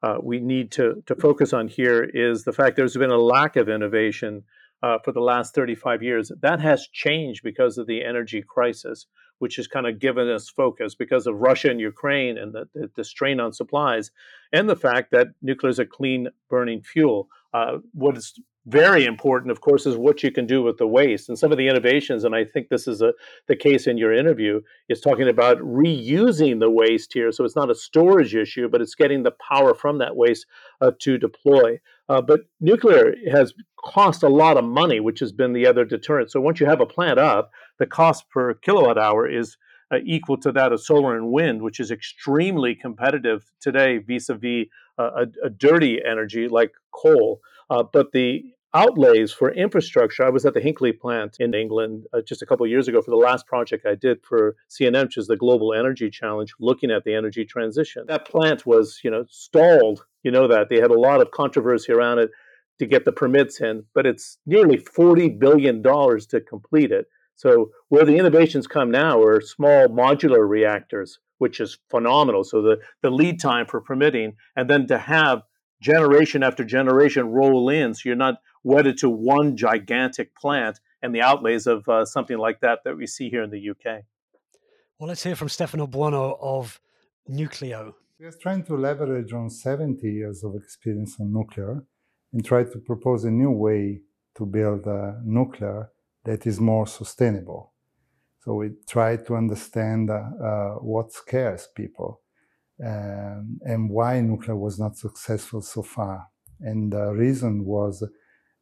uh, 0.06 0.18
we 0.22 0.38
need 0.38 0.70
to, 0.70 1.02
to 1.06 1.16
focus 1.16 1.52
on 1.52 1.66
here 1.66 2.04
is 2.04 2.44
the 2.44 2.52
fact 2.52 2.76
there's 2.76 2.96
been 2.96 3.10
a 3.10 3.18
lack 3.18 3.56
of 3.56 3.68
innovation 3.68 4.44
uh, 4.80 4.98
for 5.04 5.10
the 5.10 5.20
last 5.20 5.52
35 5.52 6.00
years. 6.00 6.30
That 6.42 6.60
has 6.60 6.86
changed 6.92 7.42
because 7.42 7.76
of 7.76 7.88
the 7.88 8.04
energy 8.04 8.40
crisis, 8.46 9.06
which 9.40 9.56
has 9.56 9.66
kind 9.66 9.84
of 9.84 9.98
given 9.98 10.30
us 10.30 10.48
focus 10.48 10.94
because 10.94 11.26
of 11.26 11.34
Russia 11.34 11.70
and 11.70 11.80
Ukraine 11.80 12.38
and 12.38 12.54
the, 12.54 12.68
the, 12.72 12.88
the 12.94 13.02
strain 13.02 13.40
on 13.40 13.52
supplies, 13.52 14.12
and 14.52 14.68
the 14.68 14.76
fact 14.76 15.10
that 15.10 15.28
nuclear 15.42 15.70
is 15.70 15.80
a 15.80 15.86
clean 15.86 16.28
burning 16.48 16.82
fuel. 16.82 17.28
Uh, 17.52 17.78
what 17.92 18.16
is 18.16 18.38
very 18.66 19.04
important, 19.04 19.52
of 19.52 19.60
course, 19.60 19.86
is 19.86 19.96
what 19.96 20.22
you 20.22 20.32
can 20.32 20.46
do 20.46 20.62
with 20.62 20.78
the 20.78 20.86
waste. 20.86 21.28
And 21.28 21.38
some 21.38 21.52
of 21.52 21.58
the 21.58 21.68
innovations, 21.68 22.24
and 22.24 22.34
I 22.34 22.44
think 22.44 22.68
this 22.68 22.88
is 22.88 23.00
a, 23.00 23.12
the 23.46 23.54
case 23.54 23.86
in 23.86 23.96
your 23.96 24.12
interview, 24.12 24.60
is 24.88 25.00
talking 25.00 25.28
about 25.28 25.58
reusing 25.58 26.58
the 26.58 26.70
waste 26.70 27.12
here. 27.12 27.30
So 27.30 27.44
it's 27.44 27.56
not 27.56 27.70
a 27.70 27.74
storage 27.74 28.34
issue, 28.34 28.68
but 28.68 28.80
it's 28.80 28.96
getting 28.96 29.22
the 29.22 29.30
power 29.30 29.72
from 29.72 29.98
that 29.98 30.16
waste 30.16 30.46
uh, 30.80 30.90
to 31.00 31.16
deploy. 31.16 31.78
Uh, 32.08 32.20
but 32.20 32.40
nuclear 32.60 33.14
has 33.30 33.54
cost 33.84 34.24
a 34.24 34.28
lot 34.28 34.56
of 34.56 34.64
money, 34.64 34.98
which 34.98 35.20
has 35.20 35.32
been 35.32 35.52
the 35.52 35.66
other 35.66 35.84
deterrent. 35.84 36.32
So 36.32 36.40
once 36.40 36.58
you 36.58 36.66
have 36.66 36.80
a 36.80 36.86
plant 36.86 37.20
up, 37.20 37.50
the 37.78 37.86
cost 37.86 38.28
per 38.30 38.54
kilowatt 38.54 38.98
hour 38.98 39.28
is 39.28 39.56
uh, 39.92 39.98
equal 40.04 40.36
to 40.38 40.50
that 40.50 40.72
of 40.72 40.82
solar 40.82 41.16
and 41.16 41.30
wind, 41.30 41.62
which 41.62 41.78
is 41.78 41.92
extremely 41.92 42.74
competitive 42.74 43.52
today 43.60 43.98
vis 43.98 44.28
a 44.28 44.34
vis 44.34 44.66
a 44.98 45.50
dirty 45.50 46.00
energy 46.04 46.48
like 46.48 46.72
coal. 46.90 47.40
Uh, 47.68 47.82
but 47.92 48.12
the 48.12 48.42
outlays 48.76 49.32
for 49.32 49.50
infrastructure. 49.50 50.22
I 50.22 50.28
was 50.28 50.44
at 50.44 50.52
the 50.52 50.60
Hinkley 50.60 50.98
plant 50.98 51.38
in 51.40 51.54
England 51.54 52.04
uh, 52.12 52.20
just 52.20 52.42
a 52.42 52.46
couple 52.46 52.66
years 52.66 52.88
ago 52.88 53.00
for 53.00 53.10
the 53.10 53.16
last 53.16 53.46
project 53.46 53.86
I 53.86 53.94
did 53.94 54.18
for 54.22 54.54
CNN, 54.68 55.04
which 55.04 55.16
is 55.16 55.26
the 55.28 55.36
Global 55.36 55.72
Energy 55.72 56.10
Challenge, 56.10 56.52
looking 56.60 56.90
at 56.90 57.04
the 57.04 57.14
energy 57.14 57.46
transition. 57.46 58.04
That 58.06 58.28
plant 58.28 58.66
was, 58.66 59.00
you 59.02 59.10
know, 59.10 59.24
stalled. 59.30 60.04
You 60.22 60.30
know 60.30 60.46
that 60.48 60.68
they 60.68 60.76
had 60.76 60.90
a 60.90 61.00
lot 61.00 61.22
of 61.22 61.30
controversy 61.30 61.92
around 61.92 62.18
it 62.18 62.30
to 62.78 62.86
get 62.86 63.06
the 63.06 63.12
permits 63.12 63.60
in, 63.60 63.84
but 63.94 64.04
it's 64.04 64.38
nearly 64.44 64.76
forty 64.76 65.30
billion 65.30 65.80
dollars 65.80 66.26
to 66.26 66.40
complete 66.40 66.92
it. 66.92 67.06
So 67.34 67.70
where 67.88 68.04
the 68.04 68.16
innovations 68.16 68.66
come 68.66 68.90
now 68.90 69.22
are 69.22 69.40
small 69.40 69.88
modular 69.88 70.46
reactors, 70.46 71.18
which 71.38 71.60
is 71.60 71.78
phenomenal. 71.90 72.44
So 72.44 72.60
the, 72.60 72.78
the 73.02 73.10
lead 73.10 73.40
time 73.40 73.66
for 73.66 73.80
permitting, 73.80 74.34
and 74.54 74.68
then 74.68 74.86
to 74.88 74.98
have 74.98 75.42
generation 75.80 76.42
after 76.42 76.64
generation 76.64 77.28
roll 77.28 77.68
in, 77.68 77.94
so 77.94 78.02
you're 78.08 78.16
not 78.16 78.36
wedded 78.62 78.98
to 78.98 79.08
one 79.08 79.56
gigantic 79.56 80.34
plant 80.34 80.80
and 81.02 81.14
the 81.14 81.20
outlays 81.20 81.66
of 81.66 81.88
uh, 81.88 82.04
something 82.04 82.38
like 82.38 82.60
that 82.60 82.80
that 82.84 82.96
we 82.96 83.06
see 83.06 83.28
here 83.28 83.42
in 83.42 83.50
the 83.50 83.70
UK. 83.70 84.02
Well, 84.98 85.08
let's 85.08 85.22
hear 85.22 85.36
from 85.36 85.48
Stefano 85.48 85.86
Buono 85.86 86.38
of 86.40 86.80
newcleo. 87.30 87.94
We 88.18 88.26
are 88.26 88.32
trying 88.32 88.64
to 88.64 88.76
leverage 88.76 89.32
on 89.32 89.50
70 89.50 90.10
years 90.10 90.42
of 90.42 90.54
experience 90.54 91.16
on 91.20 91.32
nuclear 91.32 91.84
and 92.32 92.44
try 92.44 92.64
to 92.64 92.78
propose 92.78 93.24
a 93.24 93.30
new 93.30 93.50
way 93.50 94.00
to 94.36 94.46
build 94.46 94.86
uh, 94.86 95.12
nuclear 95.24 95.90
that 96.24 96.46
is 96.46 96.58
more 96.60 96.86
sustainable. 96.86 97.72
So 98.40 98.54
we 98.54 98.70
try 98.88 99.16
to 99.16 99.34
understand 99.36 100.10
uh, 100.10 100.14
uh, 100.14 100.74
what 100.76 101.12
scares 101.12 101.68
people 101.74 102.20
um, 102.84 103.58
and 103.64 103.88
why 103.88 104.20
nuclear 104.20 104.56
was 104.56 104.78
not 104.78 104.96
successful 104.96 105.62
so 105.62 105.82
far. 105.82 106.28
And 106.60 106.92
the 106.92 107.12
reason 107.12 107.64
was 107.64 108.04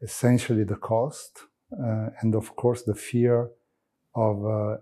essentially 0.00 0.64
the 0.64 0.76
cost 0.76 1.38
uh, 1.72 2.10
and, 2.20 2.34
of 2.34 2.54
course, 2.54 2.82
the 2.82 2.94
fear 2.94 3.50
of 4.14 4.46
uh, 4.46 4.76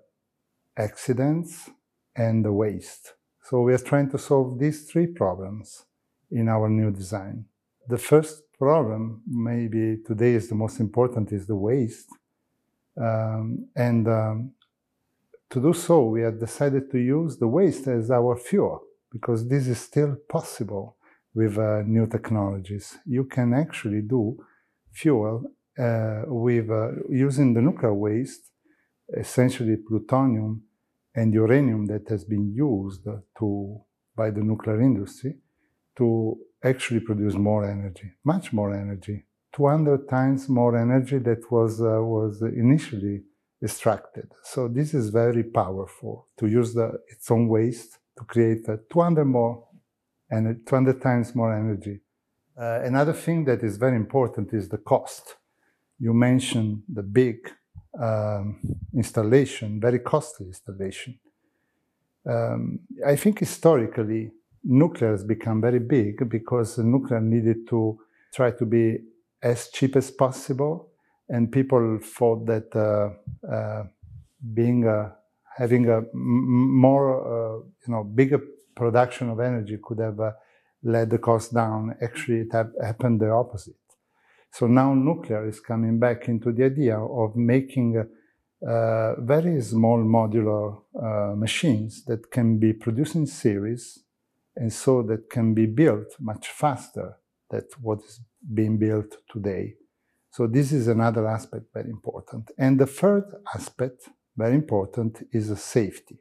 accidents 0.77 1.71
and 2.15 2.45
the 2.45 2.53
waste. 2.53 3.15
So 3.43 3.63
we 3.63 3.73
are 3.73 3.79
trying 3.79 4.11
to 4.11 4.19
solve 4.19 4.59
these 4.59 4.91
three 4.91 5.07
problems 5.07 5.85
in 6.31 6.49
our 6.49 6.69
new 6.69 6.91
design. 6.91 7.47
The 7.89 7.99
first 7.99 8.43
problem, 8.59 9.23
maybe 9.27 9.99
today 10.07 10.35
is 10.35 10.49
the 10.49 10.55
most 10.55 10.79
important, 10.81 11.33
is 11.33 11.47
the 11.47 11.57
waste. 11.57 12.09
Um, 13.01 13.67
and 13.75 14.07
um, 14.07 14.53
to 15.51 15.61
do 15.61 15.73
so, 15.73 16.05
we 16.05 16.23
have 16.23 16.39
decided 16.39 16.91
to 16.91 16.99
use 16.99 17.39
the 17.39 17.49
waste 17.49 17.87
as 17.89 18.11
our 18.11 18.37
fuel 18.37 18.83
because 19.13 19.47
this 19.49 19.69
is 19.69 19.79
still 19.79 20.17
possible 20.29 20.97
with 21.35 21.59
uh, 21.59 21.83
new 21.87 22.07
technologies. 22.07 22.99
You 23.07 23.25
can 23.25 23.53
actually 23.55 24.03
do 24.03 24.37
fuel 24.91 25.45
uh, 25.79 26.23
with 26.27 26.71
uh, 26.71 26.91
using 27.09 27.55
the 27.55 27.63
nuclear 27.63 27.95
waste, 27.95 28.51
essentially 29.17 29.77
plutonium 29.77 30.63
and 31.15 31.33
uranium 31.33 31.87
that 31.87 32.09
has 32.09 32.25
been 32.25 32.53
used 32.55 33.05
to 33.39 33.81
by 34.17 34.31
the 34.31 34.41
nuclear 34.41 34.81
industry 34.81 35.37
to 35.97 36.39
actually 36.63 37.01
produce 37.01 37.35
more 37.35 37.65
energy, 37.65 38.13
much 38.25 38.53
more 38.53 38.75
energy, 38.75 39.25
200 39.55 40.09
times 40.09 40.49
more 40.49 40.77
energy 40.77 41.19
that 41.19 41.51
was 41.51 41.81
uh, 41.83 42.01
was 42.03 42.41
initially 42.43 43.23
extracted. 43.63 44.29
So 44.43 44.69
this 44.69 44.95
is 44.95 45.11
very 45.11 45.45
powerful 45.45 46.29
to 46.39 46.47
use 46.47 46.75
the, 46.75 46.99
its 47.09 47.31
own 47.31 47.49
waste 47.49 47.99
to 48.17 48.25
create 48.25 48.67
200 48.91 49.25
more 49.25 49.67
and 50.31 50.67
200 50.67 51.01
times 51.01 51.35
more 51.35 51.55
energy. 51.55 52.01
Uh, 52.59 52.81
another 52.83 53.13
thing 53.13 53.45
that 53.45 53.63
is 53.63 53.77
very 53.77 53.97
important 53.97 54.53
is 54.53 54.69
the 54.69 54.79
cost. 54.79 55.37
You 55.99 56.13
mentioned 56.13 56.83
the 56.93 57.03
big 57.03 57.37
um, 58.01 58.61
installation, 58.95 59.81
very 59.81 59.99
costly 59.99 60.47
installation. 60.47 61.19
Um, 62.29 62.81
I 63.07 63.17
think 63.17 63.41
historically 63.41 64.31
nuclear 64.65 65.11
has 65.11 65.25
become 65.25 65.61
very 65.61 65.81
big 65.81 66.29
because 66.29 66.79
nuclear 66.79 67.21
needed 67.21 67.67
to 67.69 67.99
try 68.33 68.53
to 68.53 68.65
be 68.65 68.99
as 69.43 69.69
cheap 69.69 69.97
as 69.97 70.11
possible, 70.11 70.91
and 71.29 71.51
people 71.51 71.99
thought 72.03 72.47
that 72.47 72.75
uh, 72.77 73.53
uh, 73.53 73.85
being 74.55 74.87
a 74.87 75.15
having 75.57 75.89
a 75.89 76.03
more, 76.15 77.09
uh, 77.21 77.59
you 77.87 77.93
know, 77.93 78.05
bigger 78.05 78.41
production 78.75 79.31
of 79.31 79.41
energy 79.41 79.79
could 79.83 79.99
have 79.99 80.19
uh, 80.21 80.33
led 80.83 81.11
the 81.11 81.19
cost 81.19 81.53
down. 81.55 81.95
Actually, 82.03 82.41
it 82.41 82.53
have 82.53 82.71
happened 82.83 83.21
the 83.21 83.31
opposite. 83.31 83.75
So 84.51 84.67
now 84.67 84.95
nuclear 84.95 85.49
is 85.49 85.61
coming 85.61 85.99
back 85.99 86.29
into 86.29 86.53
the 86.53 86.65
idea 86.65 86.99
of 86.99 87.37
making 87.37 87.97
uh, 88.69 89.15
very 89.21 89.61
small 89.63 89.99
modular 89.99 90.83
uh, 90.95 91.35
machines 91.35 92.05
that 92.05 92.31
can 92.31 92.59
be 92.59 92.73
produced 92.73 93.15
in 93.15 93.27
series 93.27 94.05
and 94.55 94.73
so 94.73 95.03
that 95.03 95.31
can 95.31 95.55
be 95.55 95.67
built 95.67 96.15
much 96.21 96.49
faster 96.49 97.17
than 97.51 97.63
what 97.81 98.01
is 98.01 98.21
being 98.53 98.79
built 98.79 99.17
today. 99.33 99.75
So 100.31 100.47
this 100.47 100.73
is 100.73 100.89
another 100.89 101.27
aspect 101.27 101.65
very 101.73 101.91
important. 101.91 102.51
And 102.59 102.79
the 102.79 102.87
third 102.87 103.25
aspect 103.55 104.09
very 104.37 104.55
important 104.55 105.27
is 105.33 105.61
safety. 105.61 106.19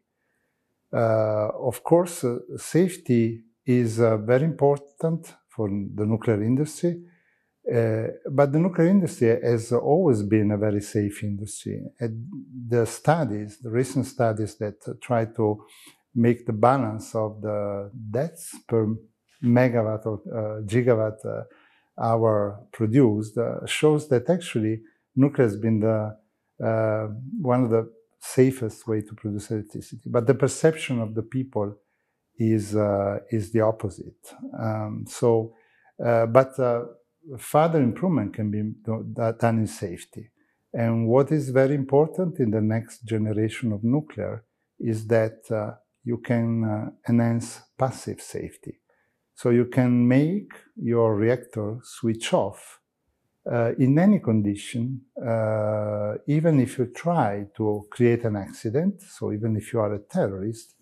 Uh, 0.94 1.50
of 1.58 1.84
course, 1.84 2.24
uh, 2.24 2.40
safety 2.58 3.44
is 3.66 4.00
uh, 4.00 4.18
very 4.18 4.44
important 4.44 5.34
for 5.48 5.70
the 5.70 6.06
nuclear 6.06 6.44
industry, 6.44 7.02
uh, 7.74 8.08
but 8.30 8.52
the 8.52 8.60
nuclear 8.60 8.90
industry 8.90 9.28
has 9.42 9.72
always 9.72 10.22
been 10.24 10.52
a 10.52 10.58
very 10.58 10.82
safe 10.82 11.24
industry. 11.24 11.82
And 12.00 12.28
the 12.68 12.86
studies, 12.86 13.60
the 13.60 13.70
recent 13.70 14.06
studies 14.06 14.58
that 14.58 14.76
try 15.02 15.26
to 15.26 15.64
make 16.14 16.46
the 16.46 16.54
balance 16.54 17.16
of 17.16 17.42
the 17.42 17.90
deaths 18.10 18.54
per 18.68 18.88
megawatt 19.42 20.06
or 20.06 20.22
uh, 20.28 20.62
gigawatt 20.66 21.26
uh, 21.26 21.44
hour 21.98 22.60
produced 22.74 23.38
shows 23.66 24.10
that 24.10 24.30
actually 24.30 24.82
nuclear 25.16 25.48
has 25.48 25.56
been 25.56 25.80
the 25.80 26.18
one 27.42 27.64
of 27.64 27.70
the 27.70 27.90
safest 28.22 28.88
way 28.88 29.02
to 29.02 29.14
produce 29.16 29.52
electricity. 29.52 30.10
But 30.10 30.28
the 30.28 30.36
perception 30.36 31.00
of 31.00 31.16
the 31.16 31.24
people 31.24 31.76
is 32.38 32.76
uh, 32.76 33.20
is 33.32 33.52
the 33.52 33.62
opposite. 33.62 34.34
Um, 34.58 35.06
so, 35.08 35.56
uh, 36.04 36.28
but 36.28 36.58
uh, 36.60 36.84
further 37.38 37.82
improvement 37.82 38.34
can 38.34 38.52
be 38.52 38.62
done 39.40 39.60
in 39.60 39.68
safety. 39.68 40.32
And 40.74 41.08
what 41.08 41.32
is 41.32 41.50
very 41.50 41.76
important 41.76 42.40
in 42.40 42.52
the 42.52 42.62
next 42.62 43.04
generation 43.04 43.74
of 43.74 43.84
nuclear 43.84 44.46
is 44.80 45.08
that 45.08 45.40
uh, 45.52 45.76
you 46.04 46.18
can 46.18 46.64
uh, 46.64 47.10
enhance 47.10 47.62
passive 47.78 48.22
safety. 48.22 48.80
So 49.36 49.50
you 49.50 49.66
can 49.66 50.08
make 50.08 50.52
your 50.76 51.16
reactor 51.16 51.80
switch 51.84 52.34
off 52.34 52.80
uh, 53.50 53.72
in 53.80 53.98
any 53.98 54.20
condition, 54.20 55.02
uh, 55.18 56.14
even 56.28 56.60
if 56.60 56.78
you 56.78 56.88
try 56.88 57.48
to 57.56 57.88
create 57.90 58.24
an 58.24 58.36
accident, 58.36 59.02
so 59.02 59.32
even 59.32 59.56
if 59.56 59.74
you 59.74 59.80
are 59.80 59.94
a 59.94 60.00
terrorist, 60.00 60.76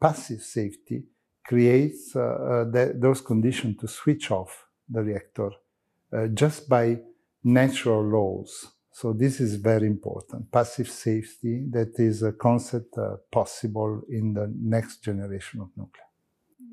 passive 0.00 0.40
safety 0.40 1.04
creates 1.44 2.14
uh, 2.16 2.20
uh 2.20 2.64
those 2.94 3.20
conditions 3.20 3.76
to 3.78 3.86
switch 3.86 4.30
off 4.32 4.66
the 4.88 5.00
reactor 5.00 5.50
uh, 6.12 6.26
just 6.28 6.68
by 6.68 6.98
natural 7.44 8.02
laws. 8.02 8.72
So 8.92 9.12
this 9.12 9.40
is 9.40 9.56
very 9.56 9.86
important. 9.86 10.50
Passive 10.50 10.88
safety, 10.88 11.66
that 11.70 11.98
is 11.98 12.22
a 12.22 12.32
concept 12.32 12.96
uh, 12.96 13.16
possible 13.30 14.02
in 14.08 14.32
the 14.32 14.52
next 14.58 15.02
generation 15.04 15.60
of 15.60 15.68
nuclear. 15.76 16.06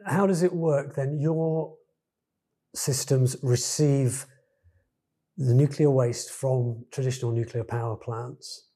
How 0.06 0.28
does 0.28 0.42
it 0.42 0.54
work 0.54 0.96
then? 0.96 1.20
Your 1.20 1.76
systems 2.74 3.36
receive 3.44 4.26
the 5.38 5.54
nuclear 5.54 5.90
waste 5.90 6.32
from 6.32 6.86
traditional 6.92 7.32
nuclear 7.32 7.64
power 7.64 7.96
plants, 7.96 8.68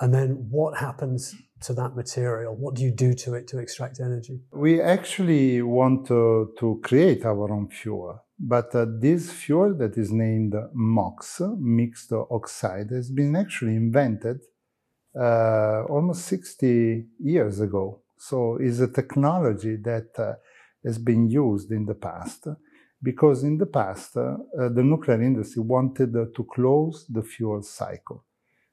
and 0.00 0.12
then 0.12 0.48
what 0.50 0.78
happens 0.78 1.34
to 1.62 1.72
that 1.74 1.96
material? 1.96 2.54
What 2.54 2.74
do 2.74 2.82
you 2.82 2.90
do 2.90 3.14
to 3.14 3.34
it 3.34 3.48
to 3.48 3.58
extract 3.58 4.00
energy? 4.00 4.40
We 4.52 4.80
actually 4.80 5.62
want 5.62 6.06
to, 6.08 6.52
to 6.58 6.80
create 6.82 7.24
our 7.24 7.50
own 7.50 7.68
fuel, 7.68 8.22
but 8.38 8.74
uh, 8.74 8.86
this 9.00 9.30
fuel 9.30 9.74
that 9.78 9.96
is 9.96 10.12
named 10.12 10.54
MOX, 10.74 11.40
mixed 11.58 12.12
oxide, 12.12 12.90
has 12.90 13.10
been 13.10 13.34
actually 13.34 13.76
invented 13.76 14.40
uh, 15.18 15.84
almost 15.88 16.26
60 16.26 17.06
years 17.20 17.60
ago. 17.60 18.02
So 18.18 18.58
it's 18.60 18.80
a 18.80 18.88
technology 18.88 19.76
that 19.76 20.10
uh, 20.18 20.34
has 20.84 20.98
been 20.98 21.30
used 21.30 21.72
in 21.72 21.86
the 21.86 21.94
past 21.94 22.48
because 23.02 23.44
in 23.44 23.58
the 23.58 23.66
past, 23.66 24.16
uh, 24.16 24.36
uh, 24.58 24.68
the 24.68 24.82
nuclear 24.82 25.20
industry 25.22 25.62
wanted 25.62 26.14
uh, 26.16 26.26
to 26.34 26.44
close 26.44 27.06
the 27.08 27.22
fuel 27.22 27.62
cycle. 27.62 28.24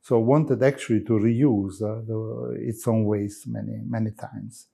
So 0.02 0.20
wanted 0.20 0.62
actually 0.64 1.02
to 1.06 1.14
reuse 1.14 1.80
the, 1.80 2.58
its 2.60 2.88
own 2.88 3.06
waste 3.06 3.48
many, 3.48 3.82
many 3.86 4.12
times. 4.12 4.68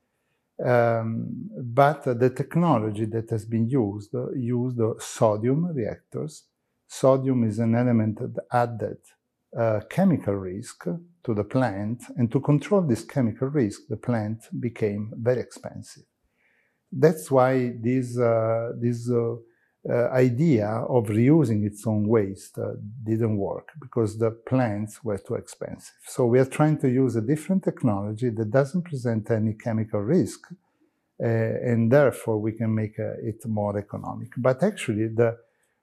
Um, 0.64 1.50
but 1.62 2.04
the 2.04 2.32
technology 2.32 3.06
that 3.06 3.30
has 3.30 3.46
been 3.46 3.70
used 3.70 4.14
used 4.36 4.80
sodium 5.00 5.66
reactors. 5.74 6.44
sodium 6.88 7.44
is 7.44 7.60
an 7.60 7.76
element 7.76 8.18
that 8.20 8.44
added 8.52 8.98
uh, 9.58 9.80
chemical 9.90 10.34
risk 10.34 10.86
to 11.24 11.34
the 11.34 11.44
plant, 11.44 12.04
and 12.18 12.32
to 12.32 12.40
control 12.40 12.82
this 12.82 13.04
chemical 13.04 13.48
risk, 13.48 13.82
the 13.88 13.98
plant 13.98 14.40
became 14.60 15.14
very 15.16 15.42
expensive. 15.42 16.09
That's 16.92 17.30
why 17.30 17.74
this, 17.80 18.18
uh, 18.18 18.72
this 18.80 19.10
uh, 19.12 19.36
uh, 19.90 20.10
idea 20.12 20.68
of 20.68 21.08
reusing 21.08 21.66
its 21.66 21.88
own 21.88 22.08
waste 22.08 22.60
didn't 23.04 23.38
work 23.38 23.70
because 23.80 24.18
the 24.18 24.32
plants 24.32 25.04
were 25.04 25.18
too 25.18 25.36
expensive. 25.36 25.96
So 26.06 26.26
we 26.26 26.40
are 26.40 26.46
trying 26.46 26.80
to 26.80 26.90
use 26.90 27.16
a 27.16 27.22
different 27.22 27.64
technology 27.64 28.30
that 28.30 28.52
doesn't 28.52 28.84
present 28.84 29.32
any 29.32 29.54
chemical 29.54 30.02
risk, 30.02 30.52
uh, 30.52 31.26
and 31.26 31.92
therefore 31.92 32.40
we 32.40 32.52
can 32.52 32.76
make 32.76 33.00
uh, 33.00 33.14
it 33.22 33.46
more 33.46 33.78
economic. 33.78 34.30
But 34.38 34.64
actually, 34.64 35.08
the 35.08 35.38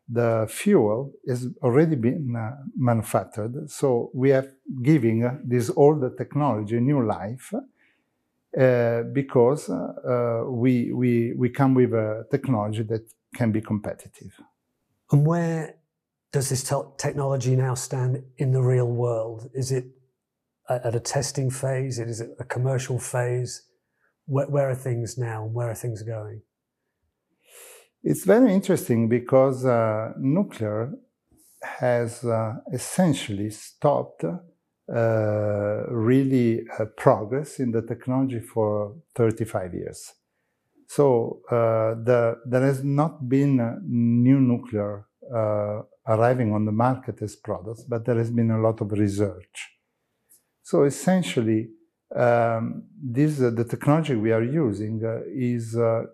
the 0.08 0.46
fuel 0.48 1.12
has 1.26 1.48
already 1.62 1.96
been 1.96 2.36
uh, 2.36 2.56
manufactured, 2.76 3.68
so 3.68 4.10
we 4.14 4.30
are 4.32 4.46
giving 4.82 5.40
this 5.44 5.70
older 5.74 6.10
technology 6.10 6.78
new 6.78 7.04
life. 7.04 7.52
Because 8.56 9.68
we, 10.48 10.92
we, 10.92 11.34
we 11.36 11.48
come 11.50 11.74
with 11.74 11.92
a 11.92 12.24
technology 12.30 12.82
that 12.84 13.02
can 13.34 13.52
be 13.52 13.60
competitive. 13.60 14.32
And 15.12 15.26
where 15.26 15.76
does 16.32 16.48
this 16.48 16.62
te- 16.62 16.90
technology 16.98 17.54
now 17.54 17.74
stand 17.74 18.22
in 18.38 18.52
the 18.52 18.62
real 18.62 18.88
world? 18.88 19.50
Is 19.54 19.72
it 19.72 19.86
at 20.68 20.94
a 20.94 21.00
testing 21.00 21.50
phase? 21.50 21.98
Is 21.98 22.20
it 22.20 22.30
a 22.40 22.44
commercial 22.44 22.98
phase? 22.98 23.62
Where, 24.26 24.46
where 24.46 24.70
are 24.70 24.74
things 24.74 25.16
now? 25.16 25.44
and 25.44 25.54
Where 25.54 25.70
are 25.70 25.74
things 25.74 26.02
going? 26.02 26.42
It's 28.02 28.24
very 28.24 28.52
interesting 28.52 29.08
because 29.08 29.64
uh, 29.64 30.12
nuclear 30.18 30.92
has 31.62 32.24
uh, 32.24 32.54
essentially 32.72 33.50
stopped 33.50 34.24
uh, 34.24 34.38
really 34.88 36.64
uh, 36.78 36.84
progress 36.96 37.58
in 37.58 37.72
the 37.72 37.82
technology 37.82 38.40
for 38.40 38.94
35 39.14 39.74
years. 39.74 40.14
So 40.88 41.40
uh, 41.50 41.94
the, 42.04 42.40
there 42.46 42.62
has 42.62 42.84
not 42.84 43.28
been 43.28 43.56
new 43.86 44.40
nuclear 44.40 45.06
uh, 45.34 45.82
arriving 46.06 46.52
on 46.52 46.64
the 46.64 46.72
market 46.72 47.20
as 47.22 47.34
products, 47.34 47.82
but 47.82 48.04
there 48.04 48.16
has 48.16 48.30
been 48.30 48.52
a 48.52 48.60
lot 48.60 48.80
of 48.80 48.92
research. 48.92 49.72
So 50.62 50.84
essentially, 50.84 51.70
um, 52.14 52.84
this 53.02 53.40
uh, 53.40 53.50
the 53.50 53.64
technology 53.64 54.14
we 54.14 54.30
are 54.30 54.44
using 54.44 55.04
uh, 55.04 55.22
is 55.26 55.76
uh, 55.76 56.04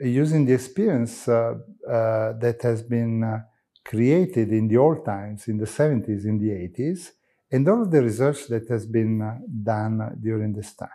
using 0.00 0.44
the 0.44 0.54
experience 0.54 1.24
that 1.24 2.58
has 2.62 2.82
been 2.82 3.42
created 3.84 4.52
in 4.52 4.68
the 4.68 4.76
old 4.76 5.04
times, 5.04 5.48
in 5.48 5.58
the 5.58 5.64
70s, 5.64 6.24
in 6.24 6.38
the 6.38 6.50
80s, 6.50 7.10
and 7.50 7.68
all 7.68 7.86
the 7.86 8.02
research 8.02 8.46
that 8.48 8.68
has 8.68 8.86
been 8.86 9.20
done 9.62 10.18
during 10.20 10.52
this 10.52 10.74
time. 10.74 10.88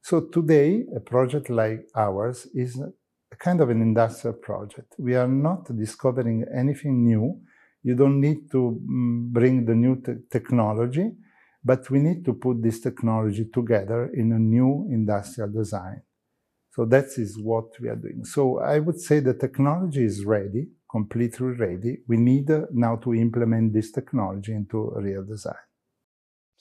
So 0.00 0.22
today, 0.22 0.84
a 0.96 1.00
project 1.00 1.48
like 1.48 1.88
ours 1.94 2.48
is 2.54 2.80
a 2.80 3.36
kind 3.36 3.60
of 3.60 3.70
an 3.70 3.80
industrial 3.80 4.36
project. 4.36 4.94
We 4.98 5.14
are 5.14 5.28
not 5.28 5.74
discovering 5.76 6.44
anything 6.54 7.04
new. 7.04 7.40
You 7.84 7.94
don't 7.94 8.20
need 8.20 8.50
to 8.50 8.80
mm, 8.84 9.32
bring 9.32 9.64
the 9.64 9.74
new 9.74 9.96
te 10.02 10.14
technology, 10.30 11.12
but 11.64 11.88
we 11.90 12.00
need 12.00 12.24
to 12.24 12.34
put 12.34 12.62
this 12.62 12.80
technology 12.80 13.46
together 13.52 14.10
in 14.14 14.32
a 14.32 14.38
new 14.38 14.88
industrial 14.90 15.50
design. 15.50 16.02
So 16.70 16.84
that 16.86 17.06
is 17.16 17.38
what 17.38 17.78
we 17.80 17.88
are 17.88 17.96
doing. 17.96 18.24
So 18.24 18.58
I 18.58 18.78
would 18.78 19.00
say 19.00 19.20
the 19.20 19.34
technology 19.34 20.04
is 20.04 20.24
ready, 20.24 20.68
completely 20.90 21.48
ready. 21.48 21.98
We 22.08 22.16
need 22.16 22.50
uh, 22.50 22.62
now 22.72 22.96
to 22.96 23.14
implement 23.14 23.72
this 23.72 23.92
technology 23.92 24.52
into 24.52 24.90
real 24.96 25.24
design. 25.24 25.62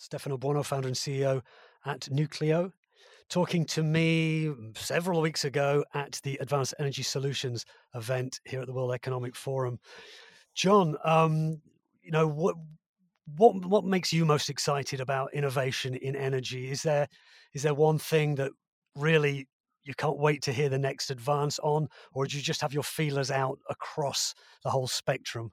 Stefano 0.02 0.38
Buono, 0.38 0.64
founder 0.64 0.88
and 0.88 0.98
CEO 0.98 1.42
at 1.86 2.02
newcleo 2.12 2.72
talking 3.30 3.64
to 3.64 3.82
me 3.82 4.52
several 4.76 5.22
weeks 5.22 5.46
ago 5.46 5.86
at 5.94 6.20
the 6.24 6.38
Advanced 6.42 6.74
Energy 6.80 7.02
Solutions 7.02 7.66
event 7.96 8.42
here 8.46 8.60
at 8.60 8.68
the 8.68 8.74
World 8.74 8.94
Economic 8.94 9.36
Forum. 9.36 9.80
John, 10.54 10.98
um, 11.06 11.62
you 12.02 12.12
know 12.12 12.28
what 12.28 12.56
what 13.38 13.64
what 13.66 13.86
makes 13.86 14.12
you 14.12 14.26
most 14.26 14.50
excited 14.50 15.00
about 15.00 15.34
innovation 15.34 15.96
in 15.96 16.16
energy? 16.16 16.70
Is 16.70 16.82
there 16.82 17.08
is 17.54 17.64
there 17.64 17.74
one 17.74 18.00
thing 18.00 18.36
that 18.36 18.52
really 18.96 19.48
you 19.84 19.94
can't 19.94 20.20
wait 20.20 20.42
to 20.44 20.52
hear 20.52 20.68
the 20.68 20.78
next 20.78 21.10
advance 21.10 21.58
on, 21.60 21.88
or 22.14 22.26
do 22.26 22.36
you 22.36 22.44
just 22.44 22.62
have 22.62 22.74
your 22.74 22.84
feelers 22.84 23.32
out 23.32 23.60
across 23.70 24.34
the 24.64 24.70
whole 24.70 24.88
spectrum? 24.88 25.52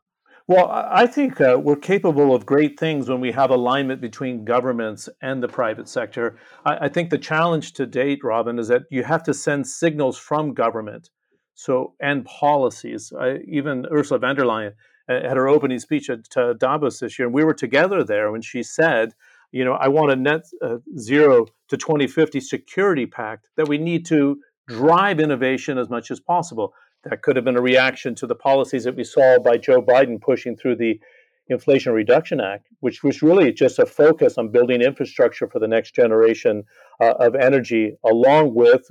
Well, 0.48 0.70
I 0.70 1.06
think 1.06 1.42
uh, 1.42 1.60
we're 1.62 1.76
capable 1.76 2.34
of 2.34 2.46
great 2.46 2.80
things 2.80 3.10
when 3.10 3.20
we 3.20 3.32
have 3.32 3.50
alignment 3.50 4.00
between 4.00 4.46
governments 4.46 5.06
and 5.20 5.42
the 5.42 5.48
private 5.48 5.90
sector. 5.90 6.38
I, 6.64 6.86
I, 6.86 6.88
think 6.88 7.10
the 7.10 7.18
challenge 7.18 7.74
to 7.74 7.84
date, 7.84 8.20
Robin, 8.24 8.58
is 8.58 8.68
that 8.68 8.84
you 8.90 9.04
have 9.04 9.22
to 9.24 9.34
send 9.34 9.66
signals 9.66 10.16
from 10.16 10.54
government, 10.54 11.10
so 11.54 11.92
and 12.00 12.24
policies. 12.24 13.12
I, 13.12 13.40
even 13.46 13.84
Ursula 13.92 14.20
von 14.20 14.36
der 14.36 14.44
Leyen 14.44 14.72
uh, 15.10 15.20
had 15.28 15.36
her 15.36 15.48
opening 15.48 15.80
speech 15.80 16.08
at 16.08 16.34
uh, 16.34 16.54
Davos 16.54 17.00
this 17.00 17.18
year, 17.18 17.26
and 17.26 17.34
we 17.34 17.44
were 17.44 17.52
together 17.52 18.02
there 18.02 18.32
when 18.32 18.40
she 18.40 18.62
said, 18.62 19.12
"You 19.52 19.66
know, 19.66 19.74
I 19.74 19.88
want 19.88 20.12
a 20.12 20.16
net 20.16 20.46
uh, 20.62 20.78
zero 20.96 21.44
to 21.68 21.76
2050 21.76 22.40
security 22.40 23.04
pact 23.04 23.48
that 23.58 23.68
we 23.68 23.76
need 23.76 24.06
to 24.06 24.40
drive 24.66 25.20
innovation 25.20 25.76
as 25.76 25.90
much 25.90 26.10
as 26.10 26.20
possible." 26.20 26.72
That 27.04 27.22
could 27.22 27.36
have 27.36 27.44
been 27.44 27.56
a 27.56 27.62
reaction 27.62 28.14
to 28.16 28.26
the 28.26 28.34
policies 28.34 28.84
that 28.84 28.96
we 28.96 29.04
saw 29.04 29.38
by 29.38 29.56
Joe 29.56 29.80
Biden 29.80 30.20
pushing 30.20 30.56
through 30.56 30.76
the 30.76 31.00
Inflation 31.48 31.92
Reduction 31.92 32.40
Act, 32.40 32.66
which 32.80 33.02
was 33.02 33.22
really 33.22 33.52
just 33.52 33.78
a 33.78 33.86
focus 33.86 34.36
on 34.36 34.50
building 34.50 34.82
infrastructure 34.82 35.48
for 35.48 35.58
the 35.58 35.68
next 35.68 35.94
generation 35.94 36.64
uh, 37.00 37.14
of 37.18 37.34
energy, 37.34 37.96
along 38.04 38.54
with 38.54 38.90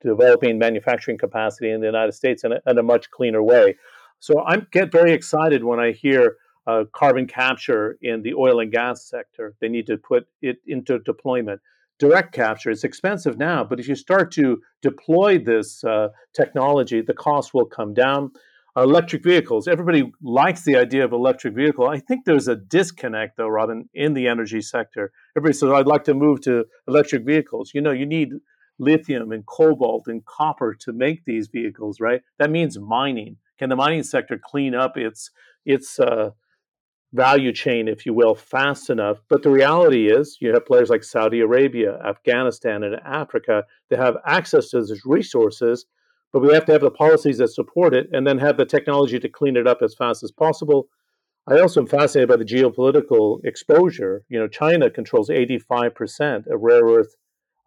developing 0.00 0.58
manufacturing 0.58 1.18
capacity 1.18 1.70
in 1.70 1.80
the 1.80 1.86
United 1.86 2.12
States 2.12 2.44
in 2.44 2.52
a, 2.52 2.60
in 2.66 2.78
a 2.78 2.82
much 2.82 3.10
cleaner 3.10 3.42
way. 3.42 3.76
So 4.18 4.40
I 4.40 4.58
get 4.70 4.92
very 4.92 5.12
excited 5.12 5.64
when 5.64 5.78
I 5.78 5.92
hear 5.92 6.36
uh, 6.66 6.84
carbon 6.92 7.26
capture 7.26 7.98
in 8.00 8.22
the 8.22 8.34
oil 8.34 8.60
and 8.60 8.70
gas 8.70 9.04
sector. 9.04 9.54
They 9.60 9.68
need 9.68 9.86
to 9.88 9.96
put 9.96 10.26
it 10.40 10.58
into 10.66 10.98
deployment 11.00 11.60
direct 12.00 12.32
capture. 12.34 12.70
It's 12.70 12.82
expensive 12.82 13.38
now, 13.38 13.62
but 13.62 13.78
if 13.78 13.86
you 13.86 13.94
start 13.94 14.32
to 14.32 14.60
deploy 14.82 15.38
this 15.38 15.84
uh, 15.84 16.08
technology, 16.34 17.02
the 17.02 17.14
cost 17.14 17.54
will 17.54 17.66
come 17.66 17.94
down. 17.94 18.32
Electric 18.76 19.22
vehicles. 19.24 19.68
Everybody 19.68 20.10
likes 20.22 20.62
the 20.64 20.76
idea 20.76 21.04
of 21.04 21.12
electric 21.12 21.54
vehicle. 21.54 21.88
I 21.88 21.98
think 21.98 22.24
there's 22.24 22.48
a 22.48 22.54
disconnect, 22.56 23.36
though, 23.36 23.48
Robin, 23.48 23.88
in 23.92 24.14
the 24.14 24.28
energy 24.28 24.62
sector. 24.62 25.12
Everybody 25.36 25.54
says, 25.58 25.70
"I'd 25.70 25.88
like 25.88 26.04
to 26.04 26.14
move 26.14 26.40
to 26.42 26.64
electric 26.86 27.24
vehicles." 27.24 27.72
You 27.74 27.82
know, 27.82 27.90
you 27.90 28.06
need 28.06 28.30
lithium 28.78 29.32
and 29.32 29.44
cobalt 29.44 30.06
and 30.06 30.24
copper 30.24 30.74
to 30.80 30.92
make 30.92 31.24
these 31.24 31.48
vehicles, 31.48 32.00
right? 32.00 32.22
That 32.38 32.50
means 32.50 32.78
mining. 32.78 33.36
Can 33.58 33.68
the 33.70 33.76
mining 33.76 34.04
sector 34.04 34.40
clean 34.42 34.74
up 34.74 34.96
its 34.96 35.30
its 35.66 35.98
uh, 35.98 36.30
value 37.12 37.52
chain, 37.52 37.88
if 37.88 38.06
you 38.06 38.14
will, 38.14 38.34
fast 38.34 38.90
enough. 38.90 39.18
But 39.28 39.42
the 39.42 39.50
reality 39.50 40.08
is, 40.08 40.38
you 40.40 40.52
have 40.52 40.66
players 40.66 40.90
like 40.90 41.02
Saudi 41.02 41.40
Arabia, 41.40 41.98
Afghanistan, 42.04 42.82
and 42.82 42.96
Africa 43.04 43.64
that 43.88 43.98
have 43.98 44.16
access 44.26 44.70
to 44.70 44.80
these 44.80 45.02
resources, 45.04 45.86
but 46.32 46.40
we 46.40 46.52
have 46.54 46.64
to 46.66 46.72
have 46.72 46.82
the 46.82 46.90
policies 46.90 47.38
that 47.38 47.48
support 47.48 47.94
it 47.94 48.08
and 48.12 48.26
then 48.26 48.38
have 48.38 48.56
the 48.56 48.64
technology 48.64 49.18
to 49.18 49.28
clean 49.28 49.56
it 49.56 49.66
up 49.66 49.82
as 49.82 49.94
fast 49.94 50.22
as 50.22 50.30
possible. 50.30 50.88
I 51.48 51.58
also 51.58 51.80
am 51.80 51.86
fascinated 51.86 52.28
by 52.28 52.36
the 52.36 52.44
geopolitical 52.44 53.44
exposure. 53.44 54.22
You 54.28 54.38
know, 54.38 54.46
China 54.46 54.90
controls 54.90 55.30
85% 55.30 56.46
of 56.46 56.60
rare 56.60 56.84
earth 56.84 57.16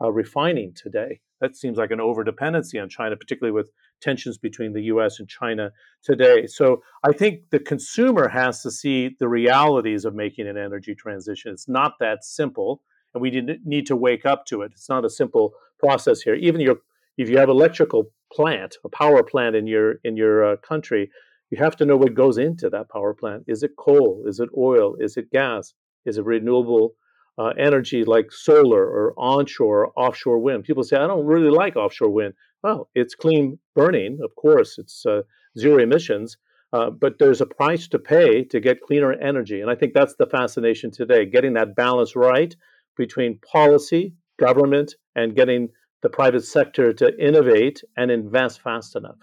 uh, 0.02 0.12
refining 0.12 0.74
today. 0.74 1.20
That 1.44 1.58
seems 1.58 1.78
like 1.78 1.92
an 1.92 2.00
over 2.00 2.24
dependency 2.24 2.80
on 2.80 2.88
China, 2.88 3.18
particularly 3.18 3.52
with 3.52 3.70
tensions 4.00 4.38
between 4.38 4.72
the 4.72 4.84
US 4.84 5.20
and 5.20 5.28
China 5.28 5.74
today. 6.02 6.48
So 6.48 6.82
I 7.04 7.12
think 7.12 7.50
the 7.50 7.60
consumer 7.60 8.30
has 8.30 8.62
to 8.62 8.72
see 8.72 9.18
the 9.20 9.28
realities 9.28 10.06
of 10.06 10.16
making 10.16 10.48
an 10.48 10.56
energy 10.56 10.96
transition. 10.96 11.52
It's 11.52 11.68
not 11.68 11.96
that 12.00 12.24
simple, 12.24 12.82
and 13.14 13.22
we 13.22 13.30
need 13.66 13.86
to 13.88 13.96
wake 13.98 14.26
up 14.26 14.46
to 14.46 14.62
it. 14.62 14.72
It's 14.74 14.88
not 14.88 15.04
a 15.04 15.10
simple 15.10 15.52
process 15.80 16.22
here. 16.22 16.36
Even 16.36 16.62
your, 16.62 16.78
if 17.18 17.28
you 17.30 17.38
have 17.40 17.50
electrical 17.50 18.06
plant, 18.32 18.78
a 18.86 18.90
power 18.90 19.22
plant 19.22 19.54
in 19.54 19.68
your 19.68 19.96
in 20.06 20.16
your 20.16 20.54
uh, 20.54 20.56
country, 20.56 21.12
you 21.50 21.58
have 21.58 21.76
to 21.76 21.86
know 21.86 21.98
what 21.98 22.14
goes 22.14 22.38
into 22.38 22.70
that 22.70 22.88
power 22.90 23.14
plant. 23.14 23.44
Is 23.48 23.64
it 23.64 23.72
coal? 23.78 24.24
Is 24.26 24.40
it 24.40 24.48
oil? 24.58 24.96
Is 24.98 25.18
it 25.18 25.30
gas? 25.30 25.74
Is 26.06 26.18
it 26.18 26.24
renewable 26.24 26.96
uh, 27.38 27.54
energy 27.58 28.04
like 28.04 28.32
solar 28.32 28.84
or 28.84 29.14
onshore 29.18 29.86
or 29.86 29.94
offshore 29.96 30.40
wind. 30.40 30.64
People 30.64 30.84
say, 30.84 30.98
I 30.98 31.08
don't 31.08 31.26
really 31.26 31.50
like 31.50 31.76
offshore 31.76 32.10
wind. 32.10 32.34
Well, 32.64 32.90
it's 32.96 33.16
clean 33.16 33.60
burning, 33.76 34.20
of 34.24 34.36
course, 34.36 34.78
it's 34.78 35.06
uh, 35.06 35.24
zero 35.58 35.82
emissions, 35.84 36.38
uh, 36.72 36.90
but 36.90 37.20
there's 37.20 37.42
a 37.42 37.46
price 37.46 37.88
to 37.90 38.00
pay 38.00 38.44
to 38.46 38.60
get 38.60 38.82
cleaner 38.82 39.14
energy. 39.14 39.62
And 39.62 39.70
I 39.70 39.76
think 39.76 39.94
that's 39.94 40.16
the 40.16 40.28
fascination 40.28 40.92
today 40.92 41.26
getting 41.26 41.54
that 41.54 41.76
balance 41.76 42.16
right 42.16 42.56
between 42.96 43.40
policy, 43.40 44.14
government, 44.40 44.96
and 45.16 45.36
getting 45.36 45.70
the 46.02 46.10
private 46.10 46.46
sector 46.46 46.94
to 46.94 47.18
innovate 47.20 47.84
and 47.98 48.12
invest 48.12 48.62
fast 48.62 48.96
enough. 48.96 49.18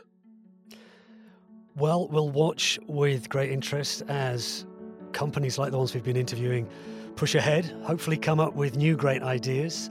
Well, 1.76 2.08
we'll 2.08 2.30
watch 2.30 2.78
with 2.88 3.28
great 3.28 3.50
interest 3.50 4.02
as 4.08 4.66
companies 5.12 5.58
like 5.58 5.70
the 5.70 5.78
ones 5.78 5.94
we've 5.94 6.04
been 6.04 6.16
interviewing 6.16 6.68
push 7.16 7.34
ahead, 7.34 7.66
hopefully, 7.82 8.16
come 8.16 8.40
up 8.40 8.54
with 8.54 8.76
new 8.76 8.96
great 8.96 9.22
ideas 9.22 9.90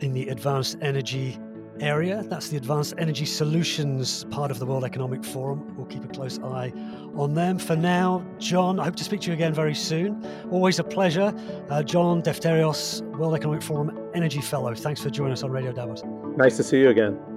in 0.00 0.12
the 0.12 0.28
advanced 0.28 0.76
energy 0.80 1.38
area. 1.80 2.22
That's 2.26 2.48
the 2.48 2.56
Advanced 2.56 2.94
Energy 2.98 3.24
Solutions 3.24 4.24
part 4.30 4.50
of 4.50 4.58
the 4.58 4.66
World 4.66 4.84
Economic 4.84 5.24
Forum. 5.24 5.74
We'll 5.76 5.86
keep 5.86 6.04
a 6.04 6.08
close 6.08 6.38
eye 6.40 6.72
on 7.14 7.34
them. 7.34 7.58
For 7.58 7.76
now, 7.76 8.24
John, 8.38 8.78
I 8.78 8.84
hope 8.84 8.96
to 8.96 9.04
speak 9.04 9.20
to 9.22 9.28
you 9.28 9.32
again 9.32 9.54
very 9.54 9.74
soon. 9.74 10.24
Always 10.50 10.78
a 10.78 10.84
pleasure. 10.84 11.34
Uh, 11.70 11.82
John 11.82 12.22
Defterios, 12.22 13.02
World 13.16 13.34
Economic 13.34 13.62
Forum 13.62 13.98
Energy 14.14 14.40
Fellow. 14.40 14.74
Thanks 14.74 15.02
for 15.02 15.10
joining 15.10 15.32
us 15.32 15.42
on 15.42 15.50
Radio 15.50 15.72
Davos. 15.72 16.02
Nice 16.36 16.56
to 16.56 16.62
see 16.62 16.80
you 16.80 16.90
again. 16.90 17.31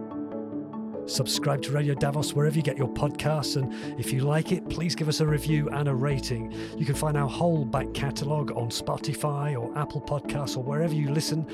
Subscribe 1.07 1.61
to 1.61 1.71
Radio 1.71 1.93
Davos 1.93 2.33
wherever 2.33 2.55
you 2.55 2.63
get 2.63 2.77
your 2.77 2.87
podcasts. 2.87 3.57
And 3.57 3.99
if 3.99 4.11
you 4.11 4.21
like 4.21 4.51
it, 4.51 4.67
please 4.69 4.95
give 4.95 5.07
us 5.07 5.19
a 5.19 5.25
review 5.25 5.69
and 5.69 5.87
a 5.87 5.93
rating. 5.93 6.51
You 6.77 6.85
can 6.85 6.95
find 6.95 7.15
our 7.15 7.29
whole 7.29 7.63
back 7.63 7.93
catalogue 7.93 8.51
on 8.55 8.69
Spotify 8.69 9.55
or 9.59 9.75
Apple 9.77 10.01
Podcasts 10.01 10.57
or 10.57 10.63
wherever 10.63 10.95
you 10.95 11.11
listen. 11.11 11.45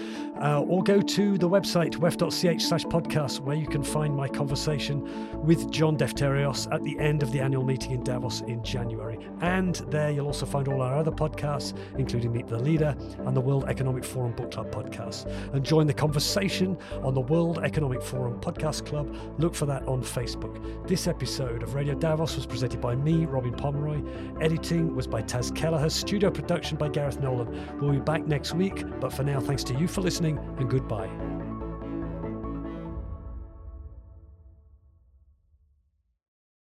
Uh, 0.42 0.62
or 0.62 0.84
go 0.84 1.02
to 1.02 1.38
the 1.38 1.50
website, 1.50 1.96
wef.ch 1.96 2.62
slash 2.62 2.86
podcast, 2.86 3.42
where 3.42 3.56
you 3.56 3.68
can 3.68 3.84
find 3.84 4.16
my 4.16 4.28
conversation 4.28 5.02
with 5.44 5.70
John 5.70 5.98
Defterios 5.98 6.74
at 6.74 6.82
the 6.84 6.98
end 7.00 7.22
of 7.22 7.32
the 7.32 7.42
annual 7.42 7.64
meeting 7.64 7.92
in 7.92 8.04
Davos 8.04 8.42
in 8.42 8.64
January. 8.64 9.20
And 9.42 9.76
there 9.90 10.12
you'll 10.12 10.28
also 10.28 10.46
find 10.46 10.68
all 10.70 10.82
our 10.82 10.96
other 10.96 11.12
podcasts, 11.12 11.78
including 11.98 12.32
Meet 12.32 12.48
the 12.48 12.58
Leader 12.60 12.96
and 13.26 13.36
the 13.36 13.42
World 13.42 13.66
Economic 13.68 14.06
Forum 14.06 14.32
Book 14.32 14.52
Club 14.52 14.72
podcast. 14.72 15.30
And 15.54 15.66
join 15.66 15.88
the 15.88 15.94
conversation 15.94 16.78
on 17.04 17.14
the 17.14 17.22
World 17.22 17.60
Economic 17.60 18.02
Forum 18.02 18.40
Podcast 18.40 18.86
Club 18.86 19.14
Look 19.42 19.56
for 19.56 19.66
that 19.66 19.88
on 19.88 20.04
Facebook. 20.04 20.88
This 20.88 21.08
episode 21.08 21.64
of 21.64 21.74
Radio 21.74 21.96
Davos 21.96 22.36
was 22.36 22.46
presented 22.46 22.80
by 22.80 22.94
me, 22.94 23.26
Robin 23.26 23.52
Pomeroy. 23.52 24.00
Editing 24.40 24.96
was 24.96 25.08
by 25.08 25.24
Taz 25.24 25.54
Kelleher. 25.56 25.90
Studio 25.90 26.30
production 26.30 26.78
by 26.78 26.90
Gareth 26.90 27.20
Nolan. 27.20 27.80
We'll 27.80 27.94
be 27.94 28.00
back 28.00 28.28
next 28.28 28.54
week, 28.54 28.84
but 29.00 29.12
for 29.12 29.24
now, 29.24 29.40
thanks 29.40 29.64
to 29.64 29.74
you 29.74 29.88
for 29.88 30.02
listening 30.02 30.38
and 30.60 30.70
goodbye. 30.70 31.10